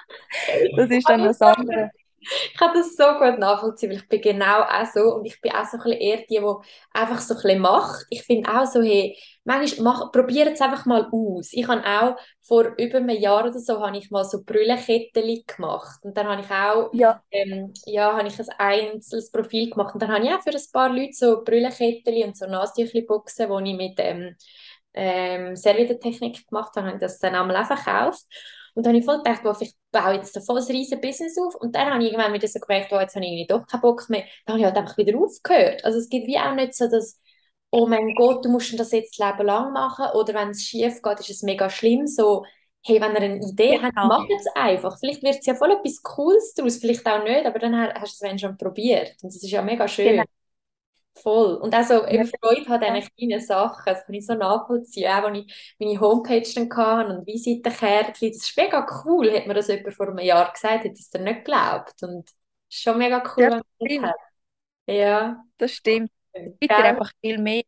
Das 0.76 0.90
ist 0.90 1.08
dann 1.08 1.24
das 1.24 1.40
andere. 1.40 1.90
Ich 2.22 2.54
kann 2.58 2.72
das 2.74 2.96
so 2.96 3.04
gut 3.18 3.38
nachvollziehen, 3.38 3.90
weil 3.90 3.98
ich 3.98 4.08
bin 4.08 4.20
genau 4.20 4.62
auch 4.62 4.86
so 4.92 5.14
und 5.16 5.24
ich 5.26 5.40
bin 5.40 5.52
auch 5.52 5.64
so 5.64 5.76
ein 5.78 5.82
bisschen 5.84 6.00
eher 6.00 6.16
die, 6.18 6.24
die 6.38 6.40
einfach 6.92 7.20
so 7.20 7.34
ein 7.34 7.42
bisschen 7.42 7.60
macht. 7.60 8.06
Ich 8.10 8.22
finde 8.22 8.50
auch 8.54 8.66
so, 8.66 8.82
hey, 8.82 9.16
manchmal 9.44 10.10
probiert 10.12 10.54
es 10.54 10.60
einfach 10.60 10.86
mal 10.86 11.08
aus. 11.10 11.52
Ich 11.52 11.66
habe 11.68 11.82
auch 11.86 12.16
vor 12.42 12.64
über 12.78 12.98
einem 12.98 13.10
Jahr 13.10 13.44
oder 13.46 13.58
so 13.58 13.80
habe 13.84 13.96
ich 13.98 14.10
mal 14.10 14.24
so 14.24 14.42
Brüllenketten 14.44 15.42
gemacht 15.46 16.00
und 16.02 16.16
dann 16.16 16.28
habe 16.28 16.42
ich 16.42 16.50
auch 16.50 16.90
ja. 16.92 17.22
Ähm, 17.30 17.72
ja, 17.86 18.16
habe 18.16 18.28
ich 18.28 18.38
ein 18.38 18.48
einzelnes 18.58 19.30
Profil 19.30 19.70
gemacht 19.70 19.94
und 19.94 20.02
dann 20.02 20.12
habe 20.12 20.24
ich 20.24 20.30
auch 20.32 20.42
für 20.42 20.50
ein 20.50 20.60
paar 20.72 20.88
Leute 20.90 21.12
so 21.12 21.42
Brüllenketten 21.42 22.22
und 22.24 22.36
so 22.36 22.46
Nasentüchli-Boxen, 22.46 23.48
die 23.64 23.70
ich 23.70 23.76
mit 23.76 23.94
ähm, 23.98 24.36
ähm, 24.94 25.56
Servietentechnik 25.56 26.46
gemacht 26.48 26.72
habe, 26.76 26.86
habe 26.88 26.96
ich 26.96 27.00
das 27.00 27.18
dann 27.18 27.34
einmal 27.34 27.56
auch 27.56 27.66
verkauft. 27.66 28.24
Und 28.74 28.86
dann 28.86 28.92
habe 28.92 29.00
ich 29.00 29.04
voll 29.04 29.18
gedacht, 29.18 29.40
wow, 29.44 29.60
ich 29.60 29.74
baue 29.90 30.14
jetzt 30.14 30.36
ein 30.36 30.42
volles 30.42 30.68
riesen 30.68 31.00
Business 31.00 31.36
auf. 31.38 31.54
Und 31.56 31.74
dann 31.76 31.90
habe 31.90 32.02
ich 32.02 32.10
irgendwann 32.10 32.32
wieder 32.32 32.48
so 32.48 32.58
gemerkt, 32.58 32.92
oh, 32.92 33.00
jetzt 33.00 33.14
habe 33.14 33.24
ich 33.24 33.32
irgendwie 33.32 33.46
doch 33.46 33.66
keinen 33.66 33.80
Bock 33.80 34.08
mehr. 34.08 34.24
Dann 34.46 34.54
habe 34.54 34.60
ich 34.60 34.64
halt 34.64 34.76
einfach 34.76 34.96
wieder 34.96 35.18
aufgehört. 35.18 35.84
Also 35.84 35.98
es 35.98 36.08
gibt 36.08 36.26
wie 36.26 36.38
auch 36.38 36.54
nicht 36.54 36.74
so 36.74 36.88
das, 36.88 37.20
oh 37.70 37.86
mein 37.86 38.14
Gott, 38.14 38.44
du 38.44 38.48
musst 38.48 38.78
das 38.78 38.92
jetzt 38.92 39.18
das 39.18 39.30
Leben 39.30 39.46
lang 39.46 39.72
machen. 39.72 40.06
Oder 40.14 40.34
wenn 40.34 40.50
es 40.50 40.62
schief 40.62 41.02
geht, 41.02 41.20
ist 41.20 41.30
es 41.30 41.42
mega 41.42 41.68
schlimm. 41.68 42.06
So, 42.06 42.44
hey, 42.84 43.00
wenn 43.00 43.12
ihr 43.12 43.20
eine 43.20 43.46
Idee 43.46 43.76
genau. 43.76 43.92
habt, 43.94 44.08
macht 44.08 44.30
es 44.30 44.46
einfach. 44.54 44.98
Vielleicht 44.98 45.22
wird 45.22 45.36
es 45.40 45.46
ja 45.46 45.54
voll 45.54 45.72
etwas 45.72 46.02
Cooles 46.02 46.54
daraus, 46.54 46.78
vielleicht 46.78 47.06
auch 47.06 47.22
nicht, 47.22 47.46
aber 47.46 47.58
dann 47.58 47.76
hast 47.76 48.20
du 48.20 48.26
es 48.26 48.40
schon 48.40 48.56
probiert. 48.56 49.14
Und 49.22 49.34
das 49.34 49.42
ist 49.42 49.50
ja 49.50 49.62
mega 49.62 49.86
schön. 49.86 50.12
Genau. 50.12 50.24
Voll. 51.14 51.54
Und 51.56 51.74
auch 51.74 51.82
so 51.82 52.06
ja. 52.06 52.24
Freude 52.24 52.68
an 52.68 52.94
diesen 52.94 53.10
kleinen 53.16 53.40
Sachen. 53.40 53.82
Das 53.84 54.04
kann 54.06 54.14
ich 54.14 54.26
so 54.26 54.34
nachvollziehen. 54.34 55.10
Auch 55.10 55.24
als 55.24 55.38
ich 55.38 55.76
meine 55.78 56.00
Homepage 56.00 56.42
dann 56.54 56.76
hatte 56.76 57.16
und 57.16 57.26
Visitenkärtchen. 57.26 58.30
Das 58.32 58.38
ist 58.38 58.56
mega 58.56 58.86
cool. 59.04 59.30
Hätte 59.30 59.48
mir 59.48 59.54
das 59.54 59.68
jemand 59.68 59.94
vor 59.94 60.08
einem 60.08 60.18
Jahr 60.20 60.50
gesagt, 60.52 60.84
hätte 60.84 60.94
ich 60.94 61.00
es 61.00 61.10
dir 61.10 61.20
nicht 61.20 61.44
geglaubt. 61.44 62.02
Und 62.02 62.30
ist 62.70 62.82
schon 62.82 62.98
mega 62.98 63.22
cool, 63.36 63.42
ja, 63.42 63.60
das 63.78 64.14
Ja. 64.86 65.44
Das 65.58 65.72
stimmt. 65.72 66.10
Es 66.32 66.58
gibt 66.58 66.72
ja 66.72 66.78
einfach 66.78 67.10
viel 67.20 67.38
mehr 67.38 67.62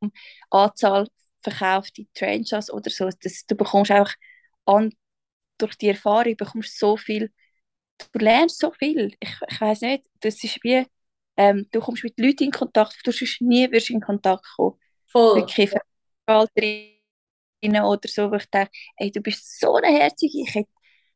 um 0.00 0.12
Anzahl 0.50 1.06
verkaufte 1.42 2.06
Trainchas 2.14 2.70
oder 2.70 2.90
so. 2.90 3.08
Das, 3.22 3.46
du 3.46 3.54
bekommst 3.54 3.92
einfach 3.92 4.14
an, 4.64 4.92
durch 5.58 5.76
die 5.76 5.88
Erfahrung 5.88 6.36
bekommst 6.36 6.78
so 6.78 6.96
viel, 6.96 7.32
du 8.12 8.18
lernst 8.18 8.58
so 8.58 8.72
viel. 8.72 9.14
Ich, 9.20 9.34
ich 9.48 9.60
weiß 9.60 9.82
nicht, 9.82 10.04
das 10.20 10.42
ist 10.42 10.62
wie 10.64 10.84
ähm, 11.36 11.66
du 11.70 11.80
kommst 11.80 12.04
mit 12.04 12.18
Leuten 12.18 12.44
in 12.44 12.50
Kontakt, 12.50 13.00
du 13.04 13.12
sonst 13.12 13.40
nie 13.40 13.70
wirst 13.70 13.90
in 13.90 14.00
Kontakt 14.00 14.44
kommen. 14.56 14.78
Voll. 15.06 15.36
Wirklich 15.36 15.70
Veranstalterinnen 16.26 17.84
oder 17.84 18.08
so, 18.08 18.30
wo 18.30 18.36
ich 18.36 18.46
denke, 18.50 18.70
ey, 18.96 19.10
du 19.10 19.20
bist 19.20 19.58
so 19.60 19.76
eine 19.76 19.88
Herzige, 19.88 20.42
ich 20.42 20.54
hätte 20.54 20.70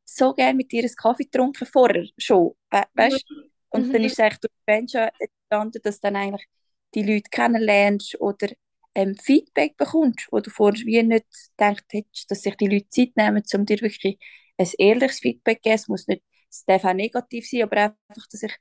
so 0.05 0.35
gerne 0.35 0.55
mit 0.55 0.73
dir 0.73 0.83
einen 0.83 0.95
Kaffee 0.95 1.25
getrunken 1.25 1.67
vorher 1.67 2.05
schon, 2.19 2.53
we 2.71 2.83
weißt? 2.95 3.25
Mhm. 3.31 3.51
Und 3.71 3.89
mhm. 3.89 3.93
dann 3.93 4.05
ist 4.05 4.13
es 4.13 4.19
eigentlich 4.19 4.41
durch 4.41 4.53
Venture 4.67 5.11
entstanden, 5.19 5.81
dass 5.83 6.01
dann 6.01 6.17
eigentlich 6.17 6.47
die 6.95 7.03
Leute 7.03 7.31
kennenlernst 7.31 8.21
oder 8.21 8.49
ähm, 8.95 9.17
Feedback 9.17 9.77
bekommst, 9.77 10.29
wo 10.31 10.41
du 10.41 10.51
vorher 10.51 10.85
wie 10.85 11.03
nicht 11.03 11.27
gedacht 11.57 11.85
hättest, 11.93 12.31
dass 12.31 12.43
sich 12.43 12.57
die 12.57 12.67
Leute 12.67 12.89
Zeit 12.91 13.17
nehmen, 13.17 13.43
um 13.55 13.67
dir 13.67 13.81
wirklich 13.81 14.19
ein 14.59 14.69
ehrliches 14.79 15.21
Feedback 15.21 15.59
zu 15.59 15.63
geben. 15.63 15.75
Es 15.77 15.89
muss 15.89 16.09
nicht, 16.09 16.23
es 16.51 16.65
darf 16.65 16.85
auch 16.85 16.93
negativ 16.93 17.49
sein, 17.49 17.63
aber 17.63 17.77
einfach, 17.77 18.27
dass 18.31 18.43
ich 18.43 18.57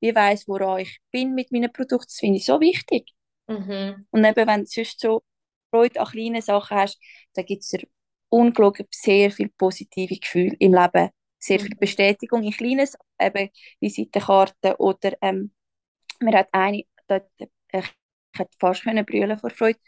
wie 0.00 0.14
weiß, 0.14 0.48
woran 0.48 0.80
ich 0.80 0.98
bin 1.10 1.34
mit 1.34 1.52
meinen 1.52 1.72
Produkten, 1.72 2.06
das 2.08 2.18
finde 2.18 2.38
ich 2.38 2.46
so 2.46 2.60
wichtig. 2.60 3.12
Mhm. 3.46 4.06
Und 4.10 4.24
eben, 4.24 4.46
wenn 4.46 4.60
du 4.60 4.66
sonst 4.66 5.00
so 5.00 5.22
Freude 5.70 6.00
an 6.00 6.06
kleinen 6.06 6.42
Sachen 6.42 6.76
hast, 6.76 6.98
dann 7.34 7.44
gibt 7.44 7.62
es 7.62 7.76
unglaublich 8.28 8.88
sehr 8.92 9.30
viel 9.30 9.50
positive 9.50 10.16
Gefühle 10.16 10.56
im 10.58 10.74
Leben. 10.74 11.10
Sehr 11.38 11.60
mhm. 11.60 11.64
viel 11.64 11.76
Bestätigung 11.76 12.42
in 12.42 12.52
kleinen 12.52 12.86
Sachen, 12.86 13.06
eben 13.20 13.50
Visitenkarten 13.80 14.74
oder 14.74 15.16
ähm, 15.20 15.52
man 16.20 16.34
hat 16.34 16.48
eine, 16.52 16.84
dort, 17.06 17.30
ich 17.38 17.86
hätte 18.36 18.56
fast 18.58 18.82
können 18.82 19.04
brüllen 19.04 19.38
vor 19.38 19.50
Freude, 19.50 19.78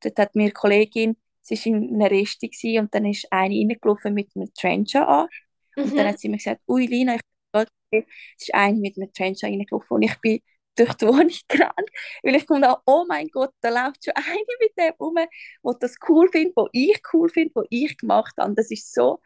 dort 0.00 0.18
hat 0.18 0.34
mir 0.34 0.44
eine 0.44 0.52
Kollegin, 0.52 1.16
sie 1.40 1.56
war 1.56 1.66
in 1.66 1.94
einer 1.94 2.10
Reste 2.10 2.48
und 2.78 2.94
dann 2.94 3.06
ist 3.06 3.26
eine 3.30 3.54
reingelaufen 3.54 4.14
mit 4.14 4.30
einem 4.36 4.52
Trencher 4.54 5.08
an 5.08 5.28
mhm. 5.76 5.82
und 5.84 5.96
dann 5.96 6.06
mhm. 6.06 6.10
hat 6.10 6.20
sie 6.20 6.28
mir 6.28 6.36
gesagt, 6.36 6.60
ui 6.68 6.86
Lina, 6.86 7.14
ich 7.16 7.20
es 7.90 8.04
ist 8.38 8.54
eine 8.54 8.78
mit 8.78 8.96
einem 8.96 9.12
Trench 9.12 9.42
reingelaufen 9.42 9.96
und 9.96 10.02
ich 10.02 10.16
bin 10.20 10.40
durch 10.76 10.94
die 10.94 11.06
Wohnung 11.06 11.30
gerannt, 11.48 11.90
weil 12.22 12.36
ich 12.36 12.44
fand, 12.44 12.66
oh 12.86 13.04
mein 13.08 13.28
Gott, 13.28 13.52
da 13.60 13.68
läuft 13.68 14.04
schon 14.04 14.14
eine 14.16 14.44
mit 14.60 14.72
dem 14.78 14.94
rum, 15.00 15.16
die 15.16 15.78
das 15.80 15.96
cool 16.08 16.28
findet, 16.30 16.56
wo 16.56 16.68
ich 16.72 17.00
cool 17.12 17.28
finde, 17.28 17.54
wo 17.54 17.64
ich 17.70 17.96
gemacht 17.98 18.34
habe. 18.38 18.54
Das 18.54 18.70
ist 18.70 18.94
so, 18.94 19.20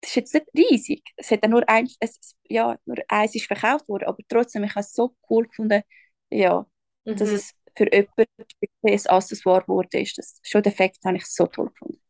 das 0.00 0.10
ist 0.10 0.16
jetzt 0.16 0.34
nicht 0.34 0.46
riesig. 0.56 1.02
Es 1.16 1.30
hat 1.30 1.46
nur 1.48 1.68
ein, 1.68 1.88
es, 2.00 2.36
ja, 2.48 2.78
nur 2.86 2.98
eins 3.08 3.34
ist 3.34 3.46
verkauft 3.46 3.88
worden, 3.88 4.04
aber 4.04 4.22
trotzdem, 4.28 4.64
ich 4.64 4.70
habe 4.70 4.80
es 4.80 4.92
so 4.92 5.14
cool 5.30 5.46
gefunden, 5.46 5.82
ja, 6.30 6.66
mhm. 7.04 7.16
dass 7.16 7.28
es 7.30 7.54
für 7.76 7.92
jemanden 7.92 8.26
ein 8.82 9.06
Accessoire 9.06 9.62
geworden 9.62 10.00
ist. 10.00 10.18
Das, 10.18 10.40
schon 10.42 10.62
den 10.62 10.72
Effekt 10.72 10.98
habe 11.04 11.16
ich 11.16 11.26
so 11.26 11.46
toll 11.46 11.68
gefunden. 11.68 12.00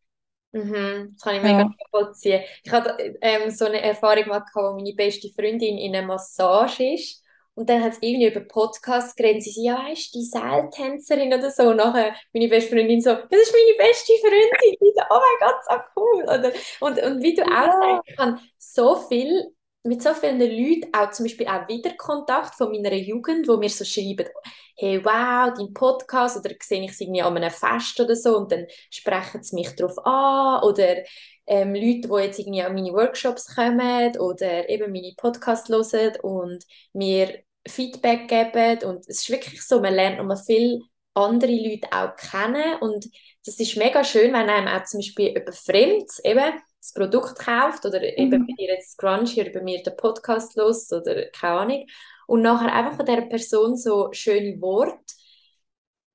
Mhm, 0.53 1.15
das 1.15 1.23
kann 1.23 1.37
ich 1.37 1.43
mega 1.43 1.59
ja. 1.61 1.65
nachvollziehen. 1.65 2.43
Ich 2.63 2.71
hatte 2.71 3.17
ähm, 3.21 3.51
so 3.51 3.65
eine 3.65 3.81
Erfahrung 3.81 4.29
mal 4.29 4.41
gehabt, 4.41 4.55
wo 4.55 4.75
meine 4.75 4.95
beste 4.95 5.31
Freundin 5.31 5.79
in 5.79 5.95
einer 5.95 6.07
Massage 6.07 6.95
ist. 6.95 7.23
Und 7.55 7.69
dann 7.69 7.83
hat 7.83 7.93
es 7.93 7.99
irgendwie 8.01 8.29
über 8.29 8.41
Podcasts 8.41 9.15
geredet. 9.15 9.43
Sie 9.43 9.51
so, 9.51 9.63
ja, 9.63 9.89
ist 9.89 10.15
die 10.15 10.25
Seiltänzerin 10.25 11.35
oder 11.35 11.51
so. 11.51 11.65
Und 11.65 11.77
nachher 11.77 12.15
meine 12.33 12.49
beste 12.49 12.71
Freundin 12.75 13.01
so, 13.01 13.11
das 13.15 13.41
ist 13.41 13.55
meine 13.55 13.89
beste 13.89 14.13
Freundin. 14.21 14.49
Ich 14.63 14.79
so, 14.81 15.03
oh 15.11 15.21
mein 15.21 15.51
Gott, 15.51 15.65
so 15.69 16.01
cool. 16.01 16.23
Oder, 16.25 16.53
und, 16.81 17.03
und 17.03 17.23
wie 17.23 17.35
du 17.35 17.43
ja. 17.43 17.49
auch 17.49 17.81
sagst, 17.81 18.11
ich 18.11 18.19
habe 18.19 18.39
so 18.59 18.97
viel 18.97 19.53
mit 19.85 20.03
so 20.03 20.15
vielen 20.15 20.39
Leuten, 20.39 20.95
auch 20.95 21.11
zum 21.11 21.25
Beispiel 21.25 21.49
auch 21.49 21.67
Wiederkontakt 21.69 22.55
von 22.55 22.71
meiner 22.71 22.95
Jugend, 22.95 23.49
wo 23.49 23.57
mir 23.57 23.69
so 23.69 23.85
schreiben, 23.85 24.29
hey, 24.77 25.05
wow, 25.05 25.53
dein 25.57 25.73
Podcast, 25.75 26.37
oder 26.37 26.55
sehe 26.63 26.85
ich 26.85 26.93
es 26.93 27.01
irgendwie 27.01 27.23
an 27.23 27.37
einem 27.37 27.51
Fest 27.51 27.99
oder 28.01 28.15
so, 28.15 28.37
und 28.37 28.53
dann 28.53 28.67
sprechen 28.91 29.43
sie 29.43 29.57
mich 29.57 29.75
darauf 29.75 29.99
an, 30.07 30.63
oder 30.63 30.99
ähm, 31.47 31.75
Leute, 31.75 32.09
die 32.09 32.25
jetzt 32.25 32.39
irgendwie 32.39 32.63
an 32.63 32.75
meine 32.75 32.93
Workshops 32.93 33.55
kommen, 33.55 34.17
oder 34.19 34.69
eben 34.69 34.93
meine 34.93 35.15
Podcasts 35.17 35.69
hören 35.69 36.17
und 36.23 36.65
mir 36.93 37.43
Feedback 37.67 38.29
geben, 38.29 38.89
und 38.89 39.01
es 39.09 39.23
ist 39.23 39.31
wirklich 39.31 39.63
so, 39.67 39.81
man 39.81 39.95
lernt 39.95 40.19
nochmal 40.19 40.37
viel 40.37 40.83
andere 41.15 41.53
Leute 41.53 41.89
auch 41.91 42.15
kennen, 42.17 42.79
und 42.81 43.09
das 43.45 43.59
ist 43.59 43.77
mega 43.77 44.05
schön, 44.05 44.33
wenn 44.33 44.49
einem 44.49 44.69
auch 44.69 44.85
zum 44.85 45.01
Beispiel 45.01 45.37
über 45.37 45.53
Fremds 45.53 46.21
eben 46.25 46.53
das 46.83 46.93
Produkt 46.93 47.39
kauft 47.39 47.87
oder 47.87 48.01
mhm. 48.01 48.15
eben 48.17 48.47
bei 48.47 48.55
dir 48.59 48.75
jetzt 48.75 48.93
Scrunch 48.93 49.39
oder 49.39 49.51
bei 49.51 49.63
mir 49.63 49.83
den 49.83 49.97
Podcast 49.97 50.57
los 50.57 50.93
oder 50.93 51.27
keine 51.27 51.61
Ahnung. 51.61 51.87
Und 52.27 52.43
nachher 52.43 52.75
einfach 52.75 52.97
von 52.97 53.07
dieser 53.07 53.23
Person 53.23 53.77
so 53.77 54.09
schöne 54.13 54.61
Worte 54.61 55.15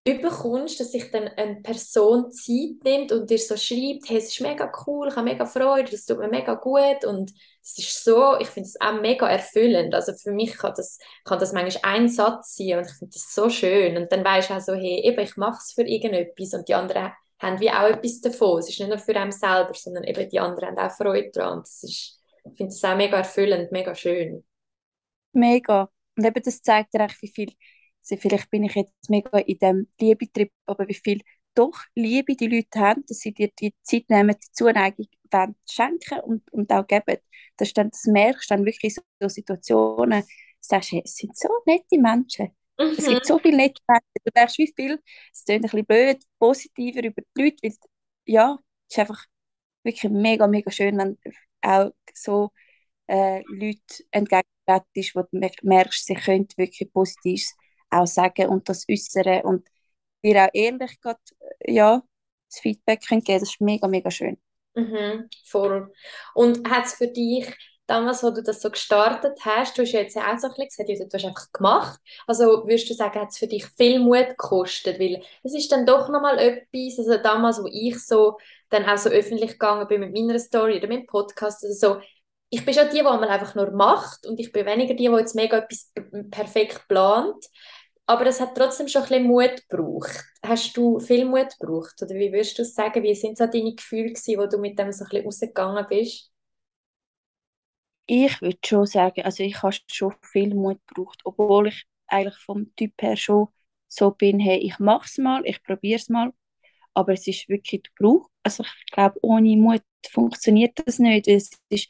überkommst, 0.08 0.80
dass 0.80 0.91
sich 0.91 1.12
dann 1.12 1.27
eine 1.27 1.62
Person 1.62 2.32
Zeit 2.32 2.84
nimmt 2.84 3.12
und 3.12 3.30
dir 3.30 3.38
so 3.38 3.58
schreibt, 3.58 4.10
hey, 4.10 4.17
es 4.17 4.30
ist 4.30 4.41
mega 4.41 4.71
cool, 4.86 5.10
ich 5.10 5.15
habe 5.15 5.25
mega 5.25 5.45
Freude, 5.45 5.91
das 5.91 6.06
tut 6.06 6.19
mir 6.19 6.30
mega 6.30 6.56
gut. 6.56 7.03
Und 7.06 7.34
es 7.62 7.77
ist 7.77 8.03
so, 8.03 8.38
ich 8.39 8.47
finde 8.47 8.67
es 8.67 8.80
auch 8.80 9.01
mega 9.01 9.27
erfüllend, 9.27 9.93
also 9.93 10.13
für 10.13 10.32
mich 10.32 10.58
kann 10.58 10.73
das, 10.75 10.97
kann 11.25 11.39
das 11.39 11.51
manchmal 11.51 11.93
ein 11.93 12.10
Satz 12.10 12.56
sein 12.56 12.80
und 12.80 12.86
ich 12.86 12.93
finde 12.93 13.13
das 13.13 13.34
so 13.34 13.49
schön. 13.49 13.97
Und 13.97 14.12
dann 14.12 14.23
weißt 14.23 14.49
du 14.49 14.53
auch 14.53 14.62
so, 14.62 14.73
hey, 14.73 15.01
eben, 15.03 15.19
ich 15.19 15.36
mache 15.36 15.60
es 15.60 15.73
für 15.73 15.84
irgendetwas. 15.84 16.53
Und 16.53 16.67
die 16.69 16.75
anderen 16.75 17.12
haben 17.39 17.60
wie 17.60 17.69
auch 17.69 17.89
etwas 17.89 18.21
davon. 18.21 18.60
Es 18.60 18.69
ist 18.69 18.80
nicht 18.80 18.89
nur 18.89 18.97
für 18.97 19.15
einen 19.15 19.32
selber, 19.32 19.73
sondern 19.73 20.04
eben 20.04 20.30
die 20.30 20.39
anderen 20.39 20.69
haben 20.69 20.80
auch 20.80 20.95
Freude 20.95 21.32
daran. 21.32 21.60
Das 21.60 21.84
ist 21.84 22.17
ich 22.52 22.58
finde 22.58 22.73
es 22.73 22.84
auch 22.84 22.95
mega 22.95 23.17
erfüllend, 23.17 23.71
mega 23.71 23.93
schön. 23.93 24.43
Mega. 25.34 25.89
Und 26.15 26.26
eben 26.26 26.41
das 26.43 26.62
zeigt 26.62 26.93
dir 26.93 27.08
wie 27.19 27.28
viel, 27.28 27.54
also 28.02 28.17
vielleicht 28.17 28.50
bin 28.50 28.63
ich 28.63 28.76
jetzt 28.76 29.10
mega 29.10 29.38
in 29.39 29.58
dem 29.60 29.88
Liebetrip, 30.00 30.52
aber 30.65 30.88
wie 30.88 30.93
viel 30.93 31.21
doch 31.54 31.78
Liebe 31.95 32.36
die 32.36 32.47
Leute 32.47 32.80
haben, 32.80 33.04
dass 33.08 33.19
sie 33.19 33.34
dir 33.34 33.50
die 33.60 33.73
Zeit 33.82 34.10
nehmen, 34.10 34.36
die 34.36 34.52
Zuneigung 34.52 35.08
wollen 35.32 35.56
schenken 35.69 36.19
und, 36.21 36.52
und 36.54 36.71
auch 36.71 36.86
geben. 36.86 37.17
Das, 37.58 37.73
dann, 37.73 37.89
das 37.89 38.06
merkst 38.06 38.50
du 38.50 38.56
dann 38.56 38.65
wirklich 38.65 38.95
so 38.95 39.28
Situationen, 39.28 40.23
sagst, 40.60 40.91
hey, 40.91 41.02
es 41.04 41.15
sind 41.15 41.36
so 41.36 41.50
nette 41.65 41.97
Menschen. 42.00 42.52
Mhm. 42.80 42.96
Es 42.98 43.06
gibt 43.06 43.22
mhm. 43.22 43.26
so 43.26 43.40
viele 43.40 43.58
nette 43.58 43.82
Menschen. 43.88 44.06
Du 44.24 44.32
merkst, 44.34 44.58
wie 44.58 44.74
viel, 44.76 45.00
es 45.32 45.44
klingt 45.46 45.66
ein 45.66 45.70
bisschen 45.70 45.86
blöd, 45.86 46.24
positiver 46.40 47.04
über 47.04 47.22
die 47.36 47.44
Leute, 47.44 47.58
weil, 47.63 47.74
ja, 48.26 48.58
es 48.88 48.96
ist 48.96 49.00
einfach 49.00 49.26
wirklich 49.84 50.12
mega, 50.12 50.48
mega 50.48 50.72
schön, 50.72 50.98
wenn 50.98 51.18
auch 51.62 51.92
so 52.13 52.52
äh, 53.08 53.42
Leute 53.48 54.04
entgegentreten 54.12 54.86
ist, 54.94 55.16
wo 55.16 55.24
du 55.24 55.50
merkst, 55.63 56.06
sie 56.06 56.16
können 56.16 56.48
wirklich 56.58 56.92
Positives 56.92 57.56
auch 57.90 58.06
sagen 58.08 58.48
und 58.50 58.68
das 58.70 58.86
äußern 58.90 59.42
und 59.44 59.68
dir 60.24 60.46
auch 60.46 60.50
ehrlich 60.54 61.00
grad, 61.00 61.20
ja, 61.66 62.04
das 62.50 62.60
Feedback 62.60 63.06
können 63.08 63.24
geben 63.24 63.40
Das 63.40 63.50
ist 63.50 63.62
mega, 63.62 63.88
mega 63.88 64.12
schön. 64.12 64.38
Mhm, 64.76 65.30
voll. 65.46 65.92
Und 66.34 66.70
hat 66.70 66.86
es 66.86 66.96
für 66.96 67.08
dich 67.08 67.48
damals, 67.88 68.21
wo 68.23 68.30
du 68.30 68.43
das 68.43 68.62
so 68.62 68.69
gestartet 68.69 69.39
hast, 69.43 69.78
du 69.78 69.82
hast 69.82 69.91
ja 69.93 70.02
jetzt 70.02 70.17
auch 70.17 70.38
so 70.38 70.47
ein 70.47 70.54
bisschen 70.54 70.86
gesagt, 70.86 71.13
du 71.13 71.17
hast 71.17 71.26
einfach 71.26 71.52
gemacht. 71.52 72.00
Also 72.28 72.65
würdest 72.65 72.89
du 72.89 72.93
sagen, 72.93 73.19
hat 73.19 73.30
es 73.30 73.38
für 73.38 73.47
dich 73.47 73.65
viel 73.65 74.00
Mut 74.00 74.30
gekostet? 74.30 75.00
Weil 75.00 75.23
es 75.43 75.56
ist 75.56 75.71
dann 75.71 75.86
doch 75.86 76.10
nochmal 76.10 76.38
etwas, 76.38 77.00
also 77.00 77.17
damals, 77.21 77.62
wo 77.62 77.67
ich 77.71 77.97
so 78.06 78.38
dann 78.69 78.86
auch 78.86 78.97
so 78.97 79.10
öffentlich 79.10 79.52
gegangen 79.52 79.88
bin 79.88 80.02
mit 80.02 80.13
meiner 80.13 80.39
Story 80.39 80.78
oder 80.78 80.88
mit 80.88 81.02
dem 81.02 81.06
Podcast, 81.08 81.63
also 81.63 81.95
so, 81.95 82.02
ich 82.50 82.63
bin 82.63 82.73
schon 82.73 82.89
die, 82.89 82.97
die 82.97 83.04
man 83.04 83.23
einfach 83.23 83.56
nur 83.56 83.71
macht 83.71 84.26
und 84.26 84.39
ich 84.39 84.52
bin 84.52 84.65
weniger 84.65 84.93
die, 84.93 85.08
die 85.08 85.15
jetzt 85.15 85.36
mega 85.36 85.58
etwas 85.58 85.91
perfekt 86.32 86.88
plant. 86.88 87.45
Aber 88.10 88.26
es 88.26 88.39
hat 88.39 88.56
trotzdem 88.56 88.88
schon 88.88 89.04
ein 89.04 89.08
bisschen 89.10 89.28
Mut 89.28 89.69
gebraucht. 89.69 90.23
Hast 90.41 90.78
du 90.78 90.97
viel 91.00 91.26
Mut 91.26 91.50
gebraucht? 91.60 92.02
Oder 92.02 92.15
wie 92.15 92.32
würdest 92.32 92.58
du 92.58 92.63
sagen, 92.63 93.04
wie 93.04 93.13
sind 93.13 93.38
so 93.38 93.47
deine 93.47 93.76
Gefühle 93.76 94.13
gewesen, 94.13 94.39
wo 94.39 94.45
du 94.47 94.58
mit 94.58 94.80
dem 94.80 94.93
so 94.93 95.04
ein 95.04 95.10
bisschen 95.10 95.26
rausgegangen 95.26 95.86
bist? 95.89 96.32
Ich 98.08 98.41
würde 98.41 98.58
schon 98.65 98.86
sagen, 98.86 99.22
also 99.24 99.43
ich 99.43 99.62
habe 99.63 99.76
schon 99.88 100.13
viel 100.22 100.54
Mut 100.56 100.80
gebraucht, 100.88 101.22
obwohl 101.26 101.67
ich 101.67 101.86
eigentlich 102.08 102.38
vom 102.38 102.74
Typ 102.76 102.93
her 103.02 103.17
schon 103.17 103.48
so 103.88 104.12
bin, 104.12 104.39
hey, 104.39 104.58
ich 104.60 104.80
mache 104.80 105.06
es 105.06 105.17
mal, 105.17 105.41
ich 105.46 105.62
probiere 105.63 106.00
es 106.00 106.10
mal, 106.10 106.34
aber 106.93 107.13
es 107.13 107.28
ist 107.28 107.50
wirklich 107.50 107.84
der 107.84 107.91
Brauch. 108.00 108.30
Also 108.43 108.63
ich 108.63 108.91
glaube, 108.91 109.20
ohne 109.24 109.58
Mut 109.58 109.84
funktioniert 110.12 110.80
das 110.86 111.00
nicht. 111.00 111.28
Es 111.28 111.52
ist, 111.70 111.89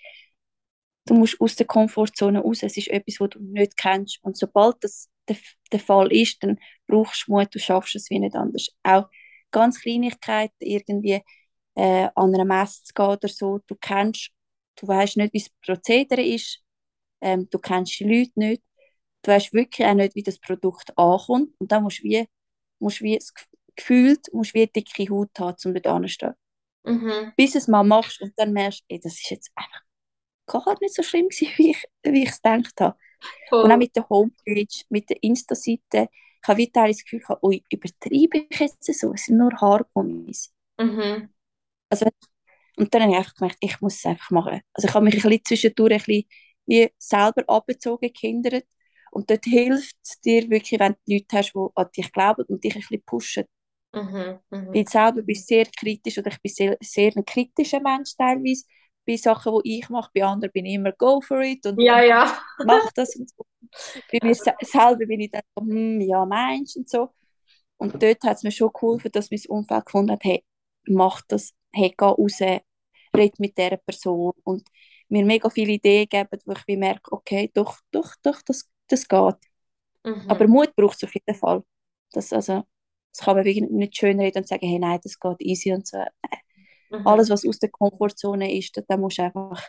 du 1.05 1.13
musst 1.15 1.39
aus 1.41 1.55
der 1.55 1.65
Komfortzone 1.67 2.39
raus, 2.39 2.63
es 2.63 2.77
ist 2.77 2.89
etwas, 2.89 3.19
was 3.19 3.29
du 3.31 3.39
nicht 3.41 3.77
kennst 3.77 4.19
und 4.23 4.37
sobald 4.37 4.77
das 4.83 5.09
der, 5.27 5.37
der 5.71 5.79
Fall 5.79 6.11
ist, 6.11 6.41
dann 6.43 6.57
brauchst 6.87 7.27
du 7.27 7.31
Mut, 7.33 7.53
du 7.53 7.59
schaffst 7.59 7.95
es 7.95 8.09
wie 8.09 8.19
nicht 8.19 8.35
anders. 8.35 8.69
Auch 8.83 9.09
ganz 9.51 9.79
Kleinigkeiten, 9.81 10.55
irgendwie 10.59 11.21
äh, 11.75 12.09
an 12.15 12.33
einer 12.33 12.45
Messe 12.45 12.83
zu 12.83 12.93
gehen 12.93 13.05
oder 13.07 13.27
so, 13.27 13.59
du 13.67 13.75
kennst, 13.75 14.31
du 14.77 14.87
weißt 14.87 15.17
nicht, 15.17 15.33
wie 15.33 15.39
das 15.39 15.49
Prozedere 15.61 16.21
ist, 16.21 16.61
ähm, 17.21 17.49
du 17.49 17.59
kennst 17.59 17.99
die 17.99 18.03
Leute 18.05 18.31
nicht, 18.35 18.63
du 19.23 19.31
weißt 19.31 19.53
wirklich 19.53 19.87
auch 19.87 19.93
nicht, 19.93 20.15
wie 20.15 20.23
das 20.23 20.39
Produkt 20.39 20.97
ankommt 20.97 21.53
und 21.59 21.71
dann 21.71 21.83
musst 21.83 21.99
du 21.99 22.03
wie, 22.03 22.27
musst 22.79 23.01
wie 23.01 23.19
gefühlt, 23.75 24.33
musst 24.33 24.53
wie 24.53 24.67
dicke 24.67 25.09
Haut 25.09 25.31
haben, 25.39 25.57
um 25.65 25.73
dort 25.73 25.87
anzustehen. 25.87 26.33
Mhm. 26.83 27.33
Bis 27.35 27.55
es 27.55 27.67
mal 27.67 27.83
machst 27.83 28.21
und 28.21 28.33
dann 28.37 28.53
merkst 28.53 28.83
du, 28.89 28.97
das 28.99 29.13
ist 29.13 29.29
jetzt 29.29 29.51
einfach 29.55 29.81
gar 30.47 30.77
nicht 30.81 30.95
so 30.95 31.03
schlimm 31.03 31.27
gewesen, 31.29 31.51
wie 31.57 31.71
ich, 31.71 31.83
wie 32.03 32.23
ich 32.23 32.29
es 32.29 32.41
gedacht 32.41 32.79
habe. 32.79 32.97
Cool. 33.51 33.63
Und 33.63 33.71
auch 33.71 33.77
mit 33.77 33.95
der 33.95 34.07
Homepage, 34.09 34.67
mit 34.89 35.09
der 35.09 35.21
Insta-Seite. 35.21 36.09
Ich 36.41 36.47
habe 36.47 36.59
wieder 36.59 36.87
das 36.87 37.03
Gefühl, 37.03 37.21
ui, 37.41 37.63
übertreibe 37.71 38.45
ich 38.49 38.59
jetzt 38.59 38.83
so? 38.93 39.13
Es 39.13 39.25
sind 39.25 39.37
nur 39.37 39.51
Haargummis. 39.59 40.53
Mhm. 40.79 41.29
Also, 41.89 42.05
und 42.77 42.93
dann 42.93 43.03
habe 43.03 43.11
ich 43.11 43.17
einfach 43.17 43.35
gemerkt, 43.35 43.57
ich 43.59 43.81
muss 43.81 43.95
es 43.95 44.05
einfach 44.05 44.31
machen. 44.31 44.61
Also 44.73 44.87
ich 44.87 44.93
habe 44.93 45.05
mich 45.05 45.15
ein 45.15 45.21
bisschen 45.21 45.45
zwischendurch 45.45 45.93
ein 45.93 45.97
bisschen 45.97 46.25
wie 46.67 46.89
selber 46.97 47.43
abgezogen, 47.47 48.11
gehindert. 48.13 48.65
Und 49.11 49.29
dort 49.29 49.45
hilft 49.45 49.95
es 50.03 50.19
dir 50.21 50.49
wirklich, 50.49 50.79
wenn 50.79 50.93
du 50.93 51.13
Leute 51.13 51.37
hast, 51.37 51.53
die 51.53 51.67
an 51.75 51.87
dich 51.95 52.11
glauben 52.11 52.45
und 52.47 52.63
dich 52.63 52.75
ein 52.75 52.81
bisschen 52.81 53.03
pushen. 53.03 53.45
Mhm, 53.93 54.39
mh. 54.49 54.73
Weil 54.73 54.87
selber 54.87 55.21
bist 55.23 55.47
sehr 55.47 55.65
kritisch 55.65 56.17
oder 56.19 56.29
ich 56.29 56.41
bin 56.41 56.51
sehr, 56.51 56.77
sehr 56.81 57.11
ein 57.15 57.25
kritischer 57.25 57.79
Mensch 57.79 58.15
teilweise 58.15 58.65
bei 59.05 59.15
Sachen, 59.15 59.59
die 59.63 59.79
ich 59.79 59.89
mache, 59.89 60.11
bei 60.13 60.23
anderen 60.23 60.51
bin 60.51 60.65
ich 60.65 60.75
immer 60.75 60.91
go 60.91 61.21
for 61.21 61.41
it 61.41 61.65
und 61.65 61.81
ja, 61.81 62.03
ja. 62.03 62.37
mach 62.65 62.91
das 62.93 63.15
und 63.15 63.29
so. 63.29 63.45
Bei 64.11 64.19
mir 64.21 64.35
selber 64.35 65.05
bin 65.05 65.21
ich 65.21 65.31
dann 65.31 65.41
so, 65.55 65.65
hm, 65.65 66.01
ja, 66.01 66.25
meinst 66.25 66.77
und 66.77 66.89
so. 66.89 67.09
Und 67.77 68.01
dort 68.01 68.23
hat 68.23 68.37
es 68.37 68.43
mir 68.43 68.51
schon 68.51 68.71
geholfen, 68.73 69.11
dass 69.11 69.31
mein 69.31 69.41
Umfeld 69.47 69.85
gefunden 69.85 70.11
hat, 70.11 70.23
hey, 70.23 70.43
mach 70.87 71.21
das, 71.27 71.53
hey, 71.71 71.93
geh 71.97 72.05
raus, 72.05 72.39
red 73.17 73.39
mit 73.39 73.57
dieser 73.57 73.77
Person 73.77 74.33
und 74.43 74.67
mir 75.09 75.25
mega 75.25 75.49
viele 75.49 75.73
Ideen 75.73 76.07
geben, 76.07 76.39
wo 76.45 76.53
ich 76.53 76.77
merke, 76.77 77.11
okay, 77.11 77.49
doch, 77.53 77.79
doch, 77.91 78.15
doch, 78.21 78.41
das, 78.43 78.69
das 78.87 79.07
geht. 79.07 79.35
Mhm. 80.03 80.29
Aber 80.29 80.47
Mut 80.47 80.75
braucht 80.75 80.97
es 80.97 81.03
auf 81.03 81.13
jeden 81.13 81.35
Fall. 81.35 81.63
Das, 82.11 82.31
also, 82.33 82.63
das 83.13 83.25
kann 83.25 83.35
man 83.37 83.45
nicht 83.45 83.97
schön 83.97 84.19
reden 84.19 84.39
und 84.39 84.47
sagen, 84.47 84.67
hey, 84.67 84.79
nein, 84.79 84.99
das 85.03 85.19
geht 85.19 85.41
easy 85.41 85.73
und 85.73 85.87
so. 85.87 85.97
Mhm. 86.89 87.07
Alles, 87.07 87.29
was 87.29 87.45
aus 87.45 87.59
der 87.59 87.69
Komfortzone 87.69 88.55
ist, 88.57 88.81
da 88.87 88.97
musst 88.97 89.17
du 89.17 89.23
einfach 89.23 89.67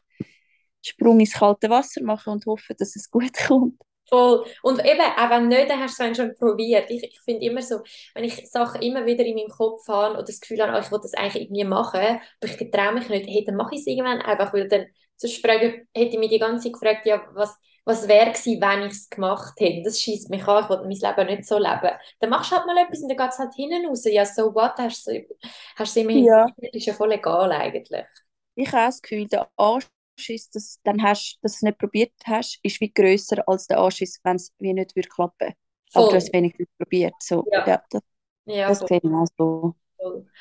Sprung 0.84 1.20
ins 1.20 1.32
kalte 1.32 1.68
Wasser 1.70 2.02
machen 2.02 2.34
und 2.34 2.46
hoffen, 2.46 2.76
dass 2.78 2.96
es 2.96 3.10
gut 3.10 3.32
kommt. 3.46 3.80
Voll. 4.08 4.46
Und 4.62 4.84
eben, 4.84 5.00
auch 5.00 5.30
wenn 5.30 5.48
nicht, 5.48 5.68
dann 5.70 5.80
hast 5.80 5.98
du 6.00 6.04
es 6.04 6.16
schon 6.16 6.34
probiert. 6.34 6.90
Ich, 6.90 7.02
ich 7.04 7.20
finde 7.20 7.44
immer 7.44 7.60
so, 7.60 7.80
wenn 8.14 8.24
ich 8.24 8.50
Sachen 8.50 8.80
immer 8.80 9.04
wieder 9.04 9.24
in 9.24 9.36
meinem 9.36 9.48
Kopf 9.50 9.86
habe 9.88 10.14
oder 10.14 10.22
das 10.24 10.40
Gefühl 10.40 10.62
habe, 10.62 10.76
oh, 10.76 10.80
ich 10.80 10.90
will 10.90 11.00
das 11.02 11.14
eigentlich 11.14 11.42
irgendwie 11.44 11.64
machen, 11.64 12.00
aber 12.00 12.20
ich 12.42 12.70
traue 12.70 12.92
mich 12.94 13.08
nicht, 13.08 13.28
hey, 13.28 13.44
dann 13.44 13.56
mache 13.56 13.74
ich 13.74 13.80
es 13.80 13.86
irgendwann 13.86 14.22
einfach, 14.22 14.52
weil 14.54 14.68
dann, 14.68 14.86
sonst 15.16 15.44
frage, 15.44 15.86
hätte 15.94 16.12
ich 16.12 16.18
mich 16.18 16.30
die 16.30 16.38
ganze 16.38 16.64
Zeit 16.64 16.72
gefragt, 16.72 17.06
ja, 17.06 17.22
was, 17.34 17.54
was 17.84 18.08
wäre 18.08 18.32
gewesen, 18.32 18.60
wenn 18.60 18.86
ich 18.86 18.92
es 18.92 19.10
gemacht 19.10 19.54
hätte. 19.58 19.82
Das 19.82 20.00
schießt 20.00 20.30
mich 20.30 20.46
an, 20.46 20.64
ich 20.64 20.70
will 20.70 20.78
mein 20.78 21.16
Leben 21.16 21.26
nicht 21.26 21.48
so 21.48 21.58
leben. 21.58 21.90
Dann 22.20 22.30
machst 22.30 22.52
du 22.52 22.56
halt 22.56 22.66
mal 22.66 22.78
etwas 22.78 23.00
und 23.00 23.08
dann 23.08 23.16
geht 23.16 23.30
es 23.30 23.38
halt 23.38 23.54
hinten 23.54 23.86
raus. 23.86 24.04
Ja, 24.04 24.24
so 24.24 24.54
what, 24.54 24.74
hast 24.78 25.06
du 25.06 25.24
es 25.78 25.96
immerhin, 25.96 26.24
ja. 26.24 26.46
das 26.56 26.70
ist 26.72 26.86
ja 26.86 26.94
voll 26.94 27.12
egal 27.12 27.50
eigentlich. 27.52 28.04
Ich 28.54 28.72
habe 28.72 28.86
das 28.86 29.02
Gefühl, 29.02 29.26
der 29.28 29.48
Anschiss, 30.18 30.50
dass, 30.50 30.80
dann 30.82 31.02
hast, 31.02 31.38
dass 31.42 31.52
du 31.52 31.56
es 31.56 31.62
nicht 31.62 31.78
probiert 31.78 32.12
hast, 32.24 32.58
ist 32.62 32.80
wie 32.80 32.92
grösser 32.92 33.42
als 33.46 33.66
der 33.66 33.78
Anschiss, 33.78 34.20
wenn 34.24 34.36
es 34.36 34.52
wie 34.58 34.72
nicht 34.72 34.94
würde 34.96 35.08
klappen. 35.08 35.54
Voll. 35.90 36.02
Aber 36.02 36.10
du 36.10 36.16
hast 36.16 36.32
wenigstens 36.32 36.68
probiert. 36.76 37.14
So, 37.20 37.44
ja. 37.50 37.66
ja 37.66 37.82
das, 37.90 38.02
ja, 38.46 38.68
das 38.68 38.78
sehe 38.80 39.00
ich 39.02 39.10
auch 39.10 39.26
so. 39.38 39.74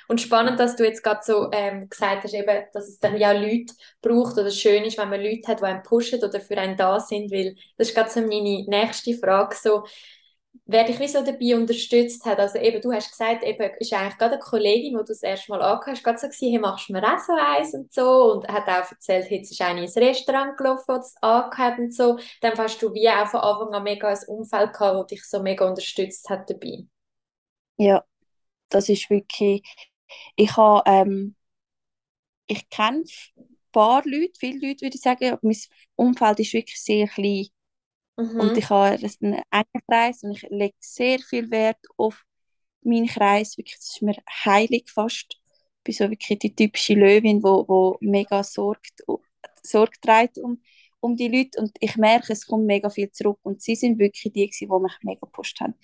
Und 0.08 0.22
spannend, 0.22 0.60
dass 0.60 0.76
du 0.76 0.84
jetzt 0.84 1.04
gerade 1.04 1.22
so 1.24 1.50
ähm, 1.52 1.90
gesagt 1.90 2.24
hast, 2.24 2.34
eben, 2.34 2.66
dass 2.74 2.88
es 2.88 3.00
dann 3.00 3.18
ja 3.18 3.32
Leute 3.32 3.74
braucht 4.02 4.38
oder 4.38 4.52
schön 4.52 4.84
ist, 4.84 4.98
wenn 5.00 5.10
man 5.10 5.22
Leute 5.22 5.48
hat, 5.48 5.62
die 5.62 5.64
einen 5.64 5.82
pushen 5.82 6.24
oder 6.24 6.40
für 6.40 6.58
einen 6.58 6.78
da 6.78 7.00
sind, 7.00 7.32
weil 7.32 7.56
das 7.76 7.90
ist 7.90 7.96
gerade 7.96 8.10
so 8.10 8.22
meine 8.22 8.66
nächste 8.68 9.16
Frage, 9.16 9.56
so, 9.56 9.84
wer 10.66 10.84
dich 10.86 11.00
wie 11.00 11.08
so 11.08 11.24
dabei 11.24 11.56
unterstützt 11.56 12.26
hat, 12.26 12.40
also 12.40 12.58
eben, 12.60 12.82
du 12.82 12.92
hast 12.92 13.10
gesagt, 13.12 13.44
eben, 13.44 13.72
ist 13.80 13.94
eigentlich 13.94 14.18
gerade 14.18 14.34
eine 14.34 14.40
Kollegin, 14.42 14.92
die 14.94 14.98
du 14.98 15.04
das 15.06 15.24
erste 15.24 15.52
Mal 15.52 15.62
angehört 15.62 15.98
hast, 15.98 16.04
gerade 16.04 16.18
so 16.20 16.28
gewesen, 16.28 16.50
hey, 16.52 16.60
machst 16.60 16.90
du 16.90 16.94
mir 16.94 17.04
auch 17.04 17.20
so 17.20 17.34
eins 17.34 17.74
und 17.74 17.94
so 17.94 18.34
und 18.34 18.48
hat 18.48 18.68
auch 18.68 18.92
erzählt, 18.92 19.30
jetzt 19.32 19.52
ist 19.52 19.62
eine 19.62 19.82
ins 19.82 19.96
Restaurant 19.98 20.58
gelaufen, 20.58 20.86
das 20.88 21.16
angehört 21.22 21.80
und 21.80 21.94
so, 21.94 22.18
dann 22.42 22.58
hast 22.58 22.82
du 22.82 22.94
wie 22.94 23.10
auch 23.10 23.28
von 23.28 23.42
Anfang 23.42 23.74
an 23.74 23.84
mega 23.84 24.08
ein 24.10 24.18
Umfeld 24.28 24.74
gehabt, 24.74 24.98
das 25.00 25.08
dich 25.08 25.24
so 25.30 25.42
mega 25.42 25.68
unterstützt 25.68 26.30
hat 26.30 26.50
dabei. 26.50 26.86
Ja, 27.78 28.04
das 28.70 28.90
ist 28.90 29.10
wirklich, 29.10 29.64
ich 30.38 30.58
habe, 30.58 30.84
ähm, 30.92 31.36
ich 32.48 32.70
kenne 32.70 33.04
ein 33.38 33.60
paar 33.72 34.04
Leute, 34.06 34.34
viele 34.40 34.68
Leute 34.68 34.82
würde 34.82 34.96
ich 34.96 35.02
sagen, 35.02 35.32
aber 35.32 35.40
mein 35.44 35.58
Umfeld 35.96 36.40
ist 36.40 36.54
wirklich 36.54 36.82
sehr 36.82 37.08
klein. 37.08 37.48
Mhm. 38.18 38.40
Und 38.40 38.58
ich 38.58 38.70
habe 38.70 38.98
einen 39.22 39.42
engen 39.52 39.84
Kreis 39.88 40.24
und 40.24 40.32
ich 40.32 40.48
lege 40.50 40.76
sehr 40.80 41.20
viel 41.20 41.50
Wert 41.52 41.80
auf 41.98 42.24
meinen 42.82 43.08
Kreis. 43.08 43.58
Wirklich, 43.58 43.78
das 43.78 43.90
ist 43.96 44.02
mir 44.02 44.16
heilig 44.46 44.90
fast. 44.90 45.40
Ich 45.78 45.84
bin 45.84 45.94
so 45.94 46.10
wirklich 46.10 46.40
die 46.40 46.56
typische 46.56 46.94
Löwin, 46.94 47.40
die 47.40 47.44
wo, 47.44 47.66
wo 47.68 47.98
mega 48.02 48.44
sorgt, 48.44 49.04
Sorge 49.64 49.98
trägt 50.02 50.38
um, 50.38 50.62
um 51.00 51.16
die 51.16 51.28
Leute. 51.28 51.62
Und 51.62 51.72
ich 51.80 51.96
merke, 51.96 52.34
es 52.34 52.46
kommt 52.46 52.66
mega 52.66 52.90
viel 52.90 53.12
zurück. 53.12 53.40
Und 53.44 53.62
sie 53.62 53.76
sind 53.76 54.00
wirklich 54.00 54.34
die, 54.34 54.50
die 54.50 54.68
mich 54.68 54.98
mega 55.04 55.20
gepusht 55.22 55.60
haben 55.62 55.76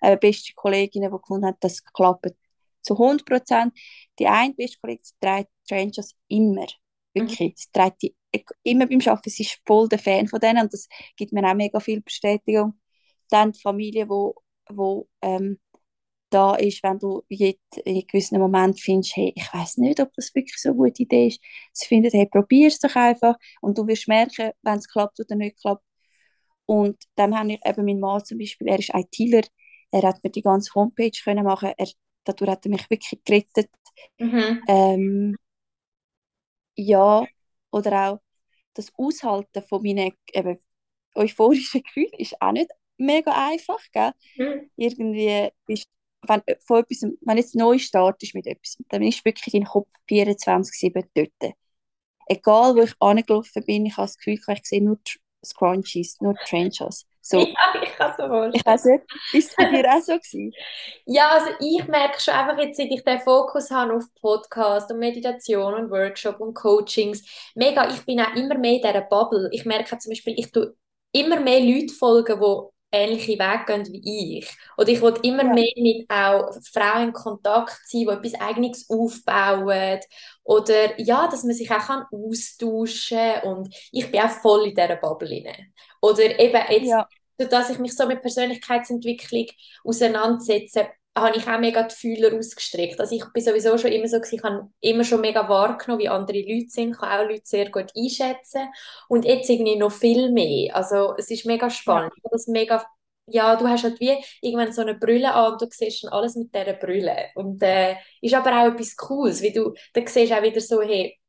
äh, 0.00 0.16
beste 0.16 0.52
Kolleginnen, 0.54 1.10
die 1.10 1.18
gefunden 1.18 1.46
haben, 1.46 1.56
das 1.60 1.84
klappt 1.84 2.34
zu 2.82 2.94
100 2.94 3.24
Prozent. 3.26 3.74
Die 4.18 4.26
eine 4.26 4.54
beste 4.54 4.78
Kollegin 4.80 5.04
trägt 5.20 5.50
Strangers 5.64 6.16
immer. 6.28 6.66
Wirklich. 7.12 7.50
Mhm. 7.50 7.54
Sie 7.56 7.68
trägt 7.72 8.02
die 8.02 8.14
immer 8.62 8.86
beim 8.86 9.00
Arbeiten. 9.00 9.30
Sie 9.30 9.42
ist 9.42 9.60
voll 9.66 9.88
der 9.88 9.98
Fan 9.98 10.28
von 10.28 10.40
denen 10.40 10.62
und 10.62 10.72
das 10.72 10.88
gibt 11.16 11.32
mir 11.32 11.48
auch 11.48 11.54
mega 11.54 11.80
viel 11.80 12.00
Bestätigung. 12.00 12.74
Dann 13.30 13.52
die 13.52 13.60
Familie, 13.60 14.08
wo, 14.08 14.34
wo 14.68 15.08
ähm, 15.22 15.58
da 16.30 16.54
ist, 16.54 16.82
wenn 16.82 16.98
du 16.98 17.24
in 17.28 17.54
einem 17.86 18.06
gewissen 18.06 18.38
Moment 18.38 18.80
findest, 18.80 19.16
hey, 19.16 19.32
ich 19.34 19.52
weiß 19.52 19.78
nicht, 19.78 20.00
ob 20.00 20.12
das 20.14 20.34
wirklich 20.34 20.56
so 20.60 20.70
eine 20.70 20.78
gute 20.78 21.02
Idee 21.02 21.28
ist. 21.28 21.40
Sie 21.72 21.86
finden, 21.86 22.10
hey, 22.12 22.26
probier 22.26 22.68
es 22.68 22.78
doch 22.78 22.94
einfach 22.96 23.36
und 23.60 23.76
du 23.78 23.86
wirst 23.86 24.08
merken, 24.08 24.52
wenn 24.62 24.78
es 24.78 24.88
klappt 24.88 25.20
oder 25.20 25.36
nicht 25.36 25.60
klappt. 25.60 25.84
Und 26.66 26.96
dann 27.16 27.36
habe 27.36 27.52
ich 27.54 27.60
eben 27.64 27.84
meinen 27.84 28.00
Mann 28.00 28.24
zum 28.24 28.38
Beispiel, 28.38 28.68
er 28.68 28.78
ist 28.78 28.92
ITler, 28.94 29.42
er 29.90 30.02
hat 30.02 30.22
mir 30.22 30.30
die 30.30 30.42
ganze 30.42 30.72
Homepage 30.74 31.10
können 31.24 31.44
machen, 31.44 31.72
er, 31.76 31.88
dadurch 32.24 32.50
hat 32.50 32.64
er 32.64 32.70
mich 32.70 32.88
wirklich 32.88 33.20
gerettet. 33.24 33.70
Mhm. 34.18 34.62
Ähm, 34.68 35.36
ja, 36.76 37.26
oder 37.70 38.10
auch 38.10 38.20
das 38.74 38.92
Aushalten 38.96 39.62
von 39.62 39.82
meinen 39.82 40.12
eben, 40.32 40.58
euphorischen 41.14 41.82
Gefühlen 41.82 42.12
ist 42.18 42.40
auch 42.40 42.52
nicht 42.52 42.70
mega 42.96 43.32
einfach, 43.32 43.80
gell? 43.92 44.12
Mhm. 44.36 44.70
Irgendwie 44.76 45.50
bist 45.66 45.88
wenn, 46.26 46.42
von 46.66 46.80
etwas, 46.80 47.02
wenn 47.22 47.36
jetzt 47.36 47.54
neu 47.54 47.78
startest 47.78 48.34
mit 48.34 48.46
etwas, 48.46 48.76
dann 48.88 49.02
ist 49.02 49.24
wirklich 49.24 49.52
dein 49.52 49.64
Kopf 49.64 49.88
24-7 50.08 51.04
dort. 51.14 51.54
Egal, 52.26 52.76
wo 52.76 52.82
ich 52.82 52.94
angelaufen 53.00 53.64
bin, 53.64 53.86
ich 53.86 53.96
habe 53.96 54.06
das 54.06 54.16
Gefühl, 54.18 54.34
ich 54.34 54.66
sehe 54.66 54.82
nur 54.82 55.00
Scrunchies, 55.44 56.20
nur 56.20 56.34
Trenches. 56.46 57.06
So. 57.20 57.40
Ja, 57.74 57.82
ich 57.82 57.92
kann 57.96 58.12
es 58.12 58.84
mir 58.84 58.92
nicht, 58.92 59.04
ist 59.32 59.50
es 59.50 59.56
bei 59.56 59.64
dir 59.66 59.84
auch 59.92 60.00
so 60.02 60.12
gewesen? 60.18 60.52
Ja, 61.06 61.30
also 61.30 61.50
ich 61.60 61.86
merke 61.88 62.20
schon 62.20 62.34
einfach 62.34 62.58
jetzt, 62.62 62.76
seit 62.76 62.90
ich 62.90 63.04
den 63.04 63.20
Fokus 63.20 63.70
habe 63.70 63.94
auf 63.94 64.04
Podcast 64.20 64.90
und 64.92 64.98
Meditation 64.98 65.74
und 65.74 65.90
Workshop 65.90 66.40
und 66.40 66.54
Coachings, 66.54 67.22
mega, 67.54 67.88
ich 67.90 68.04
bin 68.06 68.20
auch 68.20 68.34
immer 68.34 68.56
mehr 68.58 68.74
in 68.74 68.82
dieser 68.82 69.00
Bubble. 69.02 69.48
Ich 69.52 69.64
merke 69.64 69.98
zum 69.98 70.10
Beispiel, 70.10 70.34
ich 70.38 70.52
tue 70.52 70.74
immer 71.12 71.40
mehr 71.40 71.60
Leute 71.60 71.92
folgen, 71.94 72.40
die 72.40 72.96
ähnliche 72.96 73.32
Wege 73.38 73.64
gehen 73.66 73.86
wie 73.92 74.38
ich. 74.38 74.50
Oder 74.76 74.88
ich 74.90 75.00
will 75.02 75.14
immer 75.22 75.44
Ja. 75.44 75.52
mehr 75.52 75.72
mit 75.76 76.10
auch 76.10 76.50
Frauen 76.72 77.08
in 77.08 77.12
Kontakt 77.12 77.78
sein, 77.86 78.00
die 78.02 78.08
etwas 78.08 78.34
Eigenes 78.40 78.86
aufbauen. 78.90 80.00
Oder 80.44 81.00
ja, 81.00 81.28
dass 81.28 81.44
man 81.44 81.54
sich 81.54 81.70
auch 81.70 81.78
kann 81.86 82.04
austauschen 82.12 83.18
kann. 83.42 83.48
Und 83.58 83.74
ich 83.92 84.10
bin 84.10 84.20
auch 84.20 84.30
voll 84.30 84.68
in 84.68 84.74
dieser 84.74 84.96
Bubble 84.96 85.28
rein. 85.30 85.72
Oder 86.00 86.38
eben 86.38 86.62
jetzt, 86.70 86.86
Ja, 86.86 87.08
dass 87.38 87.70
ich 87.70 87.78
mich 87.78 87.96
so 87.96 88.06
mit 88.06 88.22
Persönlichkeitsentwicklung 88.22 89.46
auseinandersetze, 89.84 90.88
habe 91.16 91.36
ich 91.36 91.46
auch 91.48 91.58
mega 91.58 91.82
die 91.82 91.94
Fühler 91.94 92.36
ausgestreckt. 92.36 93.00
Also 93.00 93.16
ich 93.16 93.24
bin 93.32 93.42
sowieso 93.42 93.76
schon 93.78 93.92
immer 93.92 94.08
so, 94.08 94.18
ich 94.22 94.42
habe 94.42 94.70
immer 94.80 95.04
schon 95.04 95.20
mega 95.20 95.48
wahrgenommen, 95.48 96.00
wie 96.02 96.08
andere 96.08 96.38
Leute 96.40 96.68
sind, 96.70 96.92
ich 96.92 96.98
kann 96.98 97.20
auch 97.20 97.28
Leute 97.28 97.42
sehr 97.44 97.70
gut 97.70 97.92
einschätzen 97.96 98.68
und 99.08 99.24
jetzt 99.24 99.50
irgendwie 99.50 99.76
noch 99.76 99.92
viel 99.92 100.30
mehr. 100.30 100.74
Also 100.76 101.14
es 101.18 101.30
ist 101.30 101.46
mega 101.46 101.68
ja, 101.68 101.70
spannend. 101.70 102.12
Habe 102.24 102.30
Das 102.30 102.46
mega, 102.46 102.84
ja, 103.26 103.56
du 103.56 103.68
hast 103.68 103.84
halt 103.84 104.00
wie 104.00 104.16
irgendwann 104.40 104.72
so 104.72 104.82
eine 104.82 104.94
Brille 104.94 105.34
an 105.34 105.52
und 105.52 105.62
du 105.62 105.66
siehst 105.70 106.04
dann 106.04 106.12
alles 106.12 106.36
mit 106.36 106.54
dieser 106.54 106.74
Brille. 106.74 107.28
Und 107.34 107.62
äh, 107.62 107.96
ist 108.20 108.34
aber 108.34 108.52
auch 108.62 108.72
etwas 108.72 108.96
Cooles, 108.96 109.42
weil 109.42 109.52
du, 109.52 109.74
dann 109.94 110.06
siehst 110.06 110.32
auch 110.32 110.42
wieder 110.42 110.60
so, 110.60 110.80
hey, 110.82 111.19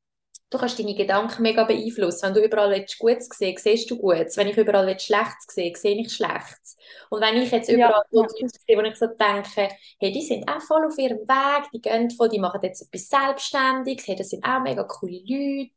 Du 0.52 0.58
kannst 0.60 0.78
deine 0.80 0.96
Gedanken 0.96 1.42
mega 1.44 1.64
beeinflussen. 1.64 2.24
Wenn 2.28 2.34
du 2.36 2.46
überall 2.46 2.72
willst, 2.72 3.00
Gutes 3.00 3.30
sehen 3.30 3.58
siehst 3.58 3.90
du 3.90 3.98
Gutes. 3.98 4.38
Wenn 4.38 4.50
ich 4.50 4.58
überall 4.58 4.86
will, 4.88 5.00
Schlechtes 5.00 5.48
sehe, 5.50 5.74
sehe 5.76 6.00
ich 6.02 6.14
Schlechtes. 6.14 6.78
Und 7.10 7.22
wenn 7.22 7.38
ich 7.38 7.52
jetzt 7.52 7.70
überall 7.70 8.04
so 8.12 8.22
ja, 8.22 8.28
Leute 8.42 8.60
sehe, 8.68 8.78
wo 8.78 8.82
ich 8.82 8.96
so 8.98 9.08
denke, 9.08 9.70
hey, 10.00 10.12
die 10.12 10.22
sind 10.22 10.48
auch 10.50 10.62
voll 10.62 10.86
auf 10.86 10.98
ihrem 11.00 11.20
Weg, 11.20 11.72
die 11.74 11.82
gehen 11.82 12.12
voll, 12.12 12.30
die 12.30 12.40
machen 12.40 12.62
jetzt 12.64 12.84
etwas 12.84 13.10
Selbstständiges, 13.10 14.08
hey, 14.08 14.16
das 14.18 14.30
sind 14.30 14.44
auch 14.46 14.62
mega 14.62 14.84
coole 14.84 15.20
Leute. 15.20 15.72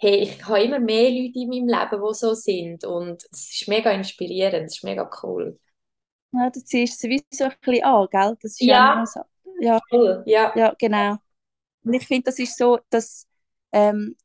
Hey, 0.00 0.16
ich 0.18 0.44
habe 0.46 0.62
immer 0.62 0.80
mehr 0.80 1.10
Leute 1.10 1.38
in 1.40 1.48
meinem 1.48 1.68
Leben, 1.68 2.02
die 2.08 2.14
so 2.14 2.34
sind. 2.34 2.84
Und 2.84 3.24
es 3.32 3.52
ist 3.60 3.68
mega 3.68 3.90
inspirierend, 3.92 4.66
es 4.66 4.78
ist 4.78 4.84
mega 4.84 5.08
cool. 5.22 5.58
ja, 6.32 6.50
du 6.50 6.60
ziehst 6.64 7.02
es 7.04 7.10
wie 7.10 7.24
so 7.32 7.44
ein 7.44 7.52
bisschen 7.60 7.84
an, 7.84 8.08
gell? 8.10 8.36
Das 8.42 8.52
ist 8.52 8.64
ja 8.66 8.84
Ja, 8.84 9.04
so. 9.06 9.20
Ja, 9.60 9.80
voll, 9.90 10.22
ja. 10.26 10.52
ja, 10.54 10.74
genau. 10.78 11.18
Und 11.84 11.94
ich 11.94 12.06
finde, 12.08 12.24
das 12.24 12.40
ist 12.40 12.58
so, 12.58 12.80
dass 12.90 13.27
ähm, 13.72 14.16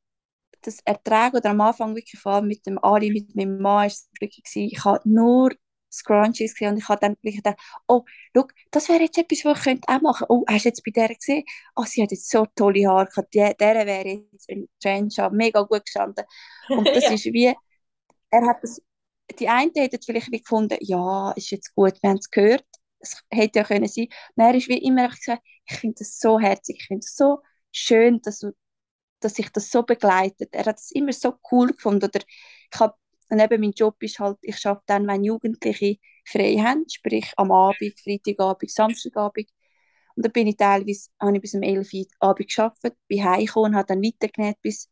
das 0.61 0.79
Ertrag 0.85 1.33
oder 1.33 1.51
am 1.51 1.61
Anfang 1.61 1.95
wirklich 1.95 2.19
vor 2.21 2.33
allem 2.33 2.47
mit 2.47 2.65
dem 2.65 2.79
Ali, 2.83 3.11
mit 3.11 3.35
meinem 3.35 3.59
Mann, 3.61 3.87
ist 3.87 4.09
es 4.13 4.21
wirklich 4.21 4.43
gewesen, 4.43 4.69
ich 4.71 4.85
habe 4.85 5.01
nur 5.09 5.51
Scrunchies 5.91 6.53
gesehen 6.55 6.71
und 6.73 6.77
ich 6.79 6.89
habe 6.89 6.99
dann 7.01 7.13
wirklich 7.21 7.37
gedacht, 7.37 7.59
oh, 7.87 8.03
schau, 8.35 8.47
das 8.71 8.89
wäre 8.89 9.03
jetzt 9.03 9.17
etwas, 9.17 9.45
was 9.45 9.59
ich 9.59 9.63
könnte 9.65 9.87
auch 9.89 10.01
machen 10.01 10.25
Oh, 10.29 10.43
hast 10.49 10.65
du 10.65 10.69
jetzt 10.69 10.83
bei 10.83 10.91
der 10.91 11.09
gesehen? 11.15 11.43
Oh, 11.75 11.83
sie 11.85 12.01
hat 12.03 12.11
jetzt 12.11 12.29
so 12.29 12.47
tolle 12.55 12.87
Haare 12.87 13.07
gehabt, 13.07 13.33
der 13.35 13.55
wäre 13.59 14.23
jetzt 14.31 14.49
ein 14.49 14.67
Trench 14.81 15.17
mega 15.31 15.61
gut 15.63 15.85
gestanden. 15.85 16.25
Und 16.75 16.89
das 16.95 17.09
Ja. 17.09 17.11
ist 17.11 17.25
wie, 17.25 17.53
er 18.31 18.45
hat 18.47 18.63
das, 18.63 18.81
die 19.39 19.49
einen 19.49 19.71
hätten 19.75 20.01
vielleicht 20.03 20.31
wie 20.31 20.41
gefunden, 20.41 20.77
ja, 20.81 21.31
ist 21.33 21.51
jetzt 21.51 21.73
gut, 21.75 22.01
wir 22.01 22.09
haben 22.11 22.17
es 22.17 22.29
gehört, 22.29 22.65
es 22.99 23.21
hätte 23.31 23.59
ja 23.59 23.65
können 23.65 23.87
sein. 23.87 24.07
Und 24.35 24.43
er 24.45 24.55
ist 24.55 24.67
wie 24.69 24.77
immer 24.79 25.09
gesagt, 25.09 25.43
ich 25.65 25.75
finde 25.77 25.95
das 25.99 26.19
so 26.19 26.39
herzig, 26.39 26.77
ich 26.81 26.87
finde 26.87 27.01
es 27.05 27.15
so 27.15 27.39
schön, 27.71 28.21
dass, 28.21 28.39
du, 28.39 28.51
dass 29.23 29.35
sich 29.35 29.49
das 29.51 29.71
so 29.71 29.83
begleitet. 29.83 30.49
Er 30.53 30.65
hat 30.65 30.79
es 30.79 30.91
immer 30.91 31.13
so 31.13 31.35
cool 31.51 31.69
gefunden. 31.73 32.05
Oder 32.05 32.21
ich 32.73 32.79
habe, 32.79 32.95
neben 33.29 33.61
mein 33.61 33.71
Job 33.71 34.01
ist 34.03 34.19
halt, 34.19 34.37
ich 34.41 34.65
arbeite 34.65 34.83
dann, 34.87 35.07
wenn 35.07 35.23
Jugendliche 35.23 35.97
frei 36.25 36.55
haben, 36.57 36.85
sprich 36.89 37.31
am 37.37 37.51
Abend, 37.51 37.99
Freitagabend, 37.99 38.71
Samstagabend. 38.71 39.49
Und 40.15 40.25
dann 40.25 40.31
bin 40.31 40.47
ich 40.47 40.57
teilweise, 40.57 41.09
ich 41.33 41.41
bis 41.41 41.53
um 41.55 41.63
11 41.63 41.93
Uhr 41.93 42.05
Abend 42.19 42.47
gearbeitet, 42.53 42.97
bin 43.07 43.23
heimgekommen 43.23 43.75
habe 43.75 43.87
dann 43.87 44.03
weitergenäht 44.03 44.61
bis 44.61 44.89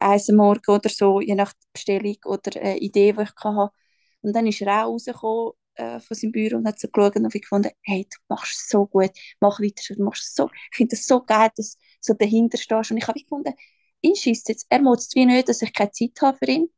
1 0.00 0.28
Uhr 0.30 0.36
morgen 0.36 0.70
oder 0.70 0.88
so, 0.88 1.20
je 1.20 1.34
nach 1.34 1.52
Bestellung 1.72 2.16
oder 2.24 2.56
äh, 2.62 2.76
Idee, 2.78 3.12
die 3.12 3.22
ich 3.22 3.34
hatte. 3.44 3.72
Und 4.22 4.34
dann 4.34 4.46
ist 4.46 4.60
er 4.62 4.86
auch 4.86 4.92
rausgekommen 4.92 5.52
äh, 5.78 6.00
von 6.00 6.16
seinem 6.16 6.32
Büro 6.32 6.56
und 6.58 6.66
hat 6.68 6.80
so 6.80 6.88
geschaut 6.88 7.16
und 7.16 7.34
ich 7.34 7.42
gefunden, 7.42 7.70
hey, 7.82 8.06
du 8.10 8.18
machst 8.28 8.52
es 8.62 8.68
so 8.68 8.86
gut, 8.86 9.10
mach 9.40 9.60
weiter, 9.60 9.94
du 9.94 10.02
machst 10.04 10.24
es 10.24 10.34
so, 10.34 10.50
ich 10.72 10.76
finde 10.76 10.96
es 10.96 11.06
so 11.06 11.22
geil, 11.24 11.50
dass 11.56 11.76
du 11.76 11.80
so 12.00 12.14
dahinter 12.14 12.58
stehst. 12.58 12.90
Und 12.90 12.98
ich 12.98 13.08
habe 13.08 13.20
gefunden, 13.20 13.54
ihn 14.02 14.16
schießt 14.16 14.48
jetzt, 14.50 14.66
er 14.70 14.80
motzt 14.82 15.14
wie 15.16 15.26
nicht, 15.26 15.48
dass 15.48 15.62
ich 15.62 15.72
keine 15.74 15.90
Zeit 15.92 16.12
habe 16.22 16.38
für 16.38 16.46
ihn 16.50 16.68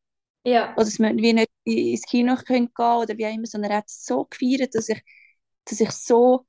Ja. 0.44 0.74
oder 0.76 0.84
dass 0.84 0.98
wir 0.98 1.16
wie 1.16 1.32
nicht 1.32 1.50
ins 1.64 2.02
Kino 2.02 2.36
können 2.36 2.70
gehen 2.74 2.86
oder 2.96 3.16
wie 3.18 3.26
auch 3.26 3.34
immer, 3.34 3.46
sondern 3.46 3.70
er 3.72 3.78
hat 3.78 3.88
es 3.88 4.04
so 4.04 4.24
gefeiert, 4.26 4.74
dass 4.74 4.88
ich, 4.88 5.02
dass 5.66 5.80
ich 5.80 5.90
so 5.92 6.46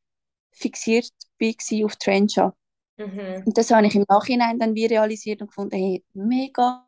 fixiert 0.53 1.09
war 1.39 1.85
auf 1.85 1.95
Trencha. 1.97 2.55
Mhm. 2.97 3.45
Und 3.45 3.57
das 3.57 3.71
habe 3.71 3.87
ich 3.87 3.95
im 3.95 4.05
Nachhinein 4.09 4.59
dann 4.59 4.75
wie 4.75 4.85
realisiert 4.85 5.41
und 5.41 5.47
gefunden, 5.47 5.75
hey, 5.75 6.03
mega, 6.13 6.87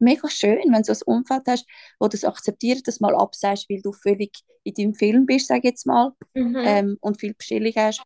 mega 0.00 0.28
schön, 0.28 0.58
wenn 0.72 0.82
du 0.82 0.92
ein 0.92 0.98
Umfeld 1.06 1.42
hast, 1.48 1.66
wo 1.98 2.08
das 2.08 2.24
akzeptiert, 2.24 2.86
dass 2.88 2.98
du 2.98 3.04
mal 3.04 3.14
absagst, 3.16 3.68
weil 3.70 3.82
du 3.82 3.92
völlig 3.92 4.32
in 4.64 4.74
deinem 4.74 4.94
Film 4.94 5.26
bist, 5.26 5.50
ich 5.50 5.64
jetzt 5.64 5.86
mal, 5.86 6.12
Mhm. 6.34 6.56
ähm, 6.64 6.98
und 7.00 7.20
viel 7.20 7.34
Bestellung 7.34 7.72
hast. 7.76 8.02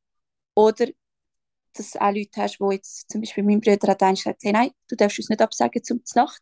Oder 0.54 0.86
dass 1.74 1.90
du 1.92 2.00
auch 2.00 2.12
Leute 2.12 2.40
hast, 2.42 2.58
die 2.58 2.74
jetzt, 2.74 3.10
zum 3.10 3.20
Beispiel 3.20 3.44
mein 3.44 3.60
Bruder 3.60 3.88
hat 3.92 4.02
einmal 4.02 4.14
gesagt, 4.14 4.42
hey, 4.44 4.52
nein, 4.52 4.70
du 4.88 4.96
darfst 4.96 5.18
uns 5.18 5.28
nicht 5.28 5.42
absagen 5.42 5.82
zum 5.82 6.02
Nacht, 6.14 6.40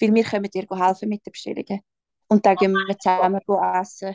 weil 0.00 0.14
wir 0.14 0.24
können 0.24 0.50
dir 0.50 0.66
helfen 0.70 1.08
mit 1.08 1.24
den 1.26 1.32
Bestellungen. 1.32 1.80
Und 2.28 2.44
dann 2.46 2.56
gehen 2.56 2.72
wir 2.72 2.98
zusammen 2.98 3.40
go 3.46 3.60
essen. 3.60 4.14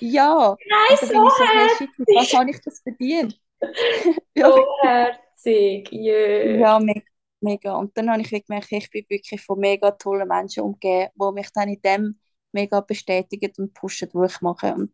Ja, 0.00 0.58
Nein, 0.68 0.98
dann 1.00 1.08
so 1.10 1.28
so, 1.30 1.44
herzig. 1.44 1.90
was 2.12 2.32
habe 2.32 2.50
ich 2.50 2.60
das 2.60 2.80
verdient? 2.80 3.40
ja, 4.34 4.50
So 4.50 4.66
herzig. 4.82 5.88
Jö. 5.92 6.64
Ja, 6.64 6.78
me 6.80 6.94
mega. 7.40 7.76
Und 7.76 7.96
dann 7.96 8.10
habe 8.10 8.22
ich 8.22 8.30
gemerkt, 8.30 8.72
ich 8.72 8.90
bin 8.90 9.04
wirklich 9.08 9.40
von 9.42 9.58
mega 9.58 9.90
tollen 9.92 10.28
Menschen 10.28 10.62
umgeben, 10.62 11.10
die 11.14 11.32
mich 11.34 11.50
dann 11.52 11.68
in 11.68 11.80
dem 11.82 12.20
mega 12.52 12.80
bestätigen 12.80 13.52
und 13.58 13.74
pushen, 13.74 14.08
was 14.12 14.34
ich 14.34 14.40
mache. 14.40 14.74
Und 14.74 14.92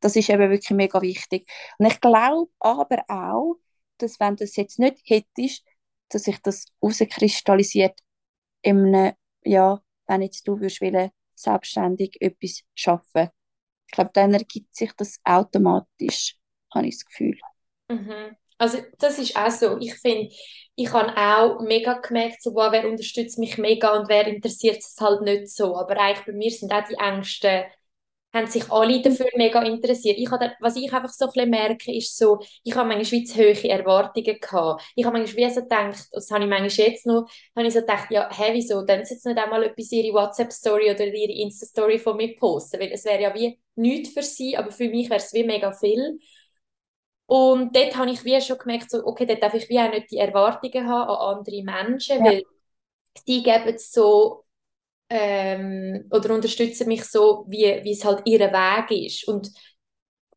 das 0.00 0.16
ist 0.16 0.28
eben 0.28 0.50
wirklich 0.50 0.70
mega 0.70 1.00
wichtig. 1.00 1.48
Und 1.78 1.86
ich 1.86 2.00
glaube 2.00 2.50
aber 2.60 3.04
auch, 3.08 3.56
dass 3.98 4.20
wenn 4.20 4.36
das 4.36 4.56
jetzt 4.56 4.78
nicht 4.78 5.00
hättest, 5.04 5.64
dass 6.08 6.24
sich 6.24 6.38
das 6.42 6.66
herauskristallisiert 6.80 7.98
in 8.62 8.94
einem, 8.94 9.14
ja, 9.44 9.80
wenn 10.06 10.22
jetzt 10.22 10.46
du 10.46 10.60
würdest 10.60 10.80
wollen, 10.80 11.10
selbstständig 11.34 12.16
etwas 12.20 12.62
schaffen. 12.74 13.28
Ich 13.86 13.92
glaube, 13.92 14.10
dann 14.14 14.34
ergibt 14.34 14.74
sich 14.74 14.92
das 14.96 15.20
automatisch, 15.24 16.36
habe 16.74 16.86
ich 16.86 16.96
das 16.96 17.04
Gefühl. 17.04 17.38
Mhm. 17.88 18.36
Also 18.58 18.78
das 18.98 19.18
ist 19.18 19.36
auch 19.36 19.50
so. 19.50 19.78
Ich 19.80 19.94
finde, 19.96 20.30
ich 20.76 20.92
habe 20.92 21.12
auch 21.16 21.60
mega 21.60 21.94
gemerkt, 21.94 22.42
so, 22.42 22.54
wow, 22.54 22.72
wer 22.72 22.88
unterstützt 22.88 23.38
mich 23.38 23.58
mega 23.58 23.96
und 23.98 24.08
wer 24.08 24.26
interessiert 24.26 24.78
es 24.78 24.96
halt 25.00 25.22
nicht 25.22 25.48
so. 25.48 25.76
Aber 25.76 25.98
eigentlich 25.98 26.26
bei 26.26 26.32
mir 26.32 26.50
sind 26.50 26.72
auch 26.72 26.84
die 26.88 26.94
Ängste, 26.94 27.66
haben 28.34 28.46
sich 28.48 28.70
alle 28.70 29.00
dafür 29.02 29.28
mega 29.36 29.62
interessiert. 29.62 30.18
Ich 30.18 30.30
habe, 30.30 30.52
was 30.60 30.76
ich 30.76 30.92
einfach 30.92 31.10
so 31.12 31.26
ein 31.26 31.32
bisschen 31.32 31.50
merke, 31.50 31.96
ist 31.96 32.16
so, 32.18 32.40
ich 32.64 32.74
habe 32.76 32.88
manchmal 32.88 33.24
zu 33.24 33.36
hohe 33.38 33.70
Erwartungen 33.70 34.38
gehabt. 34.40 34.82
Ich 34.96 35.04
habe 35.06 35.18
manchmal 35.18 35.48
wie 35.48 35.54
so 35.54 35.62
gedacht, 35.62 36.08
das 36.12 36.30
habe 36.30 36.44
ich 36.44 36.50
manchmal 36.50 36.88
jetzt 36.88 37.06
noch, 37.06 37.28
habe 37.56 37.66
ich 37.66 37.74
so 37.74 37.80
gedacht, 37.80 38.10
ja, 38.10 38.28
hä, 38.32 38.50
wieso, 38.52 38.82
dann 38.84 39.00
jetzt 39.00 39.24
nicht 39.26 39.38
einmal 39.38 39.64
etwas 39.64 39.92
ihre 39.92 40.14
WhatsApp-Story 40.14 40.90
oder 40.90 41.06
ihre 41.06 41.32
Insta-Story 41.32 41.98
von 41.98 42.16
mir 42.18 42.36
posten, 42.36 42.80
weil 42.80 42.92
es 42.92 43.04
wäre 43.06 43.22
ja 43.22 43.34
wie 43.34 43.58
nichts 43.76 44.10
für 44.14 44.22
sie, 44.22 44.56
aber 44.56 44.70
für 44.70 44.88
mich 44.88 45.08
wäre 45.10 45.20
es 45.20 45.32
wie 45.34 45.44
mega 45.44 45.72
viel. 45.72 46.18
Und 47.26 47.74
dort 47.76 47.96
habe 47.96 48.10
ich 48.10 48.24
wie 48.24 48.40
schon 48.40 48.58
gemerkt, 48.58 48.90
so, 48.90 49.04
okay, 49.04 49.26
dort 49.26 49.42
darf 49.42 49.54
ich 49.54 49.68
wie 49.68 49.80
auch 49.80 49.90
nicht 49.90 50.10
die 50.10 50.18
Erwartungen 50.18 50.88
haben 50.88 51.10
an 51.10 51.38
andere 51.38 51.62
Menschen, 51.62 52.22
Ja. 52.22 52.24
weil 52.24 52.44
sie 53.26 53.42
geben 53.42 53.76
so 53.78 54.44
ähm, 55.10 56.06
oder 56.10 56.34
unterstützen 56.34 56.88
mich 56.88 57.04
so, 57.04 57.46
wie, 57.48 57.80
wie 57.84 57.92
es 57.92 58.04
halt 58.04 58.22
ihr 58.26 58.40
Weg 58.40 58.90
ist. 59.06 59.28
Und, 59.28 59.50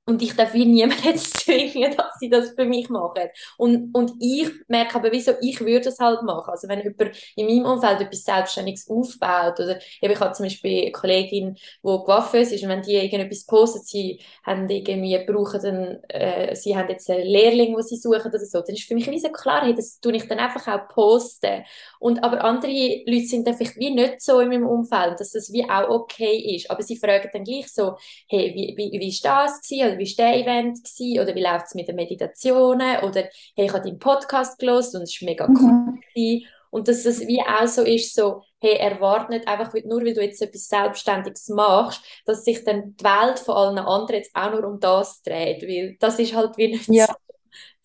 und 0.09 0.21
ich 0.23 0.35
darf 0.35 0.53
wie 0.53 0.65
niemand 0.65 1.03
jetzt 1.05 1.41
zwingen, 1.41 1.95
dass 1.95 2.17
sie 2.19 2.29
das 2.29 2.51
für 2.51 2.65
mich 2.65 2.89
machen. 2.89 3.29
Und, 3.57 3.93
und 3.93 4.13
ich 4.19 4.49
merke 4.67 4.95
aber, 4.95 5.11
wieso 5.11 5.33
ich 5.39 5.61
würde 5.61 5.89
es 5.89 5.99
halt 5.99 6.23
machen. 6.23 6.49
Also 6.49 6.67
wenn 6.67 6.81
jemand 6.81 7.11
in 7.35 7.45
meinem 7.45 7.65
Umfeld 7.71 8.01
etwas 8.01 8.23
Selbstständiges 8.23 8.89
aufbaut 8.89 9.59
oder 9.59 9.79
eben 10.01 10.13
ich 10.13 10.19
habe 10.19 10.33
zum 10.33 10.45
Beispiel 10.45 10.81
eine 10.81 10.91
Kollegin, 10.91 11.55
die 11.55 11.97
Coiffeuse 12.05 12.55
ist 12.55 12.63
und 12.63 12.69
wenn 12.69 12.81
die 12.81 12.95
irgendetwas 12.95 13.45
postet, 13.45 13.85
sie 13.85 14.19
haben 14.43 14.67
irgendwie, 14.67 15.17
brauchen 15.25 15.61
dann, 15.61 16.03
äh, 16.09 16.55
sie 16.55 16.75
haben 16.75 16.89
jetzt 16.89 17.09
einen 17.09 17.27
Lehrling, 17.27 17.75
den 17.75 17.83
sie 17.83 17.97
suchen 17.97 18.31
oder 18.31 18.39
so, 18.39 18.61
dann 18.61 18.75
ist 18.75 18.87
für 18.87 18.95
mich 18.95 19.09
wie 19.09 19.19
so 19.19 19.29
klar, 19.29 19.61
hey, 19.63 19.75
das 19.75 19.99
tue 19.99 20.15
ich 20.15 20.27
dann 20.27 20.39
einfach 20.39 20.67
auch 20.67 20.87
posten. 20.87 21.63
Und 21.99 22.23
aber 22.23 22.43
andere 22.43 22.71
Leute 23.05 23.25
sind 23.27 23.47
vielleicht 23.47 23.77
wie 23.77 23.91
nicht 23.91 24.21
so 24.21 24.39
in 24.39 24.49
meinem 24.49 24.67
Umfeld, 24.67 25.19
dass 25.19 25.31
das 25.31 25.53
wie 25.53 25.69
auch 25.69 25.89
okay 25.89 26.55
ist. 26.55 26.71
Aber 26.71 26.81
sie 26.81 26.97
fragen 26.97 27.29
dann 27.31 27.43
gleich 27.43 27.67
so, 27.67 27.95
hey, 28.27 28.53
wie, 28.55 28.73
wie, 28.75 28.99
wie 28.99 29.19
das 29.21 29.61
gewesen? 29.61 29.98
Wie 29.99 30.17
war 30.17 30.25
der 30.25 30.41
Event 30.41 30.83
gewesen? 30.83 31.19
Oder 31.19 31.35
wie 31.35 31.43
läuft 31.43 31.67
es 31.67 31.75
mit 31.75 31.87
den 31.87 31.95
Meditationen? 31.95 33.03
Oder 33.03 33.29
hey, 33.55 33.65
ich 33.65 33.73
habe 33.73 33.83
deinen 33.83 33.99
Podcast 33.99 34.57
gelesen 34.57 34.97
und 34.97 35.03
es 35.03 35.21
war 35.21 35.29
mega 35.29 35.47
cool. 35.47 35.99
Mhm. 36.15 36.43
Und 36.71 36.87
dass 36.87 37.05
es 37.05 37.21
wie 37.27 37.41
auch 37.41 37.67
so 37.67 37.81
ist, 37.83 38.13
so, 38.13 38.43
hey, 38.61 38.75
erwarte 38.75 39.31
nicht 39.31 39.47
einfach, 39.47 39.73
nur 39.85 40.03
weil 40.03 40.13
du 40.13 40.21
jetzt 40.21 40.41
etwas 40.41 40.67
Selbstständiges 40.67 41.49
machst, 41.49 42.03
dass 42.25 42.43
sich 42.43 42.63
dann 42.63 42.95
die 42.95 43.03
Welt 43.03 43.39
von 43.39 43.55
allen 43.55 43.79
anderen 43.79 44.21
jetzt 44.21 44.35
auch 44.35 44.51
nur 44.51 44.65
um 44.65 44.79
das 44.79 45.21
dreht, 45.23 45.63
weil 45.63 45.97
das 45.99 46.19
ist 46.19 46.35
halt 46.35 46.57
wie 46.57 46.67
nicht 46.69 46.87
ja. 46.89 47.07
so 47.07 47.13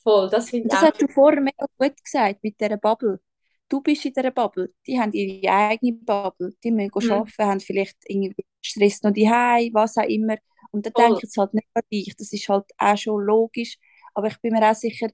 voll. 0.02 0.30
Das, 0.30 0.50
das 0.50 0.82
hast 0.82 1.00
du 1.00 1.08
vorher 1.08 1.40
mega 1.40 1.66
gut 1.78 2.02
gesagt, 2.02 2.42
mit 2.42 2.60
dieser 2.60 2.76
Bubble. 2.76 3.20
Du 3.68 3.80
bist 3.80 4.04
in 4.04 4.12
dieser 4.12 4.30
Bubble, 4.30 4.70
die 4.86 5.00
haben 5.00 5.12
ihre 5.12 5.50
eigene 5.50 5.94
Bubble, 5.94 6.52
die 6.62 6.70
müssen 6.70 6.90
mhm. 6.94 7.12
arbeiten, 7.12 7.44
haben 7.44 7.60
vielleicht 7.60 7.96
irgendwie 8.06 8.44
Stress 8.60 9.02
noch 9.02 9.12
die 9.12 9.26
was 9.26 9.96
auch 9.96 10.02
immer. 10.02 10.36
Und 10.74 10.88
oh. 10.88 11.00
denke 11.00 11.20
ich 11.22 11.38
halt 11.38 11.54
nicht 11.54 11.68
an 11.72 11.82
dich, 11.90 12.16
das 12.16 12.32
ist 12.32 12.48
halt 12.48 12.64
auch 12.78 12.96
schon 12.96 13.22
logisch. 13.22 13.78
Aber 14.12 14.26
ich 14.26 14.40
bin 14.40 14.52
mir 14.52 14.68
auch 14.68 14.74
sicher, 14.74 15.08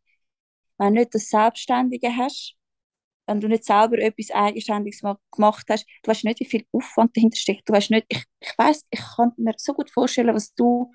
wenn 0.79 0.95
du 0.95 1.01
nicht 1.01 1.15
das 1.15 1.29
Selbstständige 1.29 2.17
hast, 2.17 2.55
wenn 3.27 3.41
du 3.41 3.47
nicht 3.47 3.65
selber 3.65 3.99
etwas 3.99 4.31
Eigenständiges 4.31 5.03
gemacht 5.31 5.67
hast, 5.69 5.87
du 6.03 6.11
weißt 6.11 6.25
nicht, 6.25 6.41
wie 6.41 6.47
viel 6.47 6.65
Aufwand 6.73 7.15
dahinter 7.15 7.37
steckt. 7.37 7.69
Du 7.69 7.75
weißt 7.75 7.91
nicht, 7.91 8.07
ich, 8.09 8.25
ich 8.41 8.55
weiß, 8.57 8.87
ich 8.91 9.01
kann 9.17 9.33
mir 9.37 9.53
so 9.59 9.75
gut 9.75 9.91
vorstellen, 9.91 10.35
was 10.35 10.55
du 10.55 10.91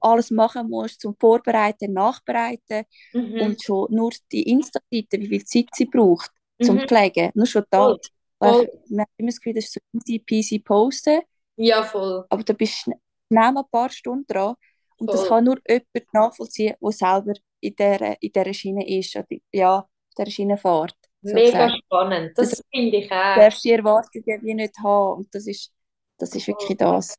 alles 0.00 0.32
machen 0.32 0.68
musst 0.68 1.00
zum 1.00 1.16
Vorbereiten, 1.18 1.92
Nachbereiten 1.92 2.84
mhm. 3.12 3.40
und 3.40 3.62
schon 3.62 3.86
nur 3.94 4.10
die 4.32 4.50
Insta-Seite, 4.50 5.20
wie 5.20 5.28
viel 5.28 5.44
Zeit 5.44 5.68
sie 5.74 5.86
braucht 5.86 6.30
zum 6.60 6.76
mhm. 6.76 6.88
Pflegen, 6.88 7.30
nur 7.34 7.46
schon 7.46 7.64
da. 7.70 7.86
Voll. 7.86 8.00
Weil 8.40 8.62
ich 8.64 8.98
habe 8.98 9.10
immer 9.16 9.28
das 9.28 9.40
Gefühl, 9.40 9.54
das 9.54 9.64
ist 9.64 9.74
so 9.74 9.80
easy 9.92 10.18
peasy 10.18 10.58
posten. 10.58 11.20
Ja, 11.56 11.82
voll. 11.84 12.24
Aber 12.28 12.42
da 12.42 12.52
bist 12.52 12.86
du 12.86 12.92
schnell 13.28 13.56
ein 13.56 13.70
paar 13.70 13.90
Stunden 13.90 14.26
dran. 14.26 14.54
Und 14.98 15.12
das 15.12 15.28
kann 15.28 15.44
nur 15.44 15.58
jemand 15.68 16.12
nachvollziehen, 16.12 16.74
der 16.80 16.92
selber 16.92 17.32
in 17.60 17.74
dieser, 17.76 18.20
in 18.20 18.32
dieser 18.32 18.54
Schiene 18.54 18.98
ist, 18.98 19.14
oder, 19.14 19.26
ja, 19.52 19.78
in 19.78 20.24
dieser 20.24 20.30
Schiene 20.30 20.56
fährt. 20.56 20.96
Mega 21.20 21.68
spannend, 21.70 22.32
das, 22.36 22.50
das 22.50 22.62
finde 22.72 22.98
ich 22.98 23.10
auch. 23.10 23.34
Du 23.34 23.40
darfst 23.40 23.64
die 23.64 23.72
Erwartungen 23.72 24.42
wie 24.42 24.54
nicht 24.54 24.78
haben 24.82 25.18
und 25.18 25.34
das 25.34 25.46
ist, 25.46 25.72
das 26.18 26.34
ist 26.34 26.46
wirklich 26.46 26.76
das. 26.78 27.14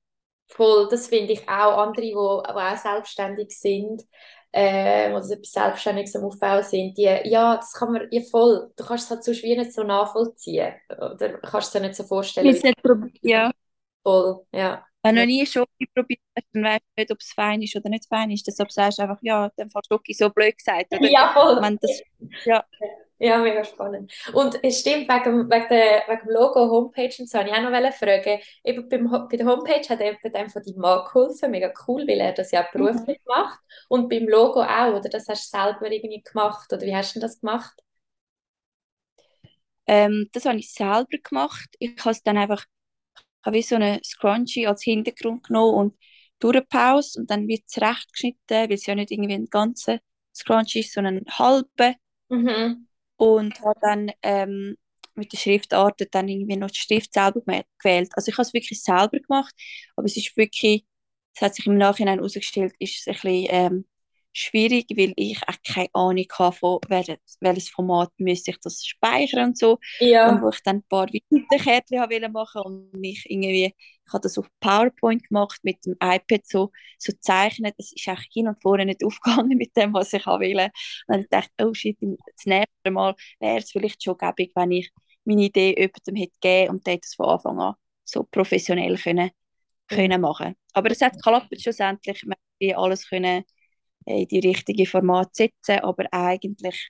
Voll, 0.48 0.88
das 0.90 1.08
finde 1.08 1.34
ich 1.34 1.48
auch. 1.48 1.78
Andere, 1.78 2.02
die, 2.02 2.16
auch 2.16 2.78
selbstständig 2.78 3.58
sind, 3.58 4.04
äh, 4.52 5.12
oder 5.12 5.24
etwas 5.30 5.52
Selbstständiges 5.52 6.16
am 6.16 6.26
Aufbau 6.26 6.62
sind, 6.62 6.98
die, 6.98 7.04
ja, 7.04 7.58
das 7.58 7.74
kann 7.74 7.94
man, 7.94 8.08
ja 8.10 8.22
voll, 8.30 8.72
du 8.76 8.84
kannst 8.84 9.06
es 9.06 9.12
halt 9.12 9.24
sonst 9.24 9.44
wie 9.44 9.56
nicht 9.56 9.74
so 9.74 9.84
nachvollziehen, 9.84 10.74
oder 10.90 11.38
kannst 11.40 11.68
es 11.68 11.74
dir 11.74 11.82
nicht 11.82 11.96
so 11.96 12.04
vorstellen. 12.04 12.48
Ich 12.48 12.64
nicht 12.64 12.78
ja. 13.22 13.52
Voll, 14.04 14.46
ja. 14.52 14.86
Wenn 15.02 15.16
du 15.16 15.22
noch 15.22 15.28
nie 15.28 15.46
Schoki 15.46 15.88
probiert 15.94 16.20
hast, 16.36 16.48
dann 16.52 16.64
weißt 16.64 16.82
du 16.82 17.02
nicht, 17.02 17.12
ob 17.12 17.20
es 17.20 17.32
fein 17.32 17.62
ist 17.62 17.76
oder 17.76 17.90
nicht 17.90 18.06
fein 18.08 18.32
ist. 18.32 18.46
Deshalb 18.46 18.72
sagst 18.72 19.00
du 19.00 19.04
einfach, 19.04 19.20
ja, 19.22 19.50
dann 19.56 19.70
Fall 19.70 19.82
Schoki 19.90 20.14
so 20.14 20.30
blöd 20.30 20.58
gesagt. 20.58 20.94
Oder? 20.94 21.10
Ja, 21.10 21.30
voll. 21.34 21.62
Wenn 21.62 21.78
das, 21.78 22.02
ja. 22.44 22.66
ja, 23.18 23.38
mega 23.38 23.64
spannend. 23.64 24.12
Und 24.34 24.62
es 24.62 24.82
stimmt, 24.82 25.08
wegen, 25.08 25.50
wegen, 25.50 25.68
der, 25.70 26.04
wegen 26.08 26.28
dem 26.28 26.34
Logo, 26.34 26.70
Homepage 26.70 27.16
und 27.18 27.30
so, 27.30 27.38
wollte 27.38 27.50
ich 27.50 27.56
auch 27.56 27.62
noch 27.62 27.94
fragen. 27.94 28.40
Eben 28.66 28.90
beim, 28.90 29.10
bei 29.30 29.38
der 29.38 29.48
Homepage 29.48 29.88
hat 29.88 30.02
jemand 30.02 30.36
dem 30.36 30.50
von 30.50 30.64
deinem 30.64 30.80
Mann 30.80 31.06
geholfen, 31.06 31.52
mega 31.52 31.72
cool, 31.88 32.06
weil 32.06 32.20
er 32.20 32.34
das 32.34 32.52
ja 32.52 32.68
beruflich 32.70 33.20
mhm. 33.20 33.26
macht. 33.28 33.60
Und 33.88 34.10
beim 34.10 34.28
Logo 34.28 34.62
auch, 34.62 34.96
oder? 34.96 35.08
Das 35.08 35.30
hast 35.30 35.54
du 35.54 35.58
selber 35.58 35.90
irgendwie 35.90 36.22
gemacht, 36.22 36.74
oder 36.74 36.82
wie 36.82 36.96
hast 36.96 37.16
du 37.16 37.22
das 37.22 37.40
gemacht? 37.40 37.82
Ähm, 39.88 40.28
das 40.34 40.46
habe 40.46 40.60
ich 40.60 40.74
selber 40.74 41.18
gemacht. 41.24 41.70
Ich 41.80 41.98
habe 42.02 42.12
es 42.12 42.22
dann 42.22 42.38
einfach 42.38 42.66
habe 43.46 43.58
wie 43.58 43.62
so 43.62 43.76
eine 43.76 44.00
Scrunchie 44.04 44.68
als 44.68 44.84
Hintergrund 44.84 45.44
genommen 45.44 45.76
und 45.76 45.98
durchgepaust 46.40 47.18
und 47.18 47.30
dann 47.30 47.48
wird 47.48 47.64
es 47.68 47.82
recht 47.82 48.12
geschnitten, 48.12 48.40
weil 48.50 48.74
es 48.74 48.86
ja 48.86 48.96
nicht 48.96 49.12
irgendwie 49.12 49.34
ein 49.34 49.48
ganzer 49.50 50.00
Scrunchie 50.36 50.80
ist, 50.80 50.94
sondern 50.94 51.18
ein 51.18 51.38
halber. 51.38 51.96
Mhm. 52.30 52.88
Und 53.18 53.60
habe 53.62 53.80
dann 53.82 54.12
ähm, 54.24 54.78
mit 55.16 55.34
der 55.34 55.38
Schriftart 55.38 56.02
dann 56.12 56.28
irgendwie 56.30 56.56
noch 56.56 56.72
die 56.72 56.80
Schrift 56.80 57.14
selber 57.14 57.42
gewählt. 57.42 58.10
Also 58.14 58.30
ich 58.30 58.36
habe 58.36 58.44
es 58.44 58.54
wirklich 58.54 58.82
selber 58.82 59.20
gemacht, 59.20 59.54
aber 59.96 60.06
es 60.06 60.16
ist 60.16 60.36
wirklich, 60.38 60.86
es 61.36 61.42
hat 61.42 61.56
sich 61.56 61.68
im 61.68 61.78
Nachhinein 61.78 62.20
herausgestellt, 62.20 62.74
ist 62.80 63.00
es 63.02 63.08
ein 63.08 63.14
bisschen 63.14 63.48
ähm, 63.50 63.86
schwierig, 64.34 64.88
weil 64.96 65.14
ich 65.16 65.40
auch 65.48 65.56
keine 65.66 65.90
Ahnung 65.94 66.26
habe, 66.38 66.56
von 66.56 66.80
welches 66.90 67.70
Format 67.70 68.12
müsste 68.18 68.52
ich 68.52 68.60
das 68.62 68.86
speichern 68.86 69.50
und 69.50 69.58
so. 69.58 69.80
Ja. 70.00 70.30
Und 70.30 70.42
wo 70.42 70.50
ich 70.50 70.62
dann 70.64 70.78
ein 70.78 70.84
paar 70.84 71.08
Visitenkärtchen 71.08 72.00
machen 72.32 72.34
wollte 72.34 72.64
und 72.64 73.04
ich 73.04 73.26
irgendwie, 73.28 73.66
ich 73.66 74.14
habe 74.14 74.22
das 74.22 74.38
auf 74.38 74.48
PowerPoint 74.60 75.28
gemacht, 75.28 75.60
mit 75.64 75.86
dem 75.86 75.94
iPad 76.02 76.46
so, 76.46 76.72
so 76.98 77.14
zeichnet. 77.20 77.76
Es 77.78 77.92
ist 77.92 78.08
auch 78.08 78.22
hin 78.32 78.48
und 78.48 78.62
vorne 78.62 78.86
nicht 78.86 79.04
aufgegangen 79.06 79.58
mit 79.58 79.76
dem, 79.76 79.94
was 79.94 80.14
ich 80.14 80.26
will. 80.26 80.70
Und 81.08 81.20
ich 81.20 81.30
dachte, 81.30 81.52
oh 81.62 81.74
shit, 81.74 81.98
das 82.02 82.46
nächste 82.46 82.92
Mal 82.92 83.16
wäre 83.40 83.58
es 83.58 83.72
vielleicht 83.72 84.04
schon 84.04 84.18
gäbig, 84.18 84.52
wenn 84.56 84.72
ich 84.72 84.90
meine 85.26 85.44
Idee 85.44 85.76
jemandem 85.78 86.16
hätte 86.16 86.34
gegeben 86.42 86.70
und 86.72 86.88
das 86.88 87.14
von 87.16 87.28
Anfang 87.28 87.60
an 87.60 87.76
so 88.04 88.24
professionell 88.24 88.98
können, 88.98 89.30
können 89.88 90.22
machen. 90.22 90.56
Aber 90.74 90.92
es 90.92 91.02
hat 91.02 91.14
geklappt 91.14 91.62
schlussendlich. 91.62 92.24
Wir 92.58 92.76
haben 92.76 92.84
alles 92.84 93.08
können 93.08 93.44
in 94.10 94.28
die 94.28 94.40
richtige 94.40 94.86
Format 94.86 95.36
setzen, 95.36 95.80
aber 95.80 96.06
eigentlich 96.12 96.90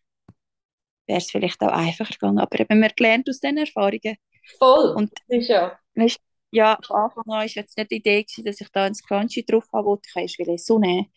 wäre 1.06 1.18
es 1.18 1.30
vielleicht 1.30 1.62
auch 1.62 1.72
einfacher 1.72 2.14
gegangen. 2.14 2.40
Aber 2.40 2.60
eben, 2.60 2.80
man 2.80 2.92
lernt 2.98 3.30
aus 3.30 3.40
diesen 3.40 3.58
Erfahrungen. 3.58 4.16
Voll, 4.58 4.94
und, 4.96 5.12
ist 5.28 5.50
ja. 5.50 5.78
Weißt, 5.96 6.20
ja, 6.52 6.78
von 6.86 6.96
Anfang 6.96 7.24
an 7.26 7.30
war 7.32 7.46
jetzt 7.46 7.78
nicht 7.78 7.92
die 7.92 7.98
Idee, 7.98 8.24
gewesen, 8.24 8.46
dass 8.46 8.62
ich 8.62 8.70
da 8.70 8.86
ein 8.86 8.94
Crunchy 8.94 9.44
drauf 9.46 9.66
habe, 9.74 9.88
wollte. 9.88 10.10
ich 10.22 10.40
will 10.40 10.58
so 10.58 10.80
nehmen. 10.80 11.12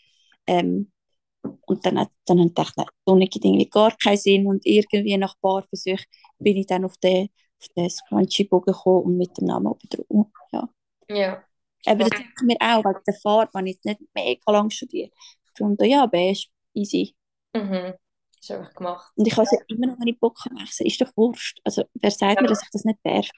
Ähm, 0.47 0.91
und 1.43 1.87
dann, 1.87 2.07
dann 2.27 2.55
dachte 2.55 2.83
ich, 2.83 2.89
so 3.07 3.17
gibt 3.17 3.37
irgendwie 3.37 3.69
gar 3.69 3.97
keinen 3.97 4.17
Sinn 4.17 4.47
und 4.47 4.65
irgendwie 4.67 5.17
nach 5.17 5.35
ein 5.35 5.41
paar 5.41 5.63
Versuchen 5.63 6.05
bin 6.39 6.57
ich 6.57 6.67
dann 6.67 6.85
auf 6.85 6.97
den, 6.99 7.29
auf 7.61 7.69
den 7.77 7.91
Scrunchy-Bogen 7.91 8.73
gekommen 8.73 9.05
und 9.05 9.17
mit 9.19 9.37
dem 9.39 9.47
Namen 9.47 9.69
oben 9.69 9.89
drauf. 9.89 10.27
Ja. 10.53 10.69
ja. 11.09 11.45
Aber 11.87 11.99
das 11.99 12.11
denke 12.11 12.33
ich 12.37 12.43
mir 12.43 12.57
auch, 12.61 12.85
wegen 12.85 13.01
der 13.07 13.15
Farbe 13.15 13.51
habe 13.55 13.69
ich 13.69 13.79
nicht 13.85 14.01
mega 14.15 14.53
lange 14.53 14.71
studiert 14.71 15.13
gefunden, 15.55 15.85
ja, 15.85 16.07
beige, 16.07 16.47
easy. 16.75 17.15
Mhm. 17.55 17.95
Ist 18.41 18.51
einfach 18.51 18.75
gemacht. 18.75 19.13
Und 19.15 19.27
ich 19.27 19.37
habe 19.37 19.47
ja. 19.51 19.59
immer 19.69 19.87
noch 19.87 19.99
nicht 19.99 20.19
Bock 20.19 20.39
am 20.51 20.57
Essen. 20.63 20.87
Ist 20.87 21.01
doch 21.01 21.13
Wurscht. 21.17 21.61
Also, 21.65 21.85
wer 21.95 22.11
sagt 22.11 22.37
ja. 22.37 22.43
mir, 22.43 22.49
dass 22.49 22.63
ich 22.63 22.71
das 22.73 22.85
nicht 22.85 22.99
darf? 23.05 23.29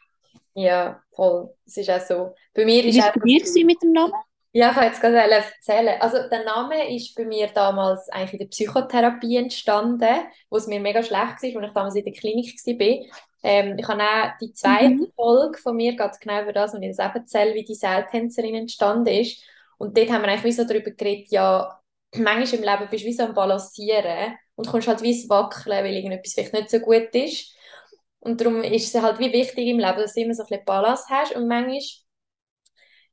Ja, 0.55 1.03
voll. 1.12 1.53
Es 1.67 1.77
ist 1.77 1.91
auch 1.91 2.01
so. 2.01 2.35
Bei 2.55 2.65
mir 2.65 2.85
ist 2.85 2.97
Wie 2.97 3.01
war 3.01 3.43
es 3.43 3.55
mit 3.55 3.83
dem 3.83 3.93
Namen? 3.93 4.15
Ja, 4.53 4.71
ich 4.71 4.77
wollte 4.77 4.89
jetzt 4.89 5.01
gerade 5.01 5.17
erzählen. 5.19 6.01
Also 6.01 6.29
der 6.31 6.45
Name 6.45 6.95
ist 6.95 7.17
bei 7.17 7.25
mir 7.25 7.49
damals 7.49 8.09
eigentlich 8.11 8.35
in 8.35 8.39
der 8.39 8.47
Psychotherapie 8.47 9.37
entstanden, 9.37 10.29
wo 10.49 10.57
es 10.57 10.69
mir 10.69 10.79
mega 10.79 11.03
schlecht 11.03 11.43
war, 11.43 11.62
als 11.62 11.67
ich 11.67 11.73
damals 11.75 11.95
in 11.97 12.05
der 12.05 12.12
Klinik 12.12 12.55
war. 12.65 13.07
Ähm, 13.43 13.77
ich 13.77 13.89
habe 13.89 14.03
auch 14.03 14.39
die 14.41 14.53
zweite 14.53 14.91
mhm. 14.91 15.12
Folge 15.17 15.59
von 15.59 15.75
mir, 15.75 15.97
geht 15.97 16.21
genau 16.21 16.43
über 16.43 16.53
das, 16.53 16.73
wo 16.73 16.79
ich 16.79 16.97
das 16.97 17.05
eben 17.05 17.17
erzähle, 17.17 17.55
wie 17.55 17.65
die 17.65 17.75
Seiltänzerin 17.75 18.55
entstanden 18.55 19.09
ist. 19.09 19.43
Und 19.77 19.99
dort 19.99 20.11
haben 20.11 20.23
wir 20.23 20.29
eigentlich 20.29 20.55
so 20.55 20.65
darüber 20.65 20.93
geredet, 20.93 21.33
ja, 21.33 21.81
manchmal 22.17 22.61
im 22.61 22.62
Leben 22.62 22.91
bist 22.91 23.05
du 23.05 23.09
wie 23.09 23.12
so 23.12 23.25
am 23.25 23.35
Balancieren 23.35 24.37
und 24.55 24.69
kommst 24.69 24.89
halt 24.89 25.03
wie 25.03 25.11
ins 25.12 25.29
Wackeln, 25.29 25.85
weil 25.85 25.95
irgendetwas 25.95 26.35
vielleicht 26.35 26.53
nicht 26.53 26.71
so 26.71 26.79
gut 26.81 27.15
ist. 27.15 27.55
Und 28.21 28.41
darum 28.41 28.62
ist 28.62 28.95
es 28.95 29.03
halt 29.03 29.19
wie 29.19 29.33
wichtig 29.33 29.69
im 29.69 29.79
Leben, 29.79 29.99
dass 29.99 30.15
du 30.15 30.21
immer 30.21 30.35
so 30.35 30.43
ein 30.43 30.49
bisschen 30.49 30.65
Balance 30.65 31.05
hast 31.11 31.37
und 31.37 31.47
manchmal 31.47 31.81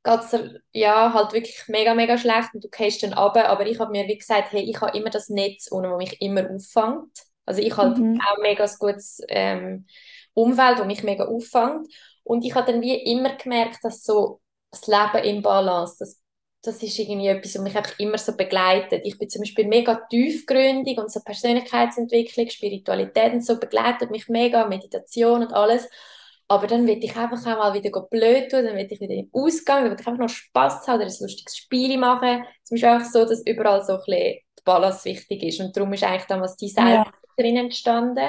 geht 0.04 0.20
es 0.20 0.36
ja 0.72 1.12
halt 1.12 1.32
wirklich 1.32 1.62
mega, 1.68 1.94
mega 1.94 2.18
schlecht 2.18 2.54
und 2.54 2.64
du 2.64 2.68
gehst 2.68 3.02
dann 3.02 3.12
runter, 3.12 3.48
aber 3.48 3.66
ich 3.66 3.78
habe 3.78 3.92
mir 3.92 4.06
wie 4.08 4.18
gesagt, 4.18 4.52
hey, 4.52 4.62
ich 4.62 4.80
habe 4.80 4.96
immer 4.96 5.10
das 5.10 5.28
Netz 5.28 5.68
unten, 5.70 5.90
das 5.90 5.98
mich 5.98 6.20
immer 6.20 6.48
auffängt. 6.50 7.12
Also 7.44 7.60
ich 7.60 7.76
habe 7.76 8.00
mhm. 8.00 8.20
auch 8.20 8.38
mega 8.40 8.66
gutes 8.78 9.20
ähm, 9.28 9.86
Umfeld, 10.34 10.78
das 10.78 10.86
mich 10.86 11.02
mega 11.02 11.26
auffängt 11.26 11.86
und 12.24 12.44
ich 12.44 12.54
habe 12.54 12.72
dann 12.72 12.80
wie 12.80 12.94
immer 12.94 13.36
gemerkt, 13.36 13.78
dass 13.82 14.02
so 14.02 14.40
das 14.70 14.86
Leben 14.86 15.24
im 15.24 15.42
Balance, 15.42 15.96
das 15.98 16.21
das 16.62 16.80
ist 16.80 16.96
irgendwie 16.98 17.26
etwas, 17.26 17.56
was 17.56 17.62
mich 17.62 17.76
einfach 17.76 17.98
immer 17.98 18.18
so 18.18 18.36
begleitet. 18.36 19.02
Ich 19.04 19.18
bin 19.18 19.28
zum 19.28 19.40
Beispiel 19.42 19.66
mega 19.66 19.96
tiefgründig 20.08 20.96
und 20.98 21.10
so 21.10 21.20
Persönlichkeitsentwicklung, 21.20 22.48
Spiritualität 22.48 23.32
und 23.32 23.44
so 23.44 23.58
begleitet 23.58 24.12
mich 24.12 24.28
mega, 24.28 24.66
Meditation 24.68 25.42
und 25.42 25.52
alles. 25.52 25.88
Aber 26.46 26.68
dann 26.68 26.86
will 26.86 27.02
ich 27.02 27.16
einfach 27.16 27.40
auch 27.40 27.58
mal 27.58 27.74
wieder 27.74 27.90
blöd 28.02 28.50
tun, 28.50 28.64
dann 28.64 28.76
will 28.76 28.86
ich 28.88 29.00
wieder 29.00 29.12
in 29.12 29.24
den 29.26 29.30
Ausgang, 29.32 29.82
dann 29.82 29.92
will 29.92 30.00
ich 30.00 30.06
einfach 30.06 30.20
noch 30.20 30.28
Spass 30.28 30.86
haben 30.86 30.96
oder 30.96 31.06
ein 31.06 31.16
lustiges 31.20 31.56
Spiel 31.56 31.98
machen. 31.98 32.44
Es 32.62 32.70
ist 32.70 32.84
einfach 32.84 33.10
so, 33.10 33.24
dass 33.24 33.44
überall 33.44 33.82
so 33.82 33.94
ein 33.94 33.98
bisschen 34.06 34.38
die 34.58 34.62
Balance 34.64 35.04
wichtig 35.04 35.42
ist. 35.42 35.60
Und 35.60 35.76
darum 35.76 35.92
ist 35.92 36.04
eigentlich 36.04 36.26
damals 36.26 36.56
die 36.56 36.68
Seite 36.68 37.10
ja. 37.38 37.44
entstanden. 37.44 38.28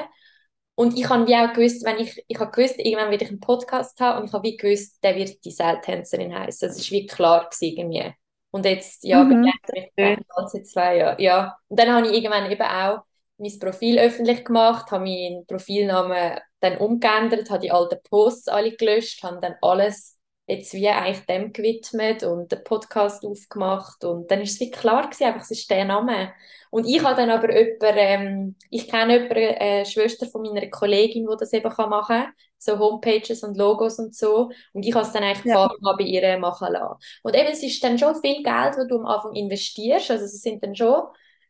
Und 0.75 0.97
ich 0.97 1.07
habe 1.07 1.27
wie 1.27 1.35
auch 1.35 1.53
gewusst, 1.53 1.85
wenn 1.85 1.99
ich, 1.99 2.23
ich 2.27 2.39
habe 2.39 2.49
gewusst, 2.49 2.79
irgendwann 2.79 3.11
werde 3.11 3.25
ich 3.25 3.29
einen 3.29 3.39
Podcast 3.39 3.99
haben 3.99 4.21
und 4.21 4.27
ich 4.27 4.33
habe 4.33 4.43
wie 4.43 4.57
gewusst, 4.57 5.03
der 5.03 5.15
wird 5.15 5.43
die 5.45 5.51
Seiltänzerin 5.51 6.33
heißen. 6.33 6.67
Das 6.67 6.79
ist 6.79 6.89
wie 6.89 7.05
klar 7.05 7.47
gewesen 7.47 7.77
irgendwie. 7.77 8.13
Und 8.53 8.65
jetzt, 8.65 9.03
ja, 9.03 9.23
mhm. 9.23 9.29
begleitet 9.29 9.97
mich 9.97 10.25
seit 10.45 10.67
zwei 10.67 10.97
Jahren. 10.97 11.19
Ja. 11.19 11.57
Und 11.69 11.79
dann 11.79 11.91
habe 11.91 12.07
ich 12.07 12.13
irgendwann 12.13 12.51
eben 12.51 12.61
auch 12.61 12.99
mein 13.37 13.59
Profil 13.59 13.97
öffentlich 13.97 14.45
gemacht, 14.45 14.91
habe 14.91 15.05
meinen 15.05 15.45
Profilnamen 15.47 16.39
dann 16.59 16.77
umgeändert, 16.77 17.49
habe 17.49 17.61
die 17.61 17.71
alten 17.71 17.97
Posts 18.07 18.49
alle 18.49 18.75
gelöscht, 18.75 19.23
habe 19.23 19.39
dann 19.41 19.55
alles 19.61 20.12
jetzt 20.45 20.73
wie 20.73 20.89
eigentlich 20.89 21.25
dem 21.25 21.53
gewidmet 21.53 22.23
und 22.23 22.51
den 22.51 22.63
Podcast 22.63 23.25
aufgemacht 23.25 24.03
und 24.03 24.29
dann 24.29 24.41
ist 24.41 24.53
es 24.53 24.59
wie 24.59 24.71
klar 24.71 25.03
gewesen, 25.03 25.23
einfach, 25.23 25.41
es 25.41 25.51
ist 25.51 25.69
der 25.69 25.85
Name. 25.85 26.33
Und 26.69 26.85
ich 26.85 27.01
habe 27.03 27.15
dann 27.15 27.29
aber 27.29 27.55
jemanden, 27.55 27.97
ähm, 27.97 28.55
ich 28.69 28.89
kenne 28.89 29.13
jemanden, 29.13 29.35
eine 29.35 29.81
äh, 29.81 29.85
Schwester 29.85 30.25
von 30.25 30.41
meiner 30.41 30.67
Kollegin, 30.67 31.27
die 31.29 31.35
das 31.39 31.53
eben 31.53 31.69
machen 31.69 32.07
kann, 32.07 32.33
so 32.57 32.77
Homepages 32.77 33.43
und 33.43 33.57
Logos 33.57 33.99
und 33.99 34.15
so 34.15 34.49
und 34.73 34.85
ich 34.85 34.93
habe 34.93 35.05
es 35.05 35.13
dann 35.13 35.23
eigentlich 35.23 35.45
ja. 35.45 35.69
bei 35.97 36.03
ihr 36.03 36.37
machen 36.39 36.73
lassen. 36.73 36.99
Und 37.23 37.35
eben, 37.35 37.49
es 37.49 37.63
ist 37.63 37.83
dann 37.83 37.97
schon 37.97 38.15
viel 38.15 38.43
Geld, 38.43 38.75
das 38.75 38.87
du 38.87 38.97
am 38.99 39.05
Anfang 39.05 39.33
investierst, 39.33 40.11
also 40.11 40.25
es 40.25 40.41
sind 40.41 40.63
dann 40.63 40.75
schon, 40.75 41.03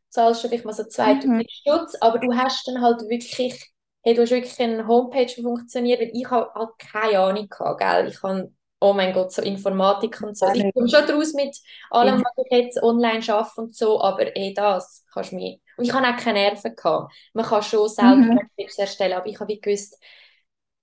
zahlst 0.09 0.43
du 0.43 0.47
vielleicht 0.49 0.65
mal 0.65 0.73
so 0.73 0.83
2000 0.83 1.25
mhm. 1.25 1.43
Stutz, 1.49 1.95
aber 1.99 2.19
du 2.19 2.33
hast 2.35 2.67
dann 2.67 2.81
halt 2.81 3.01
wirklich 3.09 3.73
hey, 4.03 4.13
du 4.13 4.21
hast 4.21 4.31
wirklich 4.31 4.59
eine 4.59 4.85
Homepage, 4.85 5.25
die 5.25 5.41
funktioniert, 5.41 6.01
weil 6.01 6.11
ich 6.13 6.29
habe 6.29 6.53
halt 6.53 6.71
keine 6.77 7.19
Ahnung 7.19 7.47
gehabt, 7.47 7.79
gell? 7.79 8.07
Ich 8.09 8.21
habe 8.21 8.51
oh 8.83 8.91
mein 8.91 9.13
Gott, 9.13 9.31
so 9.31 9.41
Informatik 9.41 10.21
und 10.21 10.37
so. 10.37 10.45
Ich 10.53 10.73
komme 10.73 10.89
schon 10.89 11.05
draus 11.07 11.33
mit 11.33 11.55
allem, 11.89 12.21
was 12.21 12.45
ich 12.45 12.57
jetzt 12.57 12.83
online 12.83 13.23
arbeite 13.29 13.61
und 13.61 13.73
so, 13.73 14.01
aber 14.01 14.35
eh 14.35 14.53
das 14.53 15.05
kannst 15.11 15.31
du 15.31 15.37
mir... 15.37 15.57
Und 15.77 15.85
ich 15.85 15.93
habe 15.93 16.05
auch 16.05 16.17
keine 16.17 16.39
Nerven 16.39 16.75
gehabt. 16.75 17.13
Man 17.33 17.45
kann 17.45 17.63
schon 17.63 17.87
selber 17.87 18.15
mhm. 18.15 18.39
erstellen, 18.57 19.13
aber 19.13 19.27
ich 19.27 19.39
habe 19.39 19.57
gewusst, 19.57 19.97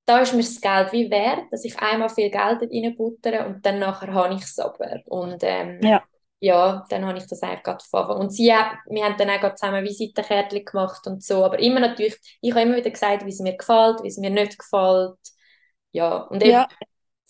da 0.06 0.18
ist 0.20 0.32
mir 0.32 0.40
das 0.40 0.60
Geld 0.60 0.92
wie 0.92 1.10
wert, 1.10 1.44
dass 1.52 1.64
ich 1.64 1.78
einmal 1.78 2.08
viel 2.08 2.30
Geld 2.30 2.62
reinbuttere 2.62 3.46
und 3.46 3.64
dann 3.66 3.78
nachher 3.78 4.14
habe 4.14 4.34
ich 4.34 4.42
es 4.42 4.58
aber. 4.58 5.00
Und 5.04 5.42
ähm, 5.42 5.78
ja. 5.82 6.02
ja, 6.40 6.86
dann 6.88 7.04
habe 7.04 7.18
ich 7.18 7.26
das 7.26 7.42
eigentlich 7.42 7.62
gerade 7.64 7.84
von 7.84 8.16
Und 8.16 8.30
sie, 8.30 8.46
wir 8.46 9.04
haben 9.04 9.16
dann 9.18 9.28
auch 9.28 9.54
zusammen 9.54 9.84
Visitenkärtchen 9.84 10.64
gemacht 10.64 11.06
und 11.06 11.22
so, 11.22 11.44
aber 11.44 11.58
immer 11.58 11.80
natürlich, 11.80 12.16
ich 12.40 12.50
habe 12.52 12.62
immer 12.62 12.76
wieder 12.76 12.90
gesagt, 12.90 13.26
wie 13.26 13.30
es 13.30 13.40
mir 13.40 13.58
gefällt, 13.58 14.02
wie 14.02 14.08
es 14.08 14.16
mir 14.16 14.30
nicht 14.30 14.58
gefällt. 14.58 15.18
Ja, 15.92 16.16
und 16.16 16.42
eben, 16.42 16.52
ja. 16.52 16.68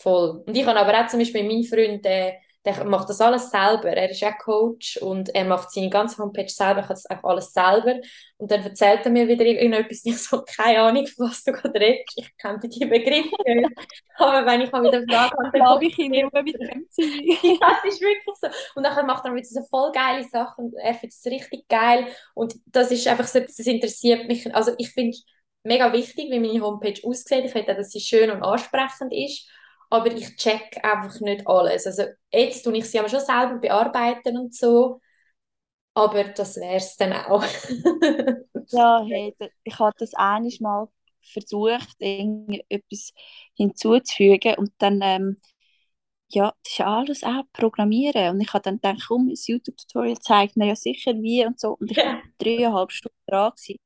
Voll. 0.01 0.42
Und 0.46 0.57
ich 0.57 0.64
habe 0.66 0.80
aber 0.80 0.98
auch 0.98 1.07
zum 1.09 1.18
Beispiel 1.18 1.44
meinen 1.44 1.62
Freund, 1.62 2.03
der, 2.07 2.36
der 2.64 2.84
macht 2.84 3.11
das 3.11 3.20
alles 3.20 3.51
selber. 3.51 3.90
Er 3.90 4.11
ist 4.11 4.24
auch 4.24 4.38
Coach 4.38 4.96
und 4.96 5.28
er 5.34 5.44
macht 5.44 5.70
seine 5.70 5.90
ganze 5.90 6.22
Homepage 6.22 6.48
selber, 6.48 6.80
er 6.80 6.86
kann 6.86 6.96
das 6.96 7.11
auch 7.11 7.22
alles 7.22 7.53
selber. 7.53 7.96
Und 8.38 8.51
dann 8.51 8.62
erzählt 8.62 9.01
er 9.05 9.11
mir 9.11 9.28
wieder 9.28 9.44
irgendetwas, 9.44 10.01
ich 10.05 10.16
so, 10.16 10.42
keine 10.42 10.80
Ahnung, 10.80 11.07
von 11.07 11.28
was 11.28 11.44
du 11.44 11.53
gerade 11.53 11.78
redest. 11.78 12.14
Ich 12.16 12.34
kenne 12.38 12.59
die 12.61 12.86
Begriffe 12.86 13.36
nicht. 13.44 13.68
aber 14.16 14.46
wenn 14.46 14.62
ich 14.62 14.72
mal 14.72 14.82
wieder 14.82 15.03
Frage 15.03 15.32
habe, 15.32 15.42
dann 15.42 15.53
glaube 15.53 15.84
ich 15.84 15.98
ihn 15.98 16.14
immer 16.14 16.42
mit 16.42 16.55
dem 16.55 16.86
Ja, 16.96 17.59
das 17.61 17.92
ist 17.92 18.01
wirklich 18.01 18.36
so. 18.40 18.48
Und 18.76 18.84
dann 18.84 19.07
macht 19.07 19.26
er 19.26 19.34
wieder 19.34 19.46
so 19.46 19.62
voll 19.68 19.92
geile 19.92 20.24
Sachen 20.24 20.66
und 20.66 20.74
er 20.78 20.94
findet 20.94 21.18
es 21.18 21.26
richtig 21.26 21.68
geil. 21.68 22.07
Und 22.32 22.55
das 22.64 22.90
ist 22.90 23.07
einfach 23.07 23.26
so, 23.26 23.40
das 23.40 23.59
interessiert 23.59 24.26
mich. 24.28 24.55
Also 24.55 24.72
ich 24.78 24.92
finde 24.92 25.11
es 25.11 25.26
mega 25.62 25.92
wichtig, 25.92 26.30
wie 26.30 26.40
meine 26.40 26.62
Homepage 26.62 27.07
aussieht. 27.07 27.44
Ich 27.44 27.53
finde, 27.53 27.74
dass 27.74 27.90
sie 27.90 28.01
schön 28.01 28.30
und 28.30 28.42
ansprechend 28.42 29.12
ist 29.12 29.46
aber 29.91 30.12
ich 30.12 30.36
check 30.36 30.78
einfach 30.84 31.20
nicht 31.20 31.47
alles. 31.47 31.86
Also 31.86 32.05
jetzt 32.32 32.62
tue 32.64 32.76
ich 32.78 32.91
sie 32.91 32.99
aber 33.01 33.09
schon 33.09 33.20
selber 33.20 33.57
bearbeiten 33.57 34.38
und 34.38 34.55
so, 34.55 35.01
aber 35.95 36.24
das 36.24 36.57
wäre 36.57 36.76
es 36.76 36.97
dann 36.97 37.12
auch. 37.12 37.45
ja, 38.70 39.05
hey, 39.09 39.34
ich 39.64 39.78
habe 39.78 39.95
das 39.99 40.14
einiges 40.14 40.61
Mal 40.61 40.88
versucht, 41.20 41.97
etwas 42.01 43.12
hinzuzufügen 43.55 44.55
und 44.57 44.72
dann, 44.78 45.01
ähm, 45.03 45.41
ja, 46.30 46.55
das 46.64 46.72
ist 46.74 46.80
alles 46.82 47.24
auch 47.24 47.45
Programmieren 47.53 48.30
und 48.36 48.41
ich 48.41 48.53
habe 48.55 48.62
dann 48.62 48.76
gedacht, 48.76 49.05
komm, 49.09 49.30
das 49.30 49.47
YouTube-Tutorial 49.49 50.18
zeigt 50.20 50.57
mir 50.57 50.68
ja 50.68 50.76
sicher 50.76 51.14
wie 51.22 51.47
und 51.47 51.61
so 51.61 51.76
und 51.80 51.91
ich 51.93 51.99
war 51.99 52.22
dreieinhalb 52.38 52.93
Stunden 52.93 53.16
dran 53.28 53.53
gewesen. 53.57 53.80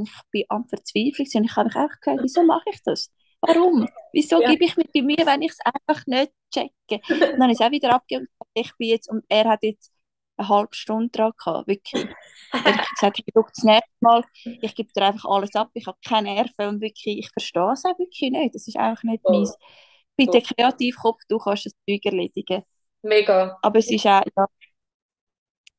und 0.00 0.08
ich 0.08 0.22
bin 0.32 0.44
am 0.50 0.66
Verzweifeln 0.68 1.28
und 1.34 1.44
ich 1.46 1.56
habe 1.56 1.68
mich 1.68 1.76
einfach 1.76 2.00
gefragt, 2.00 2.22
wieso 2.24 2.44
mache 2.44 2.70
ich 2.72 2.82
das? 2.84 3.12
Warum? 3.40 3.88
Wieso 4.12 4.40
ja. 4.42 4.50
gebe 4.50 4.64
ich 4.64 4.76
mir 4.76 4.84
die 4.94 5.02
Mühe, 5.02 5.24
wenn 5.24 5.42
ich 5.42 5.52
es 5.52 5.60
einfach 5.60 6.04
nicht 6.06 6.32
checke? 6.52 7.00
Und 7.08 7.20
dann 7.20 7.42
habe 7.42 7.52
ich 7.52 7.60
es 7.60 7.66
auch 7.66 7.70
wieder 7.70 7.94
abgegeben. 7.94 8.28
Ich 8.54 8.72
bin 8.76 8.88
jetzt, 8.88 9.08
und 9.08 9.24
er 9.28 9.44
hat 9.48 9.62
jetzt 9.62 9.92
eine 10.36 10.48
halbe 10.48 10.74
Stunde 10.74 11.10
dran 11.10 11.32
gehabt, 11.36 11.68
wirklich. 11.68 12.06
Er 12.52 12.64
hat 12.64 12.88
gesagt, 12.94 13.18
ich 13.18 13.24
das 13.32 13.64
nächste 13.64 13.90
Mal, 14.00 14.24
ich 14.44 14.74
gebe 14.74 14.92
dir 14.92 15.06
einfach 15.06 15.28
alles 15.28 15.54
ab, 15.54 15.70
ich 15.74 15.86
habe 15.86 15.98
keine 16.06 16.34
Nerven 16.34 16.68
und 16.68 16.80
wirklich, 16.80 17.18
ich 17.18 17.30
verstehe 17.30 17.72
es 17.72 17.84
auch 17.84 17.98
wirklich 17.98 18.30
nicht. 18.30 18.54
Das 18.54 18.66
ist 18.66 18.76
einfach 18.76 19.02
nicht 19.04 19.20
oh. 19.24 19.32
meins. 19.32 19.56
Bitte 20.16 20.38
oh. 20.38 20.54
Kreativkopf, 20.54 21.20
du 21.28 21.38
kannst 21.38 21.66
das 21.66 21.72
Zeug 21.88 22.04
erledigen. 22.04 22.64
Mega. 23.02 23.58
Aber 23.62 23.78
es 23.78 23.90
ist 23.90 24.06
auch 24.06 24.22
ja, 24.36 24.46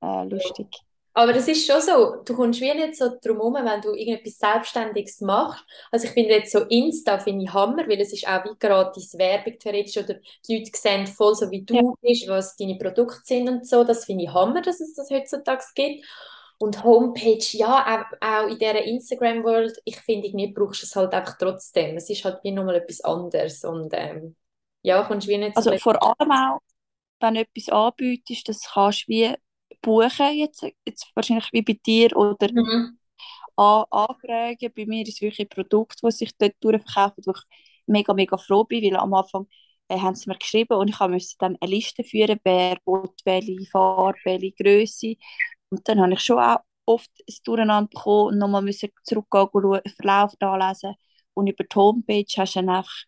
äh, 0.02 0.26
lustig. 0.26 0.68
Aber 1.14 1.34
das 1.34 1.48
ist 1.48 1.66
schon 1.66 1.82
so, 1.82 2.22
du 2.24 2.36
kommst 2.36 2.62
wie 2.62 2.74
nicht 2.74 2.96
so 2.96 3.10
drum 3.22 3.38
herum, 3.38 3.54
wenn 3.56 3.82
du 3.82 3.94
irgendetwas 3.94 4.38
Selbstständiges 4.38 5.22
machst. 5.22 5.66
Also 5.92 6.08
ich 6.08 6.12
finde 6.14 6.36
jetzt 6.36 6.52
so 6.52 6.60
Insta 6.60 7.18
finde 7.20 7.46
ich 7.46 7.54
Hammer, 7.54 7.88
weil 7.88 8.00
es 8.00 8.14
ist 8.14 8.28
auch 8.28 8.44
wie 8.46 8.58
gratis 8.60 9.18
Werbung 9.18 9.58
theoretisch 9.60 9.98
oder 9.98 10.16
die 10.48 10.58
Leute 10.58 10.72
sehen 10.74 11.08
voll 11.08 11.36
so 11.36 11.50
wie 11.52 11.64
du 11.64 11.76
ja. 11.76 11.82
bist, 12.02 12.28
was 12.28 12.56
deine 12.56 12.78
Produkte 12.78 13.22
sind 13.24 13.50
und 13.50 13.68
so. 13.68 13.84
Das 13.84 14.06
finde 14.06 14.26
ich 14.26 14.34
Hammer, 14.34 14.62
dass 14.62 14.80
es 14.80 14.94
das 14.94 15.10
heutzutage 15.10 15.64
gibt. 15.76 16.06
Und 16.62 16.84
Homepage, 16.84 17.46
ja, 17.52 18.06
auch, 18.12 18.18
auch 18.20 18.48
in 18.50 18.60
dieser 18.60 18.84
Instagram-World, 18.84 19.82
ich 19.86 19.98
finde, 20.02 20.28
irgendwie 20.28 20.52
brauchst 20.52 20.82
du 20.82 20.86
es 20.86 20.96
halt 20.96 21.14
einfach 21.14 21.38
trotzdem. 21.38 21.96
Es 21.96 22.10
ist 22.10 22.26
halt 22.26 22.40
wie 22.44 22.52
nochmal 22.52 22.76
etwas 22.76 23.02
anderes 23.02 23.64
und 23.64 23.94
ähm, 23.94 24.36
ja, 24.82 25.04
kommst 25.04 25.28
wie 25.28 25.38
nicht 25.38 25.56
Also 25.56 25.78
vor 25.78 26.02
allem 26.02 26.32
auch, 26.32 26.60
wenn 27.22 27.36
du 27.36 27.42
etwas 27.42 27.70
anbietest, 27.70 28.50
das 28.50 28.62
kannst 28.74 29.04
du 29.04 29.08
wie 29.08 29.36
buchen, 29.82 30.38
jetzt, 30.38 30.66
jetzt 30.86 31.12
wahrscheinlich 31.16 31.50
wie 31.52 31.62
bei 31.62 31.80
dir, 31.86 32.16
oder 32.16 32.50
mhm. 32.52 32.98
an, 33.56 33.86
anfragen. 33.92 34.74
Bei 34.76 34.86
mir 34.86 35.04
ist 35.04 35.16
es 35.16 35.22
wirklich 35.22 35.42
ein 35.42 35.50
Produkt, 35.50 36.00
das 36.02 36.18
sich 36.18 36.32
dort 36.38 36.56
durchverkauft, 36.62 37.18
wo 37.26 37.32
ich 37.32 37.42
mega, 37.88 38.14
mega 38.14 38.38
froh 38.38 38.64
bin, 38.64 38.84
weil 38.84 38.98
am 38.98 39.14
Anfang 39.14 39.48
äh, 39.90 40.00
haben 40.00 40.16
sie 40.16 40.30
mir 40.30 40.38
geschrieben 40.38 40.78
und 40.78 40.90
ich 40.90 41.00
musste 41.00 41.36
dann 41.40 41.58
eine 41.60 41.72
Liste 41.72 42.04
führen, 42.04 42.40
wer, 42.44 42.78
welche 43.26 43.66
Farbe, 43.72 44.20
welche 44.24 44.52
Größe. 44.52 45.16
Und 45.70 45.88
dann 45.88 46.00
habe 46.02 46.14
ich 46.14 46.22
schon 46.22 46.40
auch 46.40 46.60
oft 46.86 47.12
ein 47.28 47.36
Durcheinander 47.44 47.90
bekommen 47.90 48.34
und 48.34 48.38
nochmal 48.40 48.62
müssen 48.62 48.90
zurückgehen, 49.04 49.48
schauen, 49.52 49.82
Verlauf 49.96 50.34
anlesen. 50.40 50.96
Und 51.34 51.48
über 51.48 51.64
die 51.64 51.76
Homepage 51.76 52.26
hast 52.38 52.56
du 52.56 52.60
dann 52.60 52.70
einfach 52.70 53.04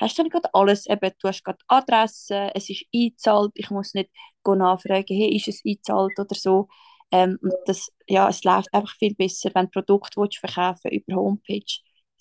hast 0.00 0.18
du 0.18 0.22
dann 0.22 0.30
gerade 0.30 0.48
alles, 0.54 0.86
eben, 0.86 1.10
du 1.20 1.28
hast 1.28 1.44
gerade 1.44 1.58
Adresse, 1.68 2.50
es 2.54 2.70
ist 2.70 2.84
eingezahlt, 2.94 3.52
ich 3.54 3.70
muss 3.70 3.94
nicht 3.94 4.10
nachfragen, 4.46 5.16
hey, 5.16 5.34
ist 5.36 5.48
es 5.48 5.62
eingezahlt 5.64 6.18
oder 6.18 6.34
so. 6.34 6.68
Ähm, 7.10 7.38
und 7.42 7.52
das, 7.66 7.90
ja, 8.08 8.28
es 8.28 8.44
läuft 8.44 8.72
einfach 8.74 8.94
viel 8.96 9.14
besser, 9.14 9.50
wenn 9.54 9.66
du 9.66 9.82
Produkte 9.82 10.38
verkaufen 10.40 10.90
über 10.90 11.14
Homepage. 11.16 11.64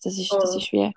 Das 0.04 0.18
ist, 0.18 0.32
das 0.42 0.56
ist 0.56 0.72
wie 0.72 0.82
eine 0.84 0.94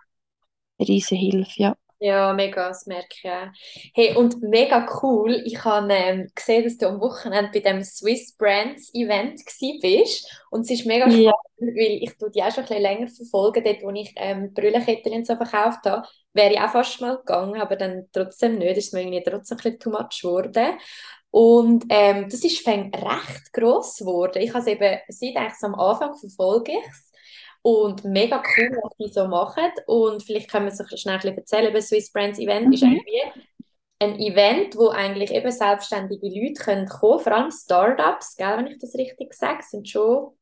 riesige 0.80 1.16
Hilfe, 1.20 1.52
ja. 1.62 1.76
Ja, 1.98 2.34
mega, 2.34 2.68
das 2.68 2.86
merke 2.86 3.08
ich 3.10 3.30
auch. 3.30 3.48
Hey, 3.94 4.14
und 4.16 4.42
mega 4.42 4.86
cool, 5.02 5.42
ich 5.46 5.64
habe 5.64 5.90
ähm, 5.90 6.30
gesehen, 6.34 6.64
dass 6.64 6.76
du 6.76 6.88
am 6.88 7.00
Wochenende 7.00 7.50
bei 7.50 7.60
dem 7.60 7.82
Swiss 7.82 8.36
Brands 8.36 8.92
Event 8.92 9.40
bist 9.80 10.44
und 10.50 10.60
es 10.62 10.70
ist 10.70 10.86
mega 10.86 11.08
ja. 11.08 11.32
spannend, 11.32 11.74
weil 11.74 12.02
ich 12.02 12.12
die 12.34 12.42
auch 12.42 12.50
schon 12.50 12.64
ein 12.64 12.68
bisschen 12.68 12.82
länger 12.82 13.08
verfolge, 13.08 13.62
dort 13.62 13.82
wo 13.82 13.90
ich 13.92 14.12
ähm, 14.16 14.52
Brüllenketten 14.52 15.24
so 15.24 15.36
verkauft 15.36 15.86
habe, 15.86 16.06
wäre 16.34 16.52
ich 16.52 16.60
auch 16.60 16.72
fast 16.72 17.00
mal 17.00 17.16
gegangen, 17.16 17.62
aber 17.62 17.76
dann 17.76 18.08
trotzdem 18.12 18.58
nicht, 18.58 18.76
ist 18.76 18.92
mir 18.92 19.00
irgendwie 19.00 19.22
trotzdem 19.22 19.56
ein 19.56 19.62
bisschen 19.62 19.78
too 19.80 19.90
much 19.90 20.20
geworden. 20.20 20.78
Und 21.30 21.84
ähm, 21.88 22.28
das 22.30 22.44
ist 22.44 22.66
recht 22.66 23.52
gross 23.52 23.96
geworden. 23.96 24.40
Ich 24.40 24.50
habe 24.50 24.60
es 24.60 24.66
eben 24.66 24.98
seit 25.08 25.36
eigentlich 25.36 25.62
am 25.62 25.74
Anfang 25.74 26.14
verfolge 26.14 26.72
ich 26.72 26.88
es 26.88 27.05
und 27.66 28.04
mega 28.04 28.40
cool, 28.56 28.78
was 28.80 28.96
die 28.96 29.12
so 29.12 29.26
machen. 29.26 29.72
Und 29.88 30.22
vielleicht 30.22 30.48
können 30.48 30.66
wir 30.66 30.72
es 30.72 30.80
ein 30.80 30.96
schnell 30.96 31.36
erzählen. 31.36 31.70
Über 31.70 31.82
Swiss 31.82 32.12
Brands 32.12 32.38
Event 32.38 32.68
mhm. 32.68 32.72
ist 32.74 32.84
eigentlich 32.84 33.32
ein 33.98 34.20
Event, 34.20 34.76
wo 34.76 34.90
eigentlich 34.90 35.32
eben 35.32 35.50
selbstständige 35.50 36.28
Leute 36.28 36.62
können 36.62 36.86
kommen, 36.86 37.18
vor 37.18 37.32
allem 37.32 37.50
Startups, 37.50 38.36
gell, 38.36 38.56
wenn 38.58 38.68
ich 38.68 38.78
das 38.78 38.94
richtig 38.94 39.34
sage, 39.34 39.64
sind 39.64 39.88
schon... 39.88 40.38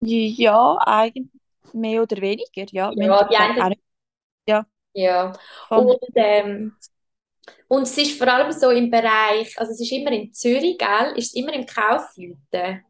Ja, 0.00 0.78
eigentlich 0.86 1.26
mehr 1.72 2.02
oder 2.02 2.20
weniger, 2.20 2.66
ja. 2.70 2.92
Ja, 2.94 3.24
die 3.24 3.36
einen... 3.36 3.74
Ja. 4.46 4.64
ja. 4.92 5.32
Und, 5.70 5.98
ähm, 6.14 6.76
und 7.66 7.82
es 7.82 7.98
ist 7.98 8.16
vor 8.16 8.28
allem 8.28 8.52
so 8.52 8.70
im 8.70 8.92
Bereich, 8.92 9.58
also 9.58 9.72
es 9.72 9.80
ist 9.80 9.90
immer 9.90 10.12
in 10.12 10.32
Zürich, 10.32 10.78
gell, 10.78 11.14
ist 11.16 11.28
es 11.28 11.34
immer 11.34 11.52
im 11.52 11.66
Kaufleuten? 11.66 12.84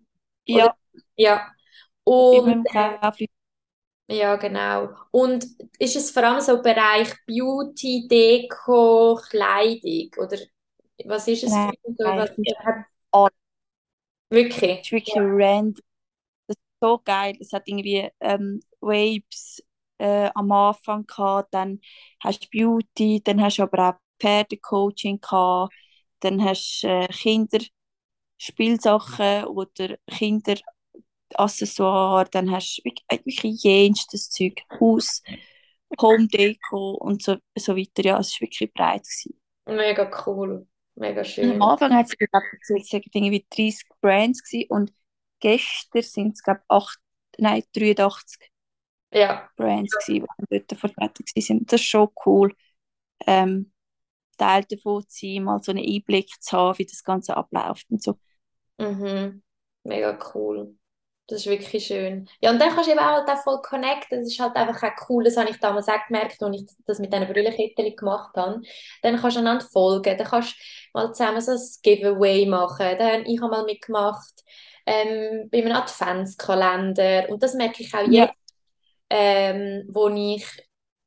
Ja. 0.44 0.76
Ja. 1.16 1.55
Und, 2.07 2.68
Ja, 4.09 4.36
genau. 4.36 4.94
Und 5.11 5.44
ist 5.78 5.96
es 5.96 6.11
vor 6.12 6.22
allem 6.24 6.40
so 6.40 6.62
Bereich 6.62 7.12
Beauty, 7.26 8.07
Deko, 8.09 9.16
Kleidung? 9.30 10.11
Oder 10.18 10.38
was 11.04 11.26
ist 11.28 11.42
es 11.44 11.59
für 11.64 11.70
Nein, 11.70 12.16
was, 12.16 12.30
hat, 12.64 12.86
alles. 13.12 13.32
Es 13.32 13.32
wirklich? 14.30 14.86
ist 14.86 14.92
wirklich 14.92 15.16
Ja. 15.16 15.22
random. 15.22 15.74
Das 16.48 16.57
ist 16.57 16.62
so 16.80 16.98
geil. 17.04 17.36
Es 17.40 17.52
hat 17.52 17.68
irgendwie 17.68 18.11
ähm, 18.20 18.61
Waves 18.80 19.62
äh, 19.98 20.30
am 20.34 20.52
Anfang 20.52 21.07
gehabt, 21.07 21.54
dann 21.54 21.80
hast 22.20 22.44
du 22.44 22.48
Beauty, 22.50 23.22
dann 23.24 23.42
hast 23.42 23.59
du 23.59 23.62
aber 23.64 23.90
auch 23.90 23.94
Pferdecoaching 24.20 25.20
gehabt, 25.20 25.74
dann 26.20 26.44
hast 26.44 26.82
du 26.82 26.88
äh, 26.88 27.09
Kinderspielsachen 28.38 29.44
oder 29.46 29.96
Kinderaccessoires, 31.31 32.31
dann 32.31 32.51
hast 32.51 32.79
du 32.79 32.85
wirklich, 32.85 33.45
äh, 33.45 33.49
jenstes 33.49 34.31
Zeug, 34.31 34.62
Haus, 34.81 35.22
Home 36.01 36.29
Deco 36.29 36.93
und 36.93 37.22
so, 37.22 37.37
so 37.57 37.77
weiter. 37.77 38.03
Ja, 38.05 38.18
es 38.18 38.33
war 38.35 38.43
wirklich 38.49 38.72
breit. 38.72 39.03
Gewesen. 39.05 39.41
Mega 39.66 40.11
cool. 40.27 40.66
Mega 40.97 41.22
schön. 41.24 41.51
am 41.53 41.62
Anfang 41.62 41.95
hat 41.95 42.07
es 42.07 42.14
es 42.20 42.93
waren 42.93 43.03
irgendwie 43.12 43.47
30 43.51 43.87
Brands 44.01 44.43
gewesen, 44.43 44.66
und 44.70 44.93
gestern 45.41 46.03
sind 46.03 46.35
es, 46.35 46.43
glaube 46.43 46.61
ich, 46.62 46.70
8, 46.70 46.99
nein, 47.39 47.62
83 47.74 48.51
Ja. 49.11 49.51
Brands, 49.57 49.93
gewesen, 49.99 50.27
die 50.51 50.59
dort 50.66 50.79
vertreten 50.79 51.24
waren. 51.24 51.66
Das 51.66 51.81
ist 51.81 51.87
schon 51.87 52.09
cool, 52.27 52.55
ähm, 53.27 53.72
Teil 54.39 54.64
davon 54.70 55.05
zu 55.09 55.27
sein, 55.27 55.45
mal 55.45 55.62
so 55.62 55.72
einen 55.72 55.85
Einblick 55.87 56.31
zu 56.43 56.57
haben, 56.57 56.79
wie 56.79 56.87
das 56.87 57.05
Ganze 57.05 57.37
abläuft 57.37 57.87
und 57.91 58.03
so. 58.03 58.18
Mhm. 58.79 59.43
Mega 59.85 60.18
cool. 60.35 60.77
Das 61.29 61.41
ist 61.41 61.47
wirklich 61.47 61.85
schön. 61.87 62.29
Ja, 62.41 62.51
und 62.53 62.61
dann 62.61 62.70
kannst 62.70 62.87
du 62.87 62.93
eben 62.93 63.01
auch 63.01 63.27
halt 63.27 63.39
voll 63.43 63.61
connecten. 63.61 64.20
Das 64.20 64.29
ist 64.29 64.39
halt 64.39 64.55
einfach 64.55 64.81
auch 64.83 65.09
cool. 65.11 65.24
Das 65.24 65.37
habe 65.37 65.51
ich 65.51 65.59
damals 65.59 65.89
auch 65.89 66.07
gemerkt, 66.07 66.41
als 66.41 66.57
ich 66.57 66.66
das 66.87 67.01
mit 67.01 67.12
diesen 67.12 67.27
Brüllenkettchen 67.27 67.97
gemacht 67.97 68.37
habe. 68.37 68.61
Dann 69.03 69.16
kannst 69.16 69.37
du 69.37 69.41
einander 69.41 69.64
folgen. 69.64 70.16
Dann 70.16 70.27
kannst 70.27 70.53
du 70.53 70.57
mal 70.95 71.12
zusammen 71.12 71.41
so 71.41 71.51
ein 71.53 71.61
Giveaway 71.83 72.47
machen. 72.47 72.97
Dann, 72.99 73.27
ich 73.27 73.41
habe 73.41 73.51
mal 73.51 73.64
mitgemacht 73.64 74.45
ähm, 74.87 75.49
bei 75.51 75.59
einem 75.59 75.72
Adventskalender. 75.72 77.29
Und 77.29 77.43
das 77.43 77.55
merke 77.55 77.83
ich 77.83 77.93
auch 77.93 78.07
Ja, 78.07 78.29
jetzt, 78.29 78.35
ähm, 79.11 79.85
wo 79.89 80.09
ich 80.09 80.47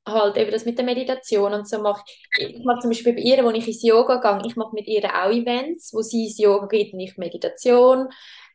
halt 0.05 0.37
eben 0.37 0.51
das 0.51 0.65
mit 0.65 0.77
der 0.77 0.85
Meditation 0.85 1.53
und 1.53 1.67
so 1.67 1.79
mache. 1.81 2.03
Ich 2.37 2.63
mache 2.65 2.79
zum 2.79 2.89
Beispiel 2.89 3.13
bei 3.13 3.21
ihr, 3.21 3.43
wo 3.43 3.51
ich 3.51 3.67
ins 3.67 3.83
Yoga 3.83 4.17
gehe, 4.17 4.47
ich 4.49 4.55
mache 4.55 4.73
mit 4.73 4.87
ihr 4.87 5.03
auch 5.05 5.29
Events, 5.31 5.93
wo 5.93 6.01
sie 6.01 6.25
ins 6.25 6.39
Yoga 6.39 6.67
geht 6.67 6.93
und 6.93 6.99
ich 6.99 7.17
Meditation. 7.17 8.09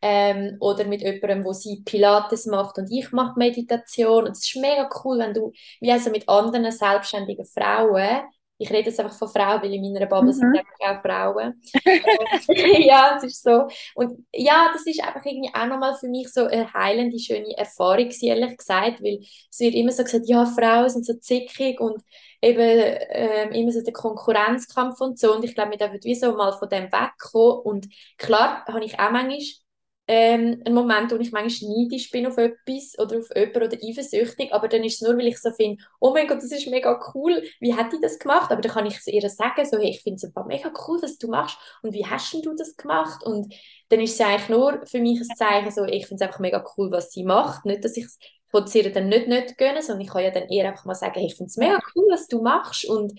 Ähm, 0.06 0.58
oder 0.60 0.84
mit 0.84 1.00
jemandem, 1.00 1.44
wo 1.46 1.54
sie 1.54 1.82
Pilates 1.82 2.44
macht 2.44 2.76
und 2.76 2.92
ich 2.92 3.10
mache 3.10 3.38
Meditation. 3.38 4.24
Und 4.24 4.32
es 4.32 4.44
ist 4.44 4.56
mega 4.56 4.86
cool, 5.02 5.18
wenn 5.18 5.32
du, 5.32 5.50
wie 5.80 5.90
also 5.90 6.10
mit 6.10 6.28
anderen 6.28 6.70
selbstständigen 6.70 7.46
Frauen, 7.46 8.24
ich 8.58 8.70
rede 8.70 8.88
jetzt 8.90 9.00
einfach 9.00 9.16
von 9.16 9.28
Frauen, 9.28 9.62
weil 9.62 9.74
in 9.74 9.82
meiner 9.82 10.06
Bubble 10.06 10.32
sind 10.32 10.50
mhm. 10.50 10.58
einfach 10.58 10.98
auch 10.98 11.02
Frauen. 11.02 11.60
ja, 12.86 13.16
es 13.16 13.24
ist 13.24 13.42
so. 13.42 13.66
Und 13.94 14.26
ja, 14.32 14.70
das 14.72 14.86
ist 14.86 15.02
einfach 15.02 15.24
irgendwie 15.24 15.52
auch 15.52 15.66
nochmal 15.66 15.96
für 15.96 16.08
mich 16.08 16.32
so 16.32 16.44
eine 16.44 16.72
heilende, 16.72 17.18
schöne 17.18 17.56
Erfahrung, 17.56 18.10
ehrlich 18.20 18.56
gesagt, 18.56 19.02
weil 19.02 19.20
es 19.50 19.58
wird 19.58 19.74
immer 19.74 19.90
so 19.90 20.04
gesagt, 20.04 20.28
ja, 20.28 20.46
Frauen 20.46 20.88
sind 20.88 21.04
so 21.04 21.14
zickig 21.14 21.80
und 21.80 22.00
eben 22.40 22.96
ähm, 23.10 23.52
immer 23.52 23.72
so 23.72 23.82
der 23.82 23.92
Konkurrenzkampf 23.92 25.00
und 25.00 25.18
so. 25.18 25.34
Und 25.34 25.44
ich 25.44 25.54
glaube, 25.54 25.72
wir 25.72 25.78
dürfen 25.78 26.04
wie 26.04 26.14
so 26.14 26.32
mal 26.36 26.52
von 26.52 26.68
dem 26.68 26.92
wegkommen. 26.92 27.60
Und 27.64 27.88
klar, 28.18 28.64
habe 28.66 28.84
ich 28.84 29.00
auch 29.00 29.10
manchmal 29.10 29.63
ähm, 30.06 30.60
einen 30.64 30.74
Moment, 30.74 31.10
wo 31.12 31.16
ich 31.16 31.32
manchmal 31.32 31.70
neidisch 31.70 32.10
bin 32.10 32.26
auf 32.26 32.36
etwas 32.36 32.98
oder 32.98 33.18
auf 33.18 33.28
jemanden 33.34 33.62
oder 33.62 33.78
eifersüchtig, 33.82 34.52
aber 34.52 34.68
dann 34.68 34.84
ist 34.84 34.96
es 34.96 35.00
nur, 35.00 35.16
weil 35.16 35.28
ich 35.28 35.38
so 35.38 35.50
finde, 35.50 35.82
oh 35.98 36.12
mein 36.12 36.26
Gott, 36.26 36.38
das 36.38 36.52
ist 36.52 36.66
mega 36.68 37.00
cool, 37.14 37.42
wie 37.60 37.74
hat 37.74 37.92
die 37.92 38.00
das 38.02 38.18
gemacht? 38.18 38.50
Aber 38.50 38.60
dann 38.60 38.72
kann 38.72 38.86
ich 38.86 38.96
es 38.96 39.06
ihr 39.06 39.28
sagen, 39.30 39.64
so, 39.64 39.78
hey, 39.78 39.90
ich 39.90 40.02
finde 40.02 40.16
es 40.16 40.46
mega 40.46 40.72
cool, 40.86 40.98
was 41.00 41.16
du 41.16 41.28
machst 41.28 41.56
und 41.82 41.94
wie 41.94 42.04
hast 42.04 42.34
denn 42.34 42.42
du 42.42 42.54
das 42.54 42.76
gemacht? 42.76 43.24
Und 43.24 43.54
dann 43.88 44.00
ist 44.00 44.14
es 44.14 44.20
eigentlich 44.20 44.48
nur 44.50 44.84
für 44.86 45.00
mich 45.00 45.20
ein 45.20 45.36
Zeichen, 45.36 45.70
so, 45.70 45.84
ich 45.84 46.06
finde 46.06 46.22
es 46.22 46.28
einfach 46.28 46.40
mega 46.40 46.62
cool, 46.76 46.90
was 46.90 47.10
sie 47.10 47.24
macht. 47.24 47.64
Nicht, 47.64 47.84
dass 47.84 47.96
ich 47.96 48.04
es 48.04 48.74
ihr 48.74 48.92
dann 48.92 49.08
nicht, 49.08 49.26
nicht 49.26 49.58
gönnen, 49.58 49.82
sondern 49.82 50.02
ich 50.02 50.10
kann 50.10 50.22
ja 50.22 50.30
dann 50.30 50.48
eher 50.48 50.68
einfach 50.68 50.84
mal 50.84 50.94
sagen, 50.94 51.14
hey, 51.14 51.26
ich 51.26 51.34
finde 51.34 51.48
es 51.48 51.56
mega 51.56 51.80
cool, 51.96 52.06
was 52.10 52.28
du 52.28 52.40
machst 52.42 52.84
und 52.84 53.18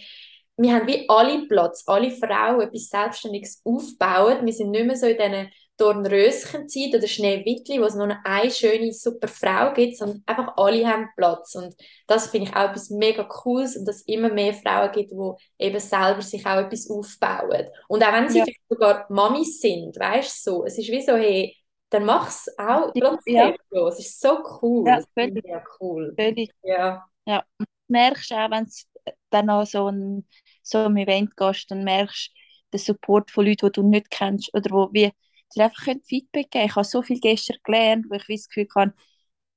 wir 0.57 0.73
haben 0.73 0.87
wie 0.87 1.09
alle 1.09 1.45
Platz, 1.47 1.83
alle 1.85 2.11
Frauen 2.11 2.61
etwas 2.61 2.87
Selbstständiges 2.87 3.61
aufbauen. 3.65 4.45
Wir 4.45 4.53
sind 4.53 4.71
nicht 4.71 4.85
mehr 4.85 4.95
so 4.95 5.05
in 5.05 5.17
diesen 5.17 5.49
Dornröschenzeit 5.77 6.95
oder 6.95 7.07
Schneewittli, 7.07 7.81
wo 7.81 7.85
es 7.85 7.95
nur 7.95 8.15
eine 8.23 8.51
schöne, 8.51 8.93
super 8.93 9.27
Frau 9.27 9.73
gibt, 9.73 9.97
sondern 9.97 10.23
einfach 10.25 10.53
alle 10.57 10.87
haben 10.87 11.09
Platz. 11.17 11.55
Und 11.55 11.75
das 12.07 12.27
finde 12.27 12.49
ich 12.49 12.55
auch 12.55 12.69
etwas 12.69 12.89
mega 12.89 13.23
Cooles 13.23 13.75
und 13.75 13.85
dass 13.85 13.97
es 13.97 14.07
immer 14.07 14.29
mehr 14.29 14.53
Frauen 14.53 14.91
gibt, 14.91 15.11
die 15.11 15.31
eben 15.65 15.79
selber 15.79 16.21
sich 16.21 16.45
auch 16.45 16.57
etwas 16.59 16.89
aufbauen. 16.89 17.67
Und 17.87 18.03
auch 18.03 18.13
wenn 18.13 18.29
sie 18.29 18.43
Ja, 18.43 18.45
sogar 18.69 19.05
Mamis 19.09 19.59
sind, 19.61 19.97
weißt 19.99 20.47
du, 20.47 20.51
so, 20.51 20.65
es 20.65 20.77
ist 20.77 20.89
wie 20.89 21.01
so, 21.01 21.13
hey, 21.15 21.55
dann 21.89 22.05
mach 22.05 22.27
es 22.29 22.47
auch 22.57 22.95
trotzdem 22.97 23.23
ja, 23.25 23.55
so. 23.69 23.87
Es 23.87 23.99
ist 23.99 24.19
so 24.21 24.39
cool. 24.61 24.93
ja, 24.93 24.97
Das 24.97 25.05
finde 25.19 25.41
völlig, 25.41 25.43
ich 25.43 25.49
ja 25.49 25.63
cool. 25.79 26.17
völlig. 26.17 26.51
Ja. 26.63 27.05
Ja. 27.25 27.43
Du 27.59 27.65
merkst 27.87 28.31
auch, 28.33 28.51
wenn 28.51 28.65
du 28.65 29.13
dann 29.29 29.49
an 29.49 29.65
so 29.65 29.87
ein, 29.91 30.27
so 30.63 30.79
ein 30.79 30.97
Event 30.97 31.35
gehst, 31.37 31.69
dann 31.71 31.83
merkst 31.83 32.31
du 32.71 32.77
den 32.77 32.79
Support 32.79 33.31
von 33.31 33.45
Leuten, 33.45 33.67
die 33.67 33.71
du 33.73 33.83
nicht 33.83 34.09
kennst 34.11 34.53
oder 34.53 34.71
wo 34.71 34.89
wie 34.93 35.11
dir 35.55 35.65
einfach 35.65 35.85
können 35.85 36.01
Feedback 36.03 36.51
geben. 36.51 36.65
Ich 36.65 36.75
habe 36.75 36.85
so 36.85 37.01
viel 37.01 37.19
gestern 37.19 37.57
gelernt, 37.63 38.05
wo 38.09 38.15
ich 38.15 38.25
das 38.27 38.47
Gefühl 38.49 38.67
habe, 38.75 38.93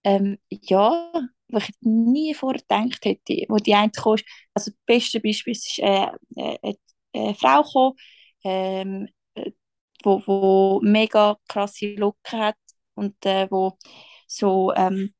ähm, 0.04 0.38
ja, 0.50 1.12
wo 1.48 1.58
ich 1.58 1.70
nie 1.80 2.34
vorher 2.34 2.60
gedacht 2.60 3.04
hätte, 3.04 3.44
wo 3.48 3.56
die 3.56 3.74
eine 3.74 3.90
kam, 3.90 4.16
also 4.54 4.70
das 4.70 4.74
beste 4.86 5.20
Beispiel 5.20 5.52
ist 5.52 5.78
äh, 5.78 6.06
äh, 6.36 6.74
eine 7.14 7.34
Frau 7.34 7.62
gekommen, 7.62 7.96
ähm, 8.44 9.08
äh, 9.34 9.52
wo, 10.04 10.22
wo 10.26 10.80
mega 10.82 11.36
krasse 11.48 11.94
Locken 11.96 12.40
hat 12.40 12.56
und 12.94 13.14
äh, 13.26 13.48
wo 13.50 13.78
so, 14.26 14.72
ähm, 14.74 15.14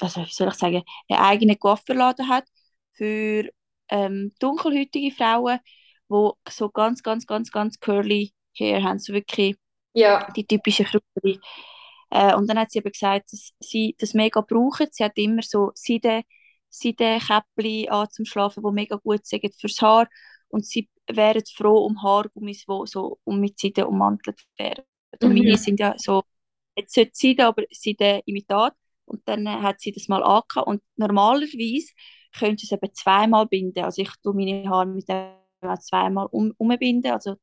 also 0.00 0.20
wie 0.22 0.32
soll 0.32 0.48
ich 0.48 0.54
sagen, 0.54 0.82
einen 1.08 1.20
eigenen 1.20 1.58
Coiffeurladen 1.58 2.28
hat 2.28 2.44
für 2.92 3.48
ähm, 3.88 4.32
dunkelhäutige 4.40 5.14
Frauen, 5.14 5.60
die 6.10 6.30
so 6.50 6.70
ganz, 6.70 7.02
ganz, 7.02 7.26
ganz, 7.26 7.50
ganz 7.50 7.78
curly 7.80 8.32
Hair 8.58 8.82
haben, 8.82 8.98
so 8.98 9.12
wirklich 9.12 9.56
Ja. 9.98 10.26
die 10.36 10.46
typische 10.46 10.84
Krüppeli. 10.84 11.40
Äh, 12.10 12.34
und 12.36 12.48
dann 12.48 12.58
hat 12.58 12.70
sie 12.70 12.78
eben 12.78 12.92
gesagt, 12.92 13.32
dass 13.32 13.52
sie 13.60 13.94
das 13.98 14.14
mega 14.14 14.40
braucht. 14.40 14.94
Sie 14.94 15.04
hat 15.04 15.16
immer 15.18 15.42
so 15.42 15.72
Seide, 15.74 16.22
Seidenkäppli 16.70 17.88
an 17.90 18.08
zum 18.10 18.24
Schlafen, 18.24 18.62
die 18.64 18.72
mega 18.72 18.96
gut 18.96 19.26
sind 19.26 19.54
fürs 19.60 19.80
Haar. 19.82 20.08
Und 20.48 20.66
sie 20.66 20.88
wären 21.10 21.42
froh 21.54 21.84
um 21.86 22.02
Haargummis, 22.02 22.64
die 22.66 22.82
so 22.86 23.18
um 23.24 23.40
mit 23.40 23.58
Seide 23.58 23.86
ummantelt 23.86 24.40
wären. 24.58 24.84
Und 25.22 25.34
meine 25.34 25.52
Mhm. 25.52 25.56
sind 25.56 25.80
ja 25.80 25.94
so, 25.98 26.22
jetzt 26.76 26.94
sollte 26.94 27.12
Seide, 27.14 27.46
aber 27.46 27.64
Seide-Imitat. 27.70 28.74
Und 29.04 29.26
dann 29.28 29.46
äh, 29.46 29.50
hat 29.50 29.80
sie 29.80 29.92
das 29.92 30.08
mal 30.08 30.22
angehabt. 30.22 30.66
Und 30.66 30.82
normalerweise 30.96 31.92
könntest 32.38 32.72
du 32.72 32.76
es 32.76 32.82
eben 32.82 32.94
zweimal 32.94 33.46
binden. 33.46 33.84
Also 33.84 34.02
ich 34.02 34.10
tue 34.22 34.34
meine 34.34 34.68
Haare 34.68 34.86
mit 34.86 35.08
dem 35.08 35.32
zweimal 35.80 36.26
um, 36.30 36.52
umbinden. 36.58 37.10
Also 37.12 37.36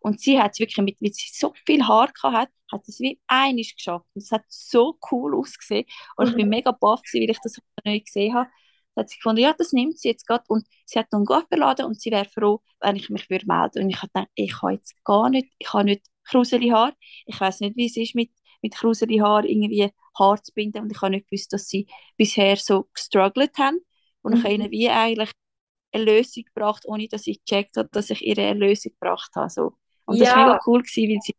und 0.00 0.20
sie 0.20 0.40
hat 0.40 0.52
es 0.52 0.60
wirklich, 0.60 0.84
mit, 0.84 0.96
weil 1.00 1.12
sie 1.12 1.28
so 1.32 1.52
viel 1.66 1.86
Haar 1.86 2.12
hat, 2.24 2.50
hat 2.72 2.84
sie 2.86 2.92
es 2.92 3.00
wie 3.00 3.20
einiges 3.26 3.74
geschafft. 3.76 4.06
Und 4.14 4.22
es 4.22 4.30
hat 4.32 4.44
so 4.48 4.98
cool 5.10 5.34
ausgesehen. 5.36 5.84
Und 6.16 6.28
ich 6.28 6.36
bin 6.36 6.46
Mhm. 6.46 6.50
mega 6.50 6.72
baff, 6.72 7.00
weil 7.12 7.30
ich 7.30 7.38
das 7.42 7.56
noch 7.58 7.92
nicht 7.92 8.06
gesehen 8.06 8.34
habe. 8.34 8.48
Dann 8.94 9.02
hat 9.04 9.10
sie 9.10 9.16
gefunden, 9.16 9.40
ja, 9.42 9.52
das 9.56 9.72
nimmt 9.72 9.98
sie 9.98 10.08
jetzt 10.08 10.26
gerade. 10.26 10.44
Und 10.48 10.66
sie 10.86 10.98
hat 10.98 11.06
einen 11.12 11.24
Gott 11.24 11.46
verladen 11.48 11.86
und 11.86 12.00
sie 12.00 12.10
wäre 12.10 12.24
froh, 12.26 12.60
wenn 12.80 12.96
ich 12.96 13.10
mich 13.10 13.28
würde 13.30 13.46
melden. 13.46 13.84
Und 13.84 13.90
ich 13.90 13.96
habe 13.98 14.08
gedacht, 14.08 14.28
ich 14.34 14.62
habe 14.62 14.72
jetzt 14.74 14.94
gar 15.04 15.30
nicht, 15.30 15.48
ich 15.58 15.72
habe 15.72 15.84
nicht 15.84 16.06
kruseli 16.24 16.68
Haar. 16.70 16.94
Ich 17.26 17.40
weiß 17.40 17.60
nicht, 17.60 17.76
wie 17.76 17.86
es 17.86 17.96
ist, 17.96 18.14
mit, 18.14 18.30
mit 18.62 18.74
kruseli 18.74 19.18
Haar 19.18 19.44
irgendwie 19.44 19.90
Haar 20.18 20.42
zu 20.42 20.52
binden. 20.54 20.82
Und 20.82 20.90
ich 20.92 21.00
habe 21.00 21.10
nicht 21.12 21.28
gewusst, 21.28 21.52
dass 21.52 21.68
sie 21.68 21.86
bisher 22.16 22.56
so 22.56 22.84
gestruggelt 22.94 23.56
haben. 23.58 23.78
Und 24.22 24.34
ich 24.34 24.42
habe 24.44 24.54
Mhm. 24.54 24.54
ihnen 24.54 24.70
wie 24.70 24.88
eigentlich 24.90 25.30
eine 25.92 26.04
Lösung 26.04 26.44
gebracht, 26.44 26.84
ohne 26.86 27.08
dass 27.08 27.26
ich 27.26 27.44
gecheckt 27.44 27.76
habe, 27.76 27.88
dass 27.92 28.10
ich 28.10 28.22
ihr 28.26 28.38
eine 28.38 28.58
Lösung 28.58 28.92
gebracht 28.92 29.30
habe. 29.36 29.50
So. 29.50 29.74
Und 30.08 30.20
das 30.20 30.34
war 30.36 30.42
Ja, 30.42 30.44
mega 30.44 30.58
cool, 30.66 30.82
gewesen, 30.82 31.10
weil 31.14 31.22
sie 31.22 31.34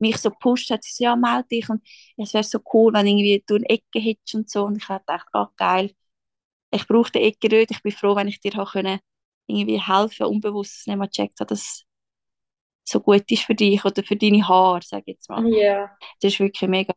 mich 0.00 0.18
so 0.18 0.30
gepusht 0.30 0.70
hat. 0.70 0.84
Sie 0.84 0.92
so, 0.94 1.04
ja, 1.04 1.16
melde 1.16 1.48
dich. 1.48 1.68
Und 1.70 1.82
es 2.18 2.34
wäre 2.34 2.44
so 2.44 2.60
cool, 2.74 2.92
wenn 2.94 3.06
irgendwie 3.06 3.44
du 3.46 3.56
eine 3.56 3.68
Ecke 3.70 4.00
hättest 4.00 4.34
und 4.36 4.50
so. 4.50 4.64
Und 4.66 4.78
ich 4.78 4.88
habe 4.88 5.00
gedacht, 5.00 5.28
ah, 5.34 5.50
geil, 5.56 5.92
ich 6.72 6.86
brauche 6.88 7.12
die 7.12 7.20
Ecke 7.22 7.48
nicht. 7.50 7.70
Ich 7.72 7.82
bin 7.82 7.92
froh, 7.92 8.16
wenn 8.16 8.28
ich 8.28 8.40
dir 8.40 8.52
können, 8.52 9.00
irgendwie 9.48 9.80
helfen 9.82 10.26
unbewusst 10.26 10.74
dass 10.74 10.80
ich 10.82 10.86
nicht 10.88 10.98
mal 10.98 11.06
gecheckt 11.08 11.40
habe, 11.40 11.48
dass 11.48 11.60
es 11.62 11.86
so 12.84 13.00
gut 13.00 13.30
ist 13.30 13.44
für 13.44 13.54
dich 13.54 13.84
oder 13.84 14.02
für 14.04 14.16
deine 14.16 14.46
Haare, 14.48 14.80
sage 14.82 15.02
ich 15.06 15.16
jetzt 15.16 15.28
mal. 15.28 15.46
ja. 15.58 15.98
Das 16.20 16.32
ist 16.34 16.40
wirklich 16.40 16.68
mega. 16.70 16.94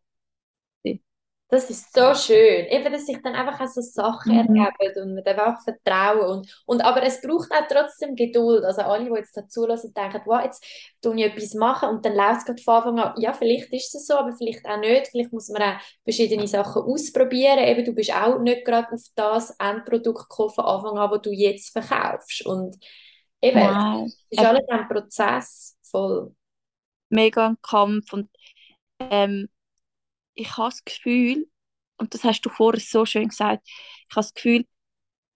Das 1.54 1.70
ist 1.70 1.94
so 1.94 2.16
schön. 2.16 2.66
Eben, 2.68 2.94
dass 2.94 3.06
sich 3.08 3.22
dann 3.22 3.36
einfach 3.36 3.60
auch 3.62 3.68
so 3.68 3.82
Sachen 3.82 4.34
Mhm. 4.48 4.56
ergeben 4.56 5.04
und 5.04 5.16
man 5.16 5.24
darf 5.26 5.60
auch 5.60 5.64
vertrauen. 5.64 6.40
Und, 6.40 6.64
und, 6.66 6.82
aber 6.82 7.04
es 7.04 7.22
braucht 7.22 7.52
auch 7.52 7.68
trotzdem 7.70 8.16
Geduld. 8.16 8.64
Also 8.64 8.84
alle, 8.84 9.06
die 9.06 9.12
jetzt 9.18 9.38
dazu 9.38 9.68
hören, 9.68 9.94
denken, 9.94 10.22
wow, 10.26 10.42
jetzt 10.46 10.66
tue 11.02 11.16
ich 11.18 11.26
etwas 11.26 11.54
machen 11.56 11.90
und 11.90 12.06
dann 12.06 12.16
läuft 12.16 12.40
es 12.40 12.46
gerade 12.46 12.64
von 12.64 12.76
Anfang 12.76 13.00
an. 13.00 13.22
Ja, 13.22 13.34
vielleicht 13.34 13.74
ist 13.74 13.94
es 13.96 14.08
so, 14.08 14.16
aber 14.16 14.34
vielleicht 14.34 14.66
auch 14.66 14.80
nicht. 14.80 15.10
Vielleicht 15.10 15.34
muss 15.34 15.50
man 15.50 15.62
auch 15.64 15.82
verschiedene 16.06 16.48
Sachen 16.48 16.84
ausprobieren. 16.84 17.60
Eben, 17.60 17.84
du 17.86 17.94
bist 17.94 18.14
auch 18.16 18.40
nicht 18.40 18.66
gerade 18.66 18.94
auf 18.94 19.02
das 19.16 19.52
Endprodukt 19.60 20.30
gekommen 20.30 20.52
von 20.56 20.66
Anfang 20.66 20.98
an, 21.00 21.12
das 21.12 21.22
du 21.22 21.32
jetzt 21.32 21.72
verkaufst. 21.74 22.46
Und 22.46 22.78
eben, 23.42 23.60
Nein, 23.60 24.06
es 24.30 24.40
ist 24.40 24.46
alles 24.46 24.64
ein 24.70 24.88
Prozess 24.88 25.78
voll. 25.84 26.34
mega 27.10 27.48
ein 27.48 27.58
Kampf 27.62 28.14
und 28.14 28.30
ähm, 29.00 29.50
ich 30.34 30.58
habe 30.58 30.70
das 30.70 30.84
Gefühl, 30.84 31.48
und 31.98 32.14
das 32.14 32.24
hast 32.24 32.42
du 32.42 32.50
vorher 32.50 32.82
so 32.82 33.06
schön 33.06 33.30
gesagt, 33.30 33.68
ich 33.68 34.16
habe 34.16 34.24
das 34.24 34.34
Gefühl, 34.34 34.66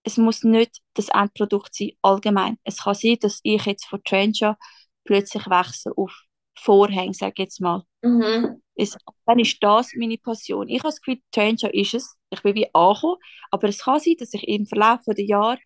es 0.02 0.16
muss 0.16 0.44
nicht 0.44 0.80
das 0.94 1.08
Endprodukt 1.08 1.74
sein, 1.74 1.92
allgemein. 2.02 2.58
Es 2.64 2.78
kann 2.84 2.94
sein, 2.94 3.16
dass 3.20 3.40
ich 3.42 3.64
jetzt 3.66 3.86
von 3.86 4.02
Trencher 4.04 4.56
plötzlich 5.04 5.46
wechsle 5.46 5.92
auf 5.96 6.12
Vorhänge, 6.58 7.14
sage 7.14 7.34
ich 7.36 7.44
jetzt 7.44 7.60
mal. 7.60 7.82
Mhm. 8.02 8.62
Es, 8.74 8.96
dann 9.24 9.38
ist 9.38 9.58
das 9.60 9.92
meine 9.96 10.18
Passion. 10.18 10.68
Ich 10.68 10.78
habe 10.78 10.88
das 10.88 11.00
Gefühl, 11.00 11.20
Trencher 11.32 11.72
ist 11.74 11.94
es. 11.94 12.16
Ich 12.30 12.42
bin 12.42 12.54
wie 12.54 12.72
angekommen, 12.74 13.16
aber 13.50 13.68
es 13.68 13.78
kann 13.78 14.00
sein, 14.00 14.14
dass 14.18 14.34
ich 14.34 14.46
im 14.46 14.66
Verlauf 14.66 15.00
der 15.06 15.24
Jahre, 15.24 15.58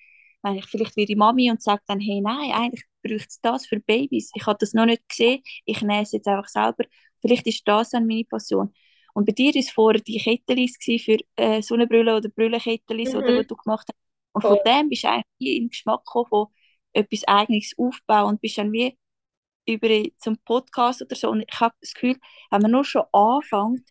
wenn 0.43 0.55
ich 0.55 0.67
vielleicht 0.67 0.97
wie 0.97 1.07
die 1.07 1.17
Mami 1.17 1.51
und 1.51 1.63
sage 1.63 1.83
dann, 1.87 2.01
hey, 2.01 2.21
nein, 2.23 2.53
eigentlich 2.53 2.85
braucht 3.03 3.29
es 3.29 3.41
das 3.43 3.67
für 3.67 3.81
Babys. 3.81 4.31
Ich 4.35 4.47
habe 4.47 4.59
das 4.59 4.73
noch 4.73 4.87
nicht 4.87 5.07
gesehen, 5.09 5.43
ich 5.67 5.83
nähe 5.83 6.03
es 6.03 6.13
jetzt 6.13 6.29
einfach 6.29 6.49
selber. 6.49 6.85
Vielleicht 7.21 7.47
ist 7.47 7.67
das 7.67 7.91
dann 7.91 8.07
meine 8.07 8.25
Passion. 8.25 8.73
Und 9.15 9.27
bei 9.27 9.33
dir 9.33 9.53
war 9.55 9.61
es 9.61 9.71
vorher 9.71 10.01
die 10.01 10.19
Kettelis 10.19 10.77
für 10.81 11.19
äh, 11.37 11.63
Sonnenbrille 11.63 12.17
oder 12.17 12.29
Brillenkettelis, 12.29 13.13
Mhm. 13.13 13.19
oder 13.19 13.39
was 13.39 13.47
du 13.47 13.57
gemacht 13.57 13.87
hast. 13.89 13.99
Und 14.33 14.43
Voll. 14.43 14.57
von 14.57 14.61
dem 14.67 14.89
bist 14.89 15.05
du 15.05 15.09
eigentlich 15.09 15.27
wie 15.39 15.57
im 15.59 15.69
Geschmack 15.71 16.05
gekommen 16.05 16.27
von 16.29 16.47
etwas 16.93 17.25
Eigenes 17.29 17.73
aufbauen 17.79 18.29
und 18.31 18.41
bist 18.41 18.59
dann 18.59 18.73
wie 18.73 18.97
über 19.67 19.89
zum 20.19 20.37
Podcast 20.45 21.03
oder 21.03 21.17
so. 21.17 21.31
Und 21.31 21.43
ich 21.49 21.61
habe 21.61 21.75
das 21.81 21.95
Gefühl, 21.95 22.17
wenn 22.51 22.63
man 22.63 22.71
nur 22.71 22.85
schon 22.85 23.05
anfängt, 23.13 23.89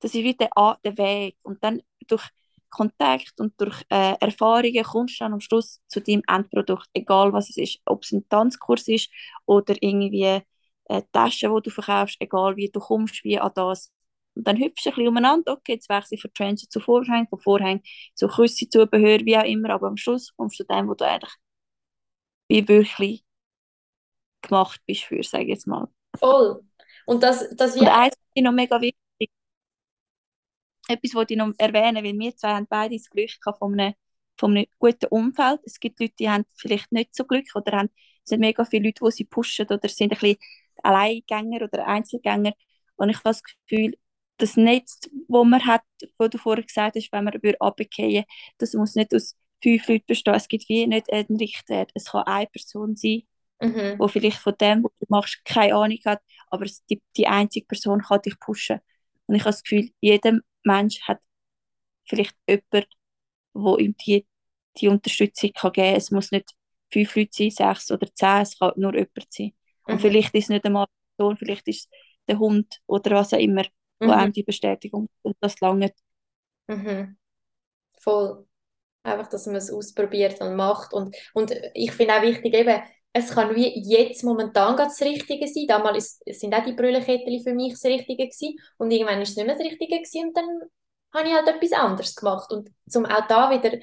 das 0.00 0.14
ist 0.14 0.24
wie 0.24 0.34
der, 0.34 0.50
Weg. 0.98 1.36
Und 1.42 1.62
dann 1.64 1.82
durch 2.08 2.24
Kontakt 2.70 3.38
und 3.40 3.54
durch 3.60 3.82
äh, 3.90 4.14
Erfahrungen 4.20 4.82
kommst 4.84 5.20
du 5.20 5.24
dann 5.24 5.34
am 5.34 5.40
Schluss 5.40 5.80
zu 5.88 6.00
deinem 6.00 6.22
Endprodukt, 6.26 6.88
egal 6.94 7.32
was 7.32 7.50
es 7.50 7.56
ist. 7.58 7.80
Ob 7.86 8.02
es 8.04 8.12
ein 8.12 8.28
Tanzkurs 8.28 8.88
ist 8.88 9.10
oder 9.46 9.74
irgendwie 9.80 10.40
eine 10.88 11.12
Tasche, 11.12 11.48
die 11.54 11.62
du 11.62 11.70
verkaufst, 11.70 12.16
egal 12.20 12.56
wie 12.56 12.70
du 12.70 12.80
kommst, 12.80 13.24
wie 13.24 13.38
an 13.38 13.52
das. 13.54 13.92
Und 14.34 14.46
dann 14.48 14.56
hüpfst 14.58 14.84
du 14.86 14.90
ein 14.90 14.94
bisschen 14.94 15.08
umeinander, 15.08 15.52
okay, 15.52 15.74
jetzt 15.74 15.88
wechsle 15.88 16.16
ich 16.16 16.22
von 16.22 16.32
Trencher 16.34 16.68
zu 16.68 16.80
Vorhang, 16.80 17.28
von 17.28 17.40
Vorhang 17.40 17.82
zu 18.14 18.28
Küsse, 18.28 18.68
Zubehör, 18.68 19.20
wie 19.24 19.36
auch 19.38 19.44
immer, 19.44 19.70
aber 19.70 19.88
am 19.88 19.96
Schluss 19.96 20.34
kommst 20.36 20.58
du 20.60 20.64
zu 20.64 20.68
dem, 20.74 20.88
wo 20.88 20.94
du 20.94 21.06
eigentlich 21.06 21.34
wie 22.48 22.68
wirklich 22.68 23.24
gemacht 24.42 24.80
bist 24.86 25.04
für, 25.04 25.22
sage 25.22 25.44
ich 25.44 25.48
jetzt 25.50 25.66
mal. 25.66 25.88
Voll. 26.18 26.62
Und 27.06 27.22
das, 27.22 27.54
das 27.56 27.74
Und 27.74 27.80
wird 27.80 27.88
eins 27.88 28.14
finde 28.16 28.32
ich 28.34 28.42
noch 28.44 28.52
mega 28.52 28.80
wichtig, 28.80 28.96
etwas 30.88 31.14
wollte 31.14 31.34
ich 31.34 31.38
noch 31.38 31.52
erwähnen, 31.58 32.04
weil 32.04 32.18
wir 32.18 32.36
zwei 32.36 32.54
haben 32.54 32.66
beide 32.68 32.96
das 32.96 33.08
Glück 33.10 33.30
gehabt 33.40 33.58
von 33.58 33.72
einem, 33.78 33.94
von 34.38 34.52
einem 34.56 34.66
guten 34.78 35.06
Umfeld. 35.06 35.60
Es 35.64 35.78
gibt 35.80 36.00
Leute, 36.00 36.14
die 36.18 36.30
haben 36.30 36.44
vielleicht 36.54 36.92
nicht 36.92 37.14
so 37.14 37.24
Glück 37.24 37.46
oder 37.54 37.78
haben, 37.78 37.90
es 38.24 38.30
sind 38.30 38.40
mega 38.40 38.64
viele 38.64 38.86
Leute, 38.88 39.04
die 39.04 39.10
sie 39.12 39.24
pushen 39.24 39.66
oder 39.66 39.88
sind 39.88 40.12
ein 40.12 40.18
bisschen 40.18 40.36
Alleingänger 40.82 41.62
oder 41.64 41.86
Einzelgänger. 41.86 42.52
Und 42.96 43.08
ich 43.10 43.16
habe 43.18 43.24
das 43.30 43.42
Gefühl, 43.42 43.96
das 44.38 44.56
Netz, 44.56 45.00
das 45.00 45.10
man 45.46 45.64
hat, 45.66 45.82
wo 46.18 46.28
du 46.28 46.38
vorher 46.38 46.64
gesagt 46.64 46.96
hast, 46.96 47.12
wenn 47.12 47.24
man 47.24 47.34
runterfallen 47.34 48.24
das 48.58 48.74
muss 48.74 48.94
nicht 48.94 49.14
aus 49.14 49.36
fünf 49.62 49.86
Leuten 49.88 50.04
bestehen. 50.06 50.34
Es 50.34 50.48
gibt 50.48 50.68
wie 50.68 50.86
nicht 50.86 51.12
einen 51.12 51.36
Richtwert. 51.38 51.90
Es 51.94 52.06
kann 52.06 52.24
eine 52.24 52.46
Person 52.48 52.96
sein, 52.96 53.22
Mhm. 53.60 53.96
wo 53.98 54.08
vielleicht 54.08 54.38
von 54.38 54.54
dem, 54.60 54.82
was 54.84 54.92
du 55.00 55.06
machst, 55.08 55.44
keine 55.44 55.74
Ahnung 55.76 55.98
hat, 56.04 56.20
aber 56.50 56.64
es- 56.64 56.84
die, 56.86 57.00
die 57.16 57.28
einzige 57.28 57.66
Person 57.66 58.02
kann 58.02 58.20
dich 58.22 58.38
pushen. 58.40 58.80
Und 59.26 59.36
ich 59.36 59.42
habe 59.42 59.50
das 59.52 59.62
Gefühl, 59.62 59.90
jeder 60.00 60.38
Mensch 60.64 61.00
hat 61.02 61.20
vielleicht 62.08 62.36
jemanden, 62.48 62.86
wo 63.54 63.76
ihm 63.76 63.96
die, 64.06 64.26
die 64.78 64.88
Unterstützung 64.88 65.52
kann 65.54 65.72
geben 65.72 65.88
kann. 65.88 65.96
Es 65.96 66.10
muss 66.10 66.30
nicht 66.32 66.52
fünf 66.92 67.16
Leute 67.16 67.30
sein, 67.32 67.50
sechs 67.50 67.90
oder 67.90 68.08
zehn, 68.14 68.42
es 68.42 68.58
kann 68.58 68.72
nur 68.76 68.94
jemand 68.94 69.26
sein. 69.32 69.52
Und 69.84 69.96
Mhm. 69.96 70.00
vielleicht 70.00 70.34
ist 70.34 70.44
es 70.44 70.48
nicht 70.50 70.64
einmal 70.66 70.86
die 70.86 71.16
Person, 71.16 71.36
vielleicht 71.36 71.68
ist 71.68 71.80
es 71.86 71.90
der 72.28 72.38
Hund 72.38 72.80
oder 72.86 73.12
was 73.16 73.32
auch 73.34 73.38
immer, 73.38 73.64
wo 74.04 74.10
Mhm. 74.10 74.12
einem 74.12 74.32
die 74.32 74.42
Bestätigung 74.42 75.08
und 75.22 75.36
das 75.40 75.60
lange. 75.60 75.92
Mhm. 76.68 77.16
Voll. 78.00 78.46
Einfach, 79.04 79.28
dass 79.28 79.46
man 79.46 79.56
es 79.56 79.72
ausprobiert 79.72 80.40
und 80.42 80.56
macht. 80.56 80.92
Und, 80.94 81.16
und 81.34 81.52
ich 81.74 81.92
finde 81.92 82.16
auch 82.16 82.22
wichtig, 82.22 82.54
eben, 82.54 82.82
es 83.12 83.30
kann 83.34 83.54
wie 83.56 83.68
jetzt 83.90 84.24
momentan 84.24 84.76
das 84.76 85.00
Richtige 85.02 85.48
sein. 85.48 85.66
Damals 85.68 86.20
sind 86.26 86.54
auch 86.54 86.64
die 86.64 86.74
Brüllenkettchen 86.74 87.42
für 87.42 87.54
mich 87.54 87.72
das 87.74 87.84
Richtige 87.84 88.26
gewesen. 88.28 88.58
Und 88.78 88.90
irgendwann 88.92 89.22
ist 89.22 89.30
es 89.30 89.36
nicht 89.36 89.46
mehr 89.46 89.56
das 89.56 89.64
Richtige 89.66 89.96
gewesen. 89.98 90.28
Und 90.28 90.36
dann 90.36 90.46
habe 91.14 91.28
ich 91.28 91.34
halt 91.34 91.48
etwas 91.48 91.72
anderes 91.72 92.16
gemacht. 92.16 92.52
Und 92.52 92.70
zum 92.88 93.06
auch 93.06 93.26
da 93.28 93.50
wieder, 93.50 93.78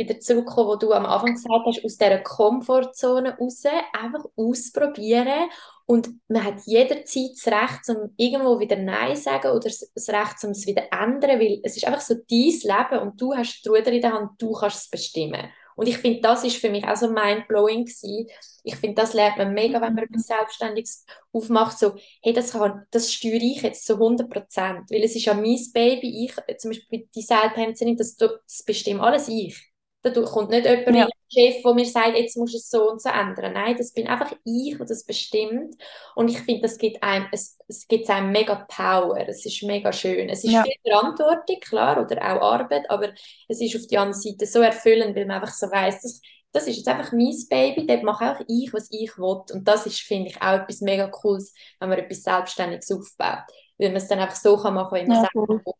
wieder 0.00 0.18
zurückkommen, 0.18 0.68
wo 0.68 0.76
du 0.76 0.92
am 0.92 1.06
Anfang 1.06 1.34
gesagt 1.34 1.66
hast, 1.66 1.84
aus 1.84 1.96
dieser 1.96 2.18
Komfortzone 2.18 3.36
raus, 3.38 3.62
einfach 3.92 4.24
ausprobieren. 4.36 5.48
Und 5.86 6.08
man 6.28 6.44
hat 6.44 6.60
jederzeit 6.66 7.32
das 7.34 7.46
Recht, 7.46 7.88
um 7.88 8.14
irgendwo 8.16 8.58
wieder 8.58 8.76
Nein 8.76 9.16
zu 9.16 9.22
sagen 9.22 9.50
oder 9.50 9.68
das 9.68 10.08
Recht, 10.08 10.44
um 10.44 10.50
es 10.50 10.66
wieder 10.66 10.82
zu 10.82 10.92
ändern, 10.92 11.40
weil 11.40 11.60
es 11.62 11.76
ist 11.76 11.86
einfach 11.86 12.00
so 12.00 12.14
dein 12.14 12.24
Leben 12.28 13.02
und 13.02 13.20
du 13.20 13.34
hast 13.34 13.62
die 13.64 13.68
Ruder 13.68 13.92
in 13.92 14.00
der 14.00 14.12
Hand, 14.12 14.30
du 14.38 14.52
kannst 14.52 14.84
es 14.84 14.90
bestimmen. 14.90 15.50
Und 15.80 15.86
ich 15.86 15.96
finde, 15.96 16.20
das 16.20 16.44
ist 16.44 16.58
für 16.58 16.68
mich 16.68 16.86
auch 16.86 16.94
so 16.94 17.10
mindblowing 17.10 17.86
gewesen. 17.86 18.28
Ich 18.64 18.76
finde, 18.76 18.96
das 18.96 19.14
lernt 19.14 19.38
man 19.38 19.54
mega, 19.54 19.80
wenn 19.80 19.94
man 19.94 20.04
etwas 20.04 20.26
Selbstständiges 20.26 21.06
aufmacht, 21.32 21.78
so, 21.78 21.94
hey, 22.22 22.34
das, 22.34 22.52
kann, 22.52 22.86
das 22.90 23.10
steuere 23.10 23.40
ich 23.40 23.62
jetzt 23.62 23.86
zu 23.86 23.94
100 23.94 24.28
Prozent, 24.28 24.90
weil 24.90 25.02
es 25.02 25.16
ist 25.16 25.24
ja 25.24 25.32
mein 25.32 25.58
Baby, 25.72 26.26
ich, 26.26 26.58
zum 26.58 26.70
Beispiel 26.72 27.08
die 27.14 27.22
Seiltänzerin, 27.22 27.96
das, 27.96 28.14
das 28.16 28.62
bestimmt 28.62 29.00
alles 29.00 29.28
ich. 29.28 29.69
Da 30.02 30.10
kommt 30.22 30.50
nicht 30.50 30.66
jemand 30.66 30.86
Ja. 30.86 31.08
Chef, 31.32 31.62
der 31.62 31.74
mir 31.74 31.84
sagt, 31.84 32.16
jetzt 32.16 32.36
musst 32.36 32.54
du 32.54 32.58
es 32.58 32.70
so 32.70 32.90
und 32.90 33.02
so 33.02 33.10
ändern. 33.10 33.52
Nein, 33.52 33.76
das 33.76 33.92
bin 33.92 34.08
einfach 34.08 34.32
ich, 34.44 34.76
der 34.78 34.86
das 34.86 35.04
bestimmt. 35.04 35.76
Und 36.14 36.28
ich 36.28 36.38
finde, 36.40 36.62
das 36.62 36.78
gibt 36.78 37.02
einem, 37.02 37.26
es, 37.32 37.58
es 37.68 37.86
gibt 37.86 38.08
einem 38.10 38.32
mega 38.32 38.66
Power. 38.68 39.18
Es 39.28 39.44
ist 39.46 39.62
mega 39.62 39.92
schön. 39.92 40.28
Es 40.30 40.42
ist 40.44 40.52
Ja. 40.52 40.62
viel 40.62 40.72
Verantwortung, 40.82 41.60
klar, 41.60 42.00
oder 42.02 42.16
auch 42.18 42.42
Arbeit, 42.54 42.90
aber 42.90 43.10
es 43.48 43.60
ist 43.60 43.76
auf 43.76 43.86
der 43.88 44.00
anderen 44.00 44.20
Seite 44.20 44.46
so 44.46 44.60
erfüllend, 44.60 45.14
weil 45.16 45.26
man 45.26 45.40
einfach 45.40 45.54
so 45.54 45.70
weiss, 45.70 46.00
das, 46.02 46.20
das 46.52 46.66
ist 46.66 46.78
jetzt 46.78 46.88
einfach 46.88 47.12
mein 47.12 47.36
Baby, 47.48 47.86
dort 47.86 48.02
mache 48.02 48.32
auch 48.32 48.40
ich, 48.48 48.72
was 48.72 48.88
ich 48.90 49.16
will. 49.18 49.42
Und 49.52 49.68
das 49.68 49.86
ist, 49.86 50.00
finde 50.00 50.30
ich, 50.30 50.40
auch 50.42 50.54
etwas 50.62 50.80
mega 50.80 51.08
Cooles, 51.08 51.54
wenn 51.78 51.90
man 51.90 51.98
etwas 51.98 52.22
Selbstständiges 52.22 52.90
aufbaut. 52.90 53.44
Weil 53.78 53.88
man 53.88 53.96
es 53.96 54.08
dann 54.08 54.18
einfach 54.18 54.36
so 54.36 54.56
kann 54.56 54.74
machen, 54.74 54.96
wie 54.96 55.02
man 55.02 55.12
Ja, 55.12 55.18
es 55.18 55.24
einfach 55.24 55.32
voll. 55.32 55.60
will. 55.66 55.74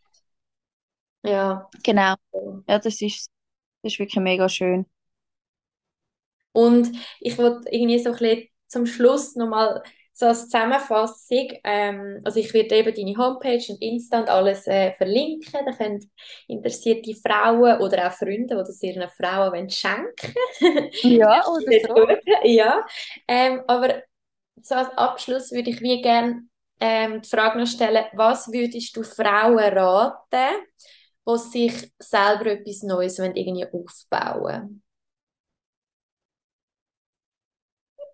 Ja. 1.22 1.70
Genau. 1.82 2.16
Ja, 2.68 2.78
das 2.78 3.00
ist, 3.02 3.30
das 3.82 3.92
ist 3.94 3.98
wirklich 3.98 4.22
mega 4.22 4.48
schön. 4.48 4.86
Und 6.52 6.90
ich 7.20 7.38
wollte 7.38 7.68
irgendwie 7.70 7.98
so 7.98 8.10
ein 8.10 8.16
bisschen 8.18 8.48
zum 8.68 8.86
Schluss 8.86 9.36
nochmal 9.36 9.82
so 10.12 10.26
als 10.26 10.44
Zusammenfassung, 10.50 11.48
ähm, 11.64 12.20
also 12.24 12.40
ich 12.40 12.52
werde 12.52 12.76
eben 12.76 12.94
deine 12.94 13.16
Homepage 13.16 13.62
und 13.72 13.80
Insta 13.80 14.20
und 14.20 14.28
alles 14.28 14.66
äh, 14.66 14.92
verlinken, 14.96 15.64
da 15.64 15.72
können 15.72 16.10
interessierte 16.46 17.14
Frauen 17.14 17.80
oder 17.80 18.08
auch 18.08 18.12
Freunde, 18.12 18.48
die 18.56 18.62
das 18.64 18.82
ihren 18.82 19.08
Frauen 19.10 19.52
wollen 19.52 19.70
schenken 19.70 20.34
Ja, 21.02 21.44
oder 21.46 21.72
so. 21.72 22.16
ja. 22.44 22.84
Ähm, 23.28 23.62
aber 23.66 24.02
so 24.62 24.74
als 24.76 24.90
Abschluss 24.98 25.52
würde 25.52 25.70
ich 25.70 25.80
wie 25.82 26.02
gerne 26.02 26.44
ähm, 26.80 27.22
die 27.22 27.28
Frage 27.28 27.58
noch 27.58 27.66
stellen, 27.68 28.04
was 28.14 28.52
würdest 28.52 28.96
du 28.96 29.02
Frauen 29.04 29.58
raten, 29.58 30.56
die 31.36 31.50
sich 31.72 31.92
selber 31.98 32.46
etwas 32.46 32.82
Neues 32.82 33.18
irgendwie 33.18 33.66
aufbauen 33.66 34.82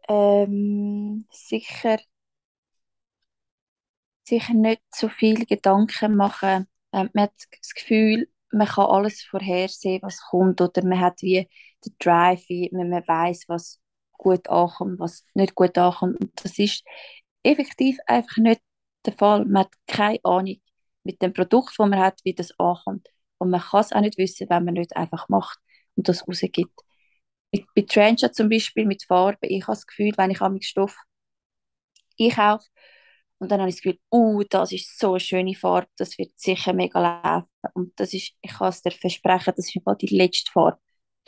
Ähm, 0.09 1.25
sicher, 1.31 1.99
sicher 4.25 4.55
nicht 4.55 4.83
so 4.95 5.09
viel 5.09 5.45
Gedanken 5.47 6.17
machen. 6.17 6.67
Ähm, 6.93 7.11
man 7.15 7.25
hat 7.25 7.33
das 7.61 7.75
Gefühl, 7.75 8.29
man 8.53 8.67
kann 8.67 8.87
alles 8.87 9.23
vorhersehen, 9.23 10.03
was 10.03 10.21
kommt, 10.23 10.61
oder 10.61 10.85
man 10.85 11.01
hat 11.01 11.23
wie 11.23 11.49
den 11.85 11.95
Drive, 11.99 12.45
wie 12.49 12.71
man, 12.73 12.91
man 12.91 13.07
weiß, 13.07 13.45
was 13.49 13.81
gut 14.13 14.49
ankommt, 14.49 14.99
was 15.01 15.25
nicht 15.35 15.55
gut 15.55 15.77
ankommt. 15.79 16.21
Und 16.21 16.33
das 16.45 16.59
ist 16.59 16.85
effektiv 17.43 17.99
einfach 18.07 18.37
nicht 18.39 18.61
der 19.05 19.13
Fall. 19.15 19.45
Man 19.45 19.65
hat 19.65 19.73
keine 19.87 20.19
Ahnung 20.25 20.57
mit 21.07 21.23
dem 21.23 21.33
Produkt, 21.33 21.71
das 21.79 21.89
man 21.89 21.99
hat, 22.01 22.21
wie 22.25 22.35
das 22.35 22.53
ankommt. 22.59 23.09
Und 23.39 23.51
man 23.51 23.61
kann 23.61 23.81
es 23.81 23.93
auch 23.93 24.01
nicht 24.01 24.19
wissen, 24.19 24.49
wenn 24.51 24.65
man 24.65 24.75
nicht 24.75 24.97
einfach 24.97 25.29
macht 25.29 25.59
und 25.97 26.09
das 26.09 26.27
rausgibt. 26.29 26.73
Mit, 27.53 27.67
bei 27.75 27.83
Trencher 27.83 28.33
zum 28.33 28.49
Beispiel, 28.49 28.87
mit 28.87 29.05
Farben, 29.05 29.39
ich 29.43 29.63
habe 29.65 29.77
das 29.77 29.87
Gefühl, 29.87 30.13
wenn 30.17 30.31
ich 30.31 30.41
am 30.41 30.61
Stoff 30.61 30.97
einkaufe 32.21 32.67
Und 33.39 33.51
dann 33.51 33.61
habe 33.61 33.71
ich 33.71 33.77
das 33.77 33.83
Gefühl, 33.83 34.01
uh, 34.13 34.43
das 34.49 34.73
ist 34.73 34.99
so 34.99 35.13
eine 35.13 35.21
schöne 35.21 35.55
Farbe, 35.55 35.89
das 35.97 36.19
wird 36.19 36.33
sicher 36.39 36.73
mega 36.73 37.01
laufen. 37.01 37.49
Und 37.75 37.99
das 38.01 38.15
ist, 38.15 38.33
ich 38.41 38.53
kann 38.53 38.69
es 38.69 38.83
dir 38.83 38.91
versprechen, 38.93 39.53
das 39.57 39.75
ist 39.75 39.81
die 40.01 40.17
letzte 40.17 40.51
Farbe, 40.53 40.79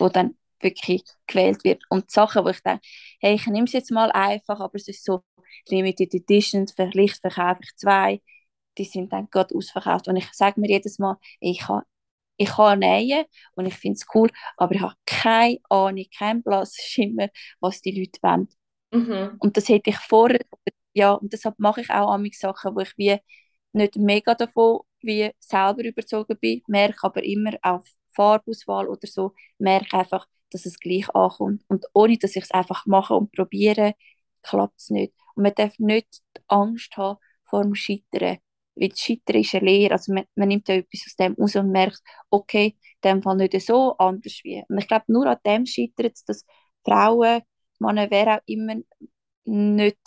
die 0.01 0.09
dann 0.13 0.37
wirklich 0.61 1.05
gewählt 1.27 1.65
wird. 1.65 1.83
Und 1.91 2.11
die 2.11 2.15
Sachen, 2.15 2.45
wo 2.45 2.49
ich 2.49 2.61
denke, 2.63 2.83
hey, 3.21 3.35
ich 3.35 3.47
nehme 3.47 3.67
es 3.67 3.73
jetzt 3.73 3.91
mal 3.91 4.11
einfach, 4.13 4.61
aber 4.61 4.75
es 4.75 4.89
ist 4.89 5.05
so 5.05 5.23
Limited 5.69 6.15
Edition, 6.15 6.67
vielleicht 6.69 7.21
verkaufe 7.21 7.61
ich 7.63 7.77
zwei, 7.77 8.21
die 8.79 8.85
sind 8.85 9.13
dann 9.13 9.29
gerade 9.31 9.55
ausverkauft. 9.55 10.09
Und 10.09 10.17
ich 10.17 10.33
sage 10.33 10.61
mir 10.61 10.69
jedes 10.69 10.99
Mal, 10.99 11.17
ich 11.41 11.61
kann, 11.61 11.83
ich 12.37 12.51
kann 12.51 12.79
nähen 12.81 13.25
und 13.55 13.67
ich 13.67 13.75
finde 13.75 13.97
es 13.97 14.07
cool, 14.15 14.31
aber 14.57 14.75
ich 14.75 14.81
habe 14.81 14.95
keine 15.07 15.59
Ahnung, 15.69 16.05
keinen 16.17 16.43
blassen 16.43 16.83
Schimmer, 16.85 17.29
was 17.61 17.81
die 17.83 17.99
Leute 17.99 18.21
wollen. 18.23 18.49
Mhm. 18.93 19.37
Und 19.41 19.57
das 19.57 19.69
hätte 19.69 19.91
ich 19.91 19.99
vorher, 19.99 20.41
ja, 20.93 21.13
und 21.13 21.33
deshalb 21.33 21.59
mache 21.59 21.81
ich 21.83 21.91
auch 21.91 22.13
amig 22.13 22.39
Sachen, 22.39 22.75
wo 22.75 22.81
ich 22.81 22.97
wie 22.97 23.19
nicht 23.73 23.97
mega 23.97 24.35
davon 24.35 24.81
wie 25.01 25.31
selber 25.39 25.85
überzogen 25.85 26.37
bin, 26.41 26.63
merke 26.67 26.99
aber 27.05 27.23
immer 27.23 27.53
auf 27.63 27.87
Farbauswahl 28.15 28.89
oder 28.89 29.07
so, 29.07 29.35
merke 29.59 29.99
einfach, 29.99 30.27
dass 30.51 30.67
es 30.67 30.79
gleich 30.81 31.09
ankommt. 31.15 31.63
Und 31.69 31.87
ohne, 31.93 32.19
dass 32.19 32.37
ich 32.37 32.45
es 32.45 32.51
einfach 32.51 32.87
mache 32.87 33.15
und 33.15 33.33
probiere, 33.33 33.95
klappt 34.43 34.81
es 34.81 34.91
nicht. 34.91 35.15
Und 35.35 35.45
man 35.45 35.55
darf 35.55 35.79
nicht 35.79 36.23
Angst 36.49 36.97
haben 36.97 37.19
vor 37.45 37.63
dem 37.63 37.75
Scheitern. 37.75 38.39
Weil 38.79 38.91
das 38.91 39.01
Scheitern 39.01 39.41
ist 39.41 39.55
eine 39.55 39.67
Lehre. 39.67 39.93
Also 39.93 40.13
man, 40.13 40.25
man 40.35 40.49
nimmt 40.49 40.69
ja 40.69 40.77
etwas 40.77 41.05
aus 41.07 41.17
dem 41.17 41.35
raus 41.35 41.57
und 41.57 41.71
merkt, 41.71 42.01
okay, 42.31 42.77
in 43.03 43.11
dem 43.11 43.23
Fall 43.23 43.37
nicht 43.37 43.61
so, 43.61 43.97
anders 43.99 44.41
wie. 44.45 44.63
Und 44.69 44.79
ich 44.79 44.89
glaube, 44.89 45.05
nur 45.09 45.27
an 45.27 45.39
dem 45.45 45.67
scheitert 45.67 46.15
es, 46.15 46.25
dass 46.25 46.45
Frauen, 46.85 47.43
Männer, 47.79 48.11
wer 48.11 48.37
auch 48.37 48.43
immer, 48.47 48.77
nicht 49.45 49.99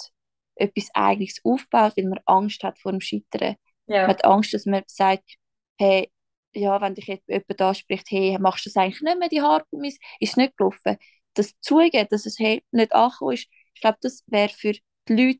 etwas 0.56 0.90
Eigenes 0.94 1.40
aufbaut, 1.44 1.94
weil 1.98 2.08
man 2.08 2.20
Angst 2.26 2.64
hat 2.64 2.80
vor 2.80 2.92
dem 2.92 3.02
Scheitern. 3.02 3.56
Ja. 3.88 4.02
Man 4.02 4.12
hat 4.12 4.26
Angst, 4.26 4.54
dass 4.54 4.66
man 4.66 4.84
sagt, 4.88 5.36
hey, 5.80 6.12
ja, 6.54 6.80
wenn 6.82 6.96
dich 6.96 7.08
jemand 7.08 7.62
anspricht, 7.62 8.08
hey, 8.10 8.38
machst 8.40 8.66
du 8.66 8.70
das 8.70 8.78
eigentlich 8.78 9.02
nicht 9.02 9.20
mehr, 9.20 9.30
die 9.30 9.42
Haargummis, 9.42 9.98
ist 10.20 10.38
nicht 10.38 10.58
gelaufen. 10.58 10.98
Das 11.34 11.54
zugeben, 11.62 12.08
dass 12.10 12.26
es 12.26 12.40
hey, 12.40 12.64
nicht 12.72 12.94
angekommen 12.94 13.34
ist, 13.34 13.48
ich 13.74 13.82
glaube, 13.82 13.98
das 14.02 14.24
wäre 14.28 14.50
für 14.50 14.74
die 15.08 15.14
Leute, 15.14 15.40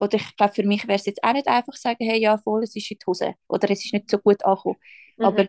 oder 0.00 0.16
ich 0.16 0.36
glaube, 0.36 0.54
für 0.54 0.64
mich 0.64 0.86
wäre 0.86 0.98
es 0.98 1.06
jetzt 1.06 1.22
auch 1.22 1.32
nicht 1.32 1.48
einfach 1.48 1.74
sagen, 1.74 2.04
hey, 2.04 2.20
ja, 2.20 2.38
voll, 2.38 2.62
es 2.64 2.76
ist 2.76 2.90
in 2.90 2.98
die 2.98 3.06
Hose, 3.06 3.34
oder 3.48 3.70
es 3.70 3.84
ist 3.84 3.92
nicht 3.92 4.10
so 4.10 4.18
gut 4.18 4.44
angekommen. 4.44 4.76
Mhm. 5.16 5.24
Aber 5.24 5.48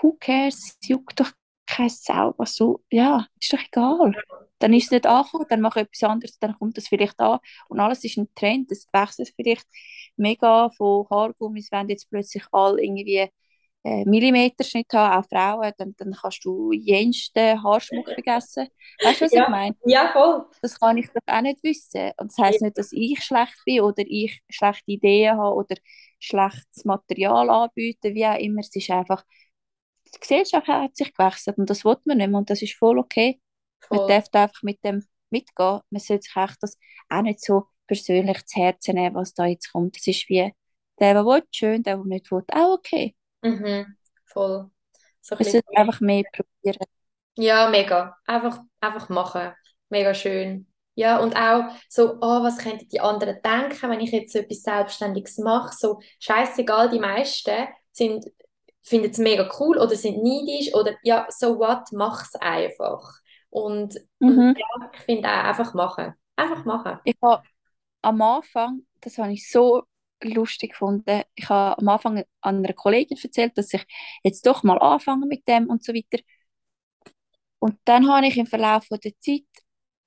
who 0.00 0.16
cares, 0.20 0.76
es 0.80 0.88
juckt 0.88 1.20
doch 1.20 1.30
kein 1.66 1.88
Sau, 1.88 2.34
was 2.36 2.54
so, 2.54 2.84
ja, 2.90 3.26
ist 3.40 3.52
doch 3.52 3.58
egal. 3.58 4.14
Dann 4.58 4.72
ist 4.72 4.84
es 4.84 4.90
nicht 4.90 5.06
angekommen, 5.06 5.46
dann 5.48 5.60
mache 5.60 5.80
ich 5.80 5.86
etwas 5.86 6.10
anderes, 6.10 6.38
dann 6.38 6.58
kommt 6.58 6.76
das 6.76 6.88
vielleicht 6.88 7.18
an. 7.20 7.38
Und 7.68 7.80
alles 7.80 8.04
ist 8.04 8.16
ein 8.16 8.28
Trend, 8.34 8.70
es 8.70 8.86
wechselt 8.92 9.32
vielleicht 9.36 9.66
mega 10.16 10.70
von 10.70 11.06
Haargummis, 11.10 11.70
wenn 11.72 11.88
jetzt 11.88 12.10
plötzlich 12.10 12.44
alle 12.52 12.82
irgendwie 12.82 13.28
Millimeterschnitt 13.84 14.92
haben, 14.94 15.22
auch 15.24 15.28
Frauen, 15.28 15.72
dann, 15.78 15.94
dann 15.98 16.12
kannst 16.14 16.44
du 16.44 16.72
jensten 16.72 17.62
Haarschmuck 17.62 18.10
vergessen. 18.14 18.68
Weißt 19.02 19.20
du, 19.20 19.24
was 19.26 19.34
Ja. 19.34 19.42
ich 19.42 19.48
meine? 19.48 19.76
Ja, 19.84 20.12
voll. 20.12 20.46
Das 20.62 20.80
kann 20.80 20.96
ich 20.98 21.08
doch 21.12 21.20
auch 21.26 21.42
nicht 21.42 21.62
wissen. 21.62 22.12
Und 22.16 22.30
das 22.32 22.38
heisst 22.38 22.62
nicht, 22.62 22.78
dass 22.78 22.92
ich 22.92 23.22
schlecht 23.22 23.54
bin 23.64 23.80
oder 23.82 24.02
ich 24.06 24.40
schlechte 24.50 24.82
Ideen 24.92 25.36
habe 25.36 25.54
oder 25.56 25.76
schlechtes 26.18 26.84
Material 26.84 27.50
anbiete, 27.50 28.14
wie 28.14 28.26
auch 28.26 28.38
immer. 28.38 28.60
Es 28.60 28.74
ist 28.74 28.90
einfach, 28.90 29.24
die 30.14 30.20
Gesellschaft 30.20 30.66
hat 30.68 30.96
sich 30.96 31.12
gewechselt 31.14 31.58
und 31.58 31.70
das 31.70 31.84
will 31.84 31.96
man 32.04 32.18
nicht 32.18 32.28
mehr 32.30 32.38
und 32.38 32.50
das 32.50 32.62
ist 32.62 32.74
voll 32.74 32.98
okay. 32.98 33.40
Man 33.90 34.00
voll. 34.00 34.06
darf 34.06 34.28
da 34.30 34.44
einfach 34.44 34.62
mit 34.62 34.82
dem 34.84 35.04
mitgehen. 35.30 35.80
Man 35.90 36.00
sollte 36.00 36.24
sich 36.24 36.36
echt 36.36 36.62
das 36.62 36.78
auch 37.10 37.22
nicht 37.22 37.40
so 37.44 37.66
persönlich 37.86 38.44
zu 38.46 38.60
Herzen 38.60 38.94
nehmen, 38.96 39.16
was 39.16 39.34
da 39.34 39.46
jetzt 39.46 39.72
kommt. 39.72 39.96
Es 39.98 40.06
ist 40.06 40.28
wie, 40.28 40.52
der, 41.00 41.14
der 41.14 41.26
will, 41.26 41.42
schön, 41.52 41.82
der, 41.82 41.96
der 41.98 42.04
nicht 42.06 42.30
will, 42.32 42.44
auch 42.52 42.74
okay. 42.74 43.16
Mhm. 43.44 43.96
Voll. 44.26 44.70
So 45.20 45.34
ein 45.34 45.38
bisschen 45.38 45.62
sollte 45.62 45.76
einfach 45.76 46.00
mehr 46.00 46.24
probieren. 46.32 46.86
Ja, 47.36 47.68
mega. 47.70 48.16
Einfach, 48.26 48.60
einfach 48.80 49.08
machen. 49.08 49.52
Mega 49.88 50.14
schön. 50.14 50.66
Ja, 50.94 51.18
und 51.18 51.34
auch 51.36 51.74
so, 51.88 52.14
oh, 52.20 52.42
was 52.44 52.58
könnten 52.58 52.88
die 52.88 53.00
anderen 53.00 53.40
denken, 53.42 53.90
wenn 53.90 54.00
ich 54.00 54.12
jetzt 54.12 54.32
so 54.32 54.38
etwas 54.38 54.62
Selbstständiges 54.62 55.38
mache? 55.38 55.74
So, 55.76 56.00
scheißegal, 56.20 56.90
die 56.90 57.00
meisten 57.00 57.66
sind, 57.92 58.26
finden 58.82 59.10
es 59.10 59.18
mega 59.18 59.50
cool 59.58 59.78
oder 59.78 59.96
sind 59.96 60.18
neidisch 60.22 60.72
oder 60.74 60.94
ja, 61.02 61.26
so 61.30 61.58
what, 61.58 61.90
mach's 61.92 62.36
einfach. 62.36 63.14
Und, 63.50 63.96
und 64.20 64.38
Mhm. 64.38 64.56
ja, 64.56 64.90
ich 64.92 65.00
finde 65.00 65.28
auch, 65.28 65.44
einfach 65.44 65.74
machen. 65.74 66.14
Einfach 66.36 66.64
machen. 66.64 66.98
Ich 67.02 67.16
habe 67.22 67.42
am 68.02 68.22
Anfang, 68.22 68.86
das 69.00 69.18
habe 69.18 69.32
ich 69.32 69.50
so 69.50 69.84
lustig 70.22 70.70
gefunden, 70.72 71.22
ich 71.34 71.48
habe 71.48 71.78
am 71.78 71.88
Anfang 71.88 72.24
an 72.40 72.56
einer 72.58 72.72
Kollegin 72.74 73.18
erzählt, 73.22 73.56
dass 73.58 73.72
ich 73.74 73.84
jetzt 74.22 74.46
doch 74.46 74.62
mal 74.62 74.78
anfange 74.80 75.26
mit 75.26 75.46
dem 75.48 75.68
und 75.68 75.84
so 75.84 75.92
weiter. 75.94 76.22
Und 77.58 77.78
dann 77.84 78.08
habe 78.08 78.26
ich 78.26 78.36
im 78.36 78.46
Verlauf 78.46 78.86
von 78.86 78.98
der 79.00 79.12
Zeit, 79.20 79.44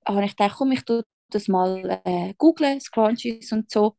habe 0.08 0.26
ich 0.26 0.36
gedacht, 0.36 0.56
komm, 0.58 0.72
ich 0.72 0.84
tue 0.86 1.04
das 1.30 1.48
mal 1.48 2.02
äh, 2.06 2.34
googlen, 2.38 2.80
Scrunchies 2.80 3.52
und 3.52 3.72
so, 3.72 3.96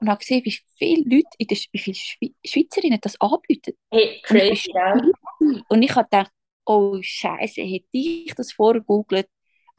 und 0.00 0.08
habe 0.08 0.20
gesehen, 0.20 0.44
wie 0.44 0.58
viele 0.78 1.02
Leute, 1.04 1.28
in 1.38 1.46
der, 1.48 1.58
wie 1.72 1.78
viele 1.78 1.96
Schwe 1.96 2.30
Schweizerinnen 2.46 3.00
das 3.02 3.20
anbieten. 3.20 3.74
Hey, 3.90 4.20
Und 4.28 4.44
ich 4.50 4.60
crazy, 4.60 4.70
gell? 4.72 5.00
bin 5.40 5.62
und 5.68 5.82
ich 5.82 5.94
habe 5.96 6.04
gedacht, 6.10 6.32
oh 6.66 6.98
Scheiße, 7.02 7.62
hätte 7.62 7.88
ich 7.92 8.34
das 8.36 8.52
vorher 8.52 8.80
gegoogelt, 8.82 9.28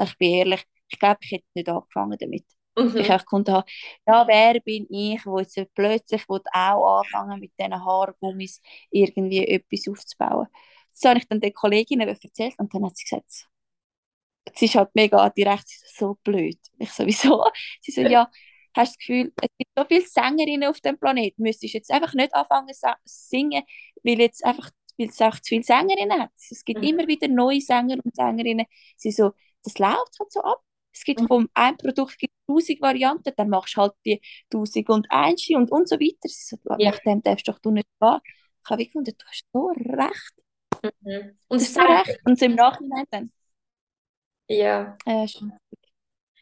ich 0.03 0.17
bin 0.17 0.31
ehrlich, 0.33 0.65
ich 0.89 0.99
glaube, 0.99 1.19
ich 1.23 1.31
hätte 1.33 1.45
nicht 1.55 1.69
angefangen 1.69 2.17
damit. 2.19 2.45
Ich 2.97 3.09
Mhm. 3.09 3.11
habe 3.11 3.23
gefunden, 3.23 3.53
habe, 3.53 3.65
ja, 4.07 4.27
wer 4.27 4.59
bin 4.61 4.87
ich, 4.89 5.25
wo 5.25 5.39
jetzt 5.39 5.59
plötzlich 5.75 6.27
will 6.29 6.41
auch 6.53 6.99
anfangen 7.01 7.39
mit 7.39 7.51
diesen 7.59 7.73
Haargummis 7.85 8.61
irgendwie 8.91 9.45
etwas 9.47 9.87
aufzubauen. 9.89 10.47
Das 10.93 11.09
habe 11.09 11.19
ich 11.19 11.27
dann 11.27 11.41
der 11.41 11.51
Kollegin 11.51 12.01
eben 12.01 12.09
erzählt 12.21 12.55
und 12.57 12.73
dann 12.73 12.85
hat 12.85 12.95
sie 12.97 13.03
gesagt, 13.03 13.47
sie 14.55 14.65
ist 14.65 14.75
halt 14.75 14.89
mega 14.95 15.29
direkt 15.29 15.67
sie 15.67 15.77
so, 15.95 16.07
so 16.09 16.17
blöd. 16.23 16.59
Ich 16.79 16.91
sowieso. 16.91 17.43
Sie 17.81 17.91
so, 17.91 18.01
ja, 18.01 18.29
hast 18.75 18.95
du 18.95 18.97
das 18.97 18.97
Gefühl, 18.97 19.33
es 19.41 19.49
gibt 19.57 19.71
so 19.77 19.85
viele 19.85 20.01
Sängerinnen 20.07 20.69
auf 20.69 20.79
dem 20.81 20.97
Planeten, 20.99 21.41
müsstest 21.43 21.73
jetzt 21.73 21.91
einfach 21.91 22.13
nicht 22.13 22.33
anfangen 22.33 22.73
zu 22.73 22.87
singen, 23.05 23.63
weil 24.03 24.19
jetzt 24.19 24.45
einfach, 24.45 24.69
weil 24.97 25.09
es 25.09 25.21
auch 25.21 25.35
zu 25.35 25.49
viele 25.49 25.63
Sängerinnen 25.63 26.21
hat. 26.21 26.31
Es 26.49 26.63
gibt 26.65 26.83
Mhm. 26.83 26.83
immer 26.83 27.07
wieder 27.07 27.27
neue 27.27 27.61
Sänger 27.61 27.97
und 28.03 28.15
Sängerinnen. 28.15 28.65
Sie 28.97 29.11
so, 29.11 29.31
das 29.63 29.77
läuft 29.79 30.19
halt 30.19 30.31
so 30.31 30.41
ab. 30.41 30.61
Es 30.95 31.03
gibt 31.03 31.21
vom 31.27 31.49
ein 31.55 31.77
Produkt 31.77 32.17
gibt 32.19 32.33
tausend 32.47 32.81
Varianten, 32.81 33.33
dann 33.37 33.49
machst 33.49 33.77
du 33.77 33.81
halt 33.81 33.93
die 34.05 34.21
tausend 34.49 34.89
und 34.89 35.07
eins 35.11 35.49
und, 35.51 35.71
und 35.71 35.89
so 35.89 35.97
weiter. 35.97 36.29
So, 36.29 36.57
Ja. 36.77 36.91
nach 36.91 36.99
dem 36.99 37.21
darfst 37.23 37.47
doch 37.49 37.59
du 37.59 37.71
nicht 37.71 37.87
gehen. 38.01 38.19
Ich 38.65 38.69
habe 38.71 38.85
gefunden, 38.85 39.15
du 39.17 39.25
hast 39.27 39.45
so 39.53 39.67
recht. 39.69 40.33
Mhm. 41.01 41.37
Und 41.47 41.61
es 41.61 41.67
hast 41.67 41.73
so 41.75 41.81
recht. 41.81 42.19
Und 42.25 42.41
im 42.41 42.55
Nachhinein 42.55 43.05
dann. 43.11 43.31
ja. 44.47 44.97
Äh. 45.05 45.27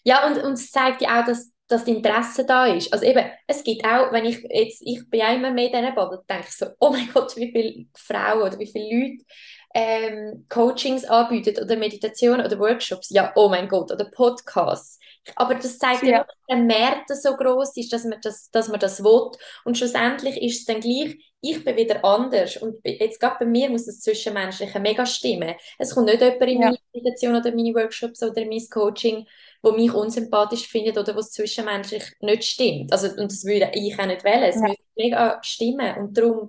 Ja, 0.03 0.27
und, 0.27 0.37
und 0.43 0.53
es 0.53 0.71
zeigt 0.71 1.01
ja 1.01 1.21
auch, 1.21 1.25
dass, 1.25 1.51
dass 1.67 1.85
das 1.85 1.87
Interesse 1.87 2.45
da 2.45 2.65
ist. 2.67 2.91
Also 2.91 3.05
eben, 3.05 3.25
es 3.47 3.63
gibt 3.63 3.85
auch, 3.85 4.11
wenn 4.11 4.25
ich 4.25 4.39
jetzt, 4.49 4.81
ich 4.85 5.09
bin 5.09 5.21
ja 5.21 5.33
immer 5.33 5.51
mehr 5.51 5.67
in 5.67 5.71
diesen 5.73 5.95
Bubble, 5.95 6.23
denke 6.29 6.45
ich 6.47 6.53
so, 6.55 6.67
oh 6.79 6.89
mein 6.91 7.09
Gott, 7.13 7.35
wie 7.37 7.51
viele 7.51 7.85
Frauen 7.95 8.41
oder 8.43 8.59
wie 8.59 8.67
viele 8.67 8.85
Leute 9.09 9.25
ähm, 9.73 10.45
Coachings 10.49 11.05
anbieten 11.05 11.63
oder 11.63 11.75
Meditation 11.77 12.39
oder 12.41 12.59
Workshops. 12.59 13.09
Ja, 13.09 13.31
oh 13.35 13.49
mein 13.49 13.67
Gott, 13.67 13.91
oder 13.91 14.05
Podcasts. 14.05 14.99
Aber 15.35 15.55
das 15.55 15.77
zeigt 15.79 16.03
ja, 16.03 16.09
Ja. 16.09 16.23
dass 16.25 16.35
der 16.49 16.57
Markt 16.57 17.09
so 17.09 17.35
groß 17.35 17.77
ist, 17.77 17.91
dass 17.93 18.03
man 18.03 18.19
das, 18.21 18.49
dass 18.51 18.67
man 18.67 18.79
das 18.79 19.03
will. 19.03 19.31
Und 19.65 19.77
schlussendlich 19.77 20.41
ist 20.41 20.59
es 20.59 20.65
dann 20.65 20.81
gleich, 20.81 21.17
ich 21.41 21.63
bin 21.65 21.75
wieder 21.75 22.03
anders. 22.05 22.57
Und 22.57 22.77
jetzt 22.85 23.19
gerade 23.19 23.37
bei 23.39 23.45
mir 23.45 23.69
muss 23.69 23.85
das 23.85 23.99
Zwischenmenschliche 24.01 24.79
mega 24.79 25.05
stimmen. 25.05 25.55
Es 25.79 25.93
kommt 25.95 26.07
nicht 26.07 26.21
jemand 26.21 26.41
in 26.43 26.61
Ja. 26.61 26.67
meine 26.67 26.77
Meditation 26.93 27.35
oder 27.35 27.51
meine 27.51 27.73
Workshops 27.73 28.21
oder 28.23 28.37
in 28.41 28.49
mein 28.49 28.67
Coaching, 28.69 29.27
wo 29.61 29.71
mich 29.71 29.93
unsympathisch 29.93 30.67
findet 30.67 30.97
oder 30.97 31.15
was 31.15 31.31
zwischenmenschlich 31.31 32.03
nicht 32.19 32.43
stimmt. 32.43 32.91
Also, 32.91 33.07
und 33.07 33.31
das 33.31 33.43
würde 33.45 33.71
ich 33.73 33.97
auch 33.99 34.05
nicht 34.05 34.23
wählen. 34.23 34.43
Es 34.43 34.55
Ja. 34.55 34.67
müsste 34.67 34.83
mega 34.95 35.39
stimmen. 35.43 35.97
Und 35.97 36.17
darum, 36.17 36.47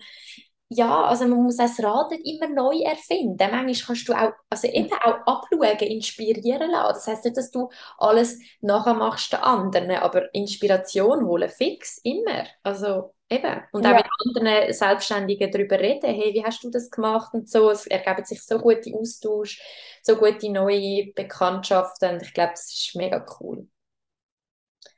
ja, 0.70 1.04
also 1.04 1.26
man 1.28 1.42
muss 1.44 1.56
das 1.58 1.78
Rad 1.82 2.10
nicht 2.10 2.26
immer 2.26 2.48
neu 2.48 2.80
erfinden. 2.80 3.36
Manchmal 3.38 3.74
kannst 3.86 4.08
du 4.08 4.12
auch, 4.14 4.32
also 4.50 4.66
eben 4.68 4.92
auch 4.92 5.18
abschauen, 5.26 5.78
inspirieren 5.78 6.70
lassen. 6.70 6.94
Das 6.94 7.06
heisst 7.06 7.24
nicht, 7.24 7.36
dass 7.36 7.50
du 7.50 7.68
alles 7.98 8.38
nachher 8.60 8.94
machst 8.94 9.32
den 9.32 9.40
anderen, 9.40 9.90
aber 9.92 10.34
Inspiration 10.34 11.24
holen, 11.26 11.48
fix, 11.50 11.98
immer. 12.02 12.44
Also 12.62 13.14
eben. 13.30 13.62
Und 13.72 13.86
auch 13.86 13.92
Ja. 13.92 13.94
mit 13.94 14.06
anderen 14.26 14.72
Selbstständigen 14.72 15.50
darüber 15.52 15.78
reden, 15.78 16.12
hey, 16.14 16.34
wie 16.34 16.44
hast 16.44 16.64
du 16.64 16.70
das 16.70 16.90
gemacht 16.90 17.32
und 17.34 17.48
so. 17.48 17.70
Es 17.70 17.86
ergeben 17.86 18.24
sich 18.24 18.42
so 18.42 18.58
gute 18.58 18.92
Austausch, 18.94 19.60
so 20.02 20.16
gute 20.16 20.50
neue 20.50 21.12
Bekanntschaften 21.14 22.20
ich 22.22 22.34
glaube, 22.34 22.52
das 22.52 22.72
ist 22.72 22.96
mega 22.96 23.24
cool. 23.40 23.68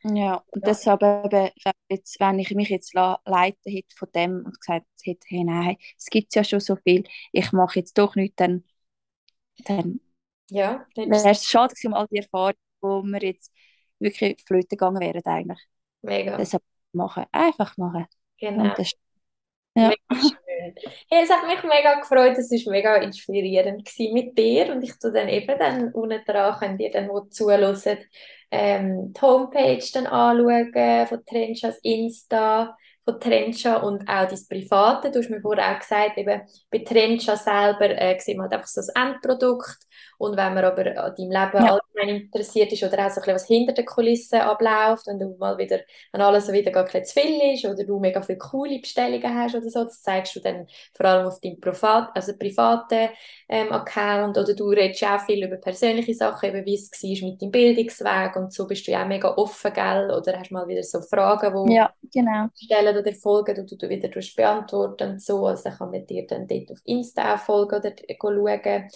Ja, 0.09 0.45
und 0.51 0.65
Ja. 0.65 0.69
deshalb 0.69 1.03
eben, 1.03 1.33
wenn, 1.33 1.73
jetzt, 1.89 2.21
wenn 2.21 2.39
ich 2.39 2.51
mich 2.55 2.69
jetzt 2.69 2.95
leiten 2.95 3.73
hätte 3.73 3.97
von 3.97 4.09
dem 4.15 4.45
und 4.45 4.61
gesagt 4.61 4.87
hätte, 5.03 5.27
hey, 5.29 5.43
nein, 5.45 5.77
es 5.99 6.07
gibt 6.07 6.35
ja 6.37 6.45
schon 6.45 6.61
so 6.61 6.77
viel, 6.77 7.05
ich 7.33 7.51
mache 7.53 7.81
jetzt 7.81 7.99
doch 7.99 8.15
nichts, 8.15 8.37
dann, 8.37 8.63
dann 9.67 10.01
Ja, 10.49 10.87
wäre 10.95 11.31
es 11.31 11.47
schade 11.47 11.75
gewesen 11.75 11.95
all 11.95 12.07
die 12.09 12.19
Erfahrungen, 12.19 12.57
die 12.83 13.13
wir 13.13 13.23
jetzt 13.23 13.53
wirklich 13.99 14.43
flöten 14.47 14.69
gegangen 14.71 15.01
wären 15.01 15.25
eigentlich. 15.25 15.61
Mega. 16.03 16.39
Deshalb 16.39 16.63
machen, 16.93 17.27
einfach 17.33 17.77
machen. 17.79 18.07
Genau. 18.39 18.75
Das, 18.75 18.93
ja. 19.77 19.95
Hey, 21.11 21.23
es 21.25 21.31
hat 21.31 21.47
mich 21.47 21.63
mega 21.65 21.95
gefreut, 22.01 22.37
es 22.39 22.51
war 22.51 22.73
mega 22.73 22.97
inspirierend 22.97 23.89
mit 24.13 24.39
dir 24.39 24.73
und 24.73 24.83
ich 24.83 24.99
tue 24.99 25.13
dann 25.13 25.29
eben 25.29 25.59
dann 25.59 25.93
unten 25.93 26.23
dran, 26.25 26.59
könnt 26.59 26.81
ihr 26.81 26.91
dann, 26.91 27.09
wo 27.09 27.21
zuhören, 27.23 27.77
ähm, 28.51 29.13
die 29.13 29.21
Homepage 29.21 29.85
dann 29.93 30.07
anschauen 30.07 31.07
von 31.09 31.25
Trenchas 31.25 31.79
Insta, 31.83 32.77
von 33.05 33.21
Trencha 33.21 33.77
und 33.77 34.03
auch 34.09 34.29
dein 34.29 34.39
Private. 34.49 35.11
Du 35.11 35.21
hast 35.21 35.31
mir 35.31 35.41
vorher 35.41 35.75
auch 35.75 35.79
gesagt, 35.79 36.19
eben 36.19 36.43
bei 36.71 36.79
Trencha 36.79 37.37
selber 37.37 37.91
äh, 37.91 38.19
sieht 38.19 38.37
man 38.37 38.45
halt 38.45 38.55
einfach 38.55 38.69
so 38.69 38.81
das 38.81 38.89
Endprodukt 38.91 39.79
und 40.19 40.37
wenn 40.37 40.55
man 40.55 40.65
aber 40.65 40.87
an 40.87 41.15
deinem 41.15 41.31
Leben 41.31 41.59
Ja. 41.59 41.67
allgemein 41.67 42.23
interessiert 42.23 42.73
ist 42.73 42.83
oder 42.83 43.07
auch 43.07 43.11
so 43.11 43.21
ein 43.21 43.25
bisschen, 43.25 43.35
was 43.35 43.47
hinter 43.47 43.73
den 43.73 43.87
Kulissen 43.87 44.41
abläuft, 44.41 45.07
wenn 45.07 45.19
du 45.19 45.37
mal 45.39 45.59
wieder, 45.59 45.81
wenn 46.13 46.21
alles 46.21 46.47
so 46.47 46.53
wieder 46.53 46.71
gar 46.71 46.87
ein 46.93 47.05
zu 47.05 47.21
viel 47.21 47.55
ist 47.55 47.65
oder 47.65 47.85
du 47.85 47.99
mega 47.99 48.23
viele 48.23 48.39
coole 48.39 48.79
Bestellungen 48.81 49.35
hast 49.35 49.55
oder 49.55 49.69
so, 49.71 49.85
das 49.85 50.03
zeigst 50.03 50.37
du 50.37 50.41
dann 50.41 50.67
vor 50.95 51.07
allem 51.07 51.27
auf 51.27 51.41
deinem 51.41 51.61
Privat, 51.61 52.11
also 52.15 52.33
privaten 52.39 53.09
ähm, 53.49 53.73
Account 53.73 54.39
oder 54.39 54.55
du 54.55 54.69
redest 54.71 55.05
auch 55.05 55.21
viel 55.21 55.45
über 55.45 55.57
persönliche 55.57 56.15
Sachen, 56.15 56.49
eben 56.51 56.65
wie 56.67 56.75
es 56.75 56.91
war 56.93 57.29
mit 57.31 57.43
deinem 57.43 57.51
Bildungsweg 57.51 58.37
und 58.37 58.53
so 58.53 58.67
bist 58.67 58.87
du 58.87 58.93
ja 58.93 59.03
auch 59.05 59.09
mega 59.09 59.35
offen, 59.37 59.73
gell? 59.73 60.11
Oder 60.11 60.39
hast 60.39 60.51
mal 60.51 60.67
wieder 60.69 60.83
so 60.83 61.01
Fragen, 61.03 61.55
wo 61.55 61.67
ja, 61.71 61.95
genau. 62.13 62.51
stellen 62.55 62.97
oder 62.97 63.13
folgen 63.15 63.61
und 63.61 63.83
du 63.83 63.89
wieder 63.89 64.09
beantworten 64.37 65.11
und 65.13 65.23
so. 65.23 65.47
Also 65.47 65.65
dann 65.65 65.79
kann 65.79 65.91
man 65.91 66.07
dir 66.07 66.27
dann 66.27 66.47
dort 66.47 66.71
auf 66.73 66.81
Insta 66.85 67.35
auch 67.35 67.39
folgen 67.39 67.77
oder 67.77 67.93
schauen. 68.21 68.89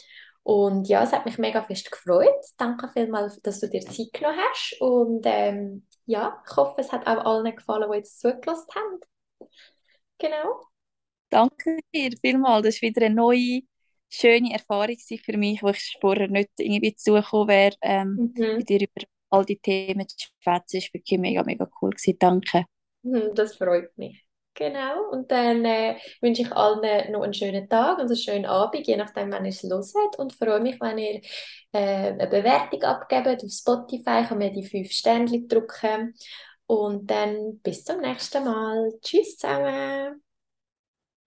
Und 0.42 0.88
ja, 0.88 1.02
es 1.04 1.12
hat 1.12 1.26
mich 1.26 1.38
mega 1.38 1.62
fest 1.62 1.90
gefreut. 1.90 2.34
Danke 2.58 2.88
vielmals, 2.88 3.40
dass 3.42 3.60
du 3.60 3.68
dir 3.68 3.80
Zeit 3.82 4.12
genommen 4.12 4.38
hast. 4.50 4.76
Und 4.80 5.22
ähm, 5.26 5.86
ja, 6.06 6.42
ich 6.48 6.56
hoffe, 6.56 6.80
es 6.80 6.92
hat 6.92 7.06
auch 7.06 7.24
allen 7.24 7.54
gefallen, 7.54 7.90
die 7.90 7.98
jetzt 7.98 8.20
zugelassen 8.20 8.68
haben. 8.74 9.00
Genau. 10.18 10.70
Danke 11.30 11.78
dir 11.94 12.10
vielmals. 12.20 12.64
Das 12.66 12.82
war 12.82 12.88
wieder 12.88 13.06
eine 13.06 13.14
neue, 13.14 13.60
schöne 14.08 14.52
Erfahrung 14.52 14.96
für 15.24 15.36
mich, 15.36 15.62
wo 15.62 15.68
ich 15.68 15.96
vorher 16.00 16.28
nicht 16.28 16.50
irgendwie 16.58 16.94
zugekommen 16.96 17.48
wäre, 17.48 17.76
ähm, 17.82 18.22
Mhm. 18.36 18.56
mit 18.56 18.68
dir 18.68 18.80
über 18.82 19.06
all 19.30 19.44
die 19.44 19.58
Themen 19.58 20.08
zu 20.08 20.16
schwätzen. 20.40 20.78
Das 20.80 20.84
war 20.88 20.94
wirklich 20.94 21.18
mega, 21.20 21.42
mega 21.44 21.68
cool. 21.80 21.90
Gewesen. 21.90 22.18
Danke. 22.18 22.64
Mhm, 23.02 23.34
Das 23.34 23.56
freut 23.56 23.96
mich. 23.98 24.24
Genau. 24.54 25.08
Und 25.10 25.30
dann 25.30 25.64
äh, 25.64 25.96
wünsche 26.20 26.42
ich 26.42 26.52
allen 26.52 27.12
noch 27.12 27.22
einen 27.22 27.34
schönen 27.34 27.68
Tag 27.68 27.98
und 27.98 28.06
einen 28.06 28.16
schönen 28.16 28.46
Abend, 28.46 28.86
je 28.86 28.96
nachdem, 28.96 29.32
wann 29.32 29.44
ihr 29.44 29.50
es 29.50 29.62
hört. 29.62 30.18
Und 30.18 30.32
freue 30.34 30.60
mich, 30.60 30.80
wenn 30.80 30.98
ihr 30.98 31.20
äh, 31.72 32.12
eine 32.12 32.26
Bewertung 32.26 32.82
abgebt 32.82 33.44
auf 33.44 33.50
Spotify. 33.50 34.24
Kann 34.26 34.38
mir 34.38 34.52
die 34.52 34.66
fünf 34.66 34.90
Sternchen 34.90 35.48
drücken. 35.48 36.14
Und 36.66 37.10
dann 37.10 37.58
bis 37.62 37.84
zum 37.84 38.00
nächsten 38.00 38.44
Mal. 38.44 38.92
Tschüss 39.02 39.36
zusammen. 39.36 40.22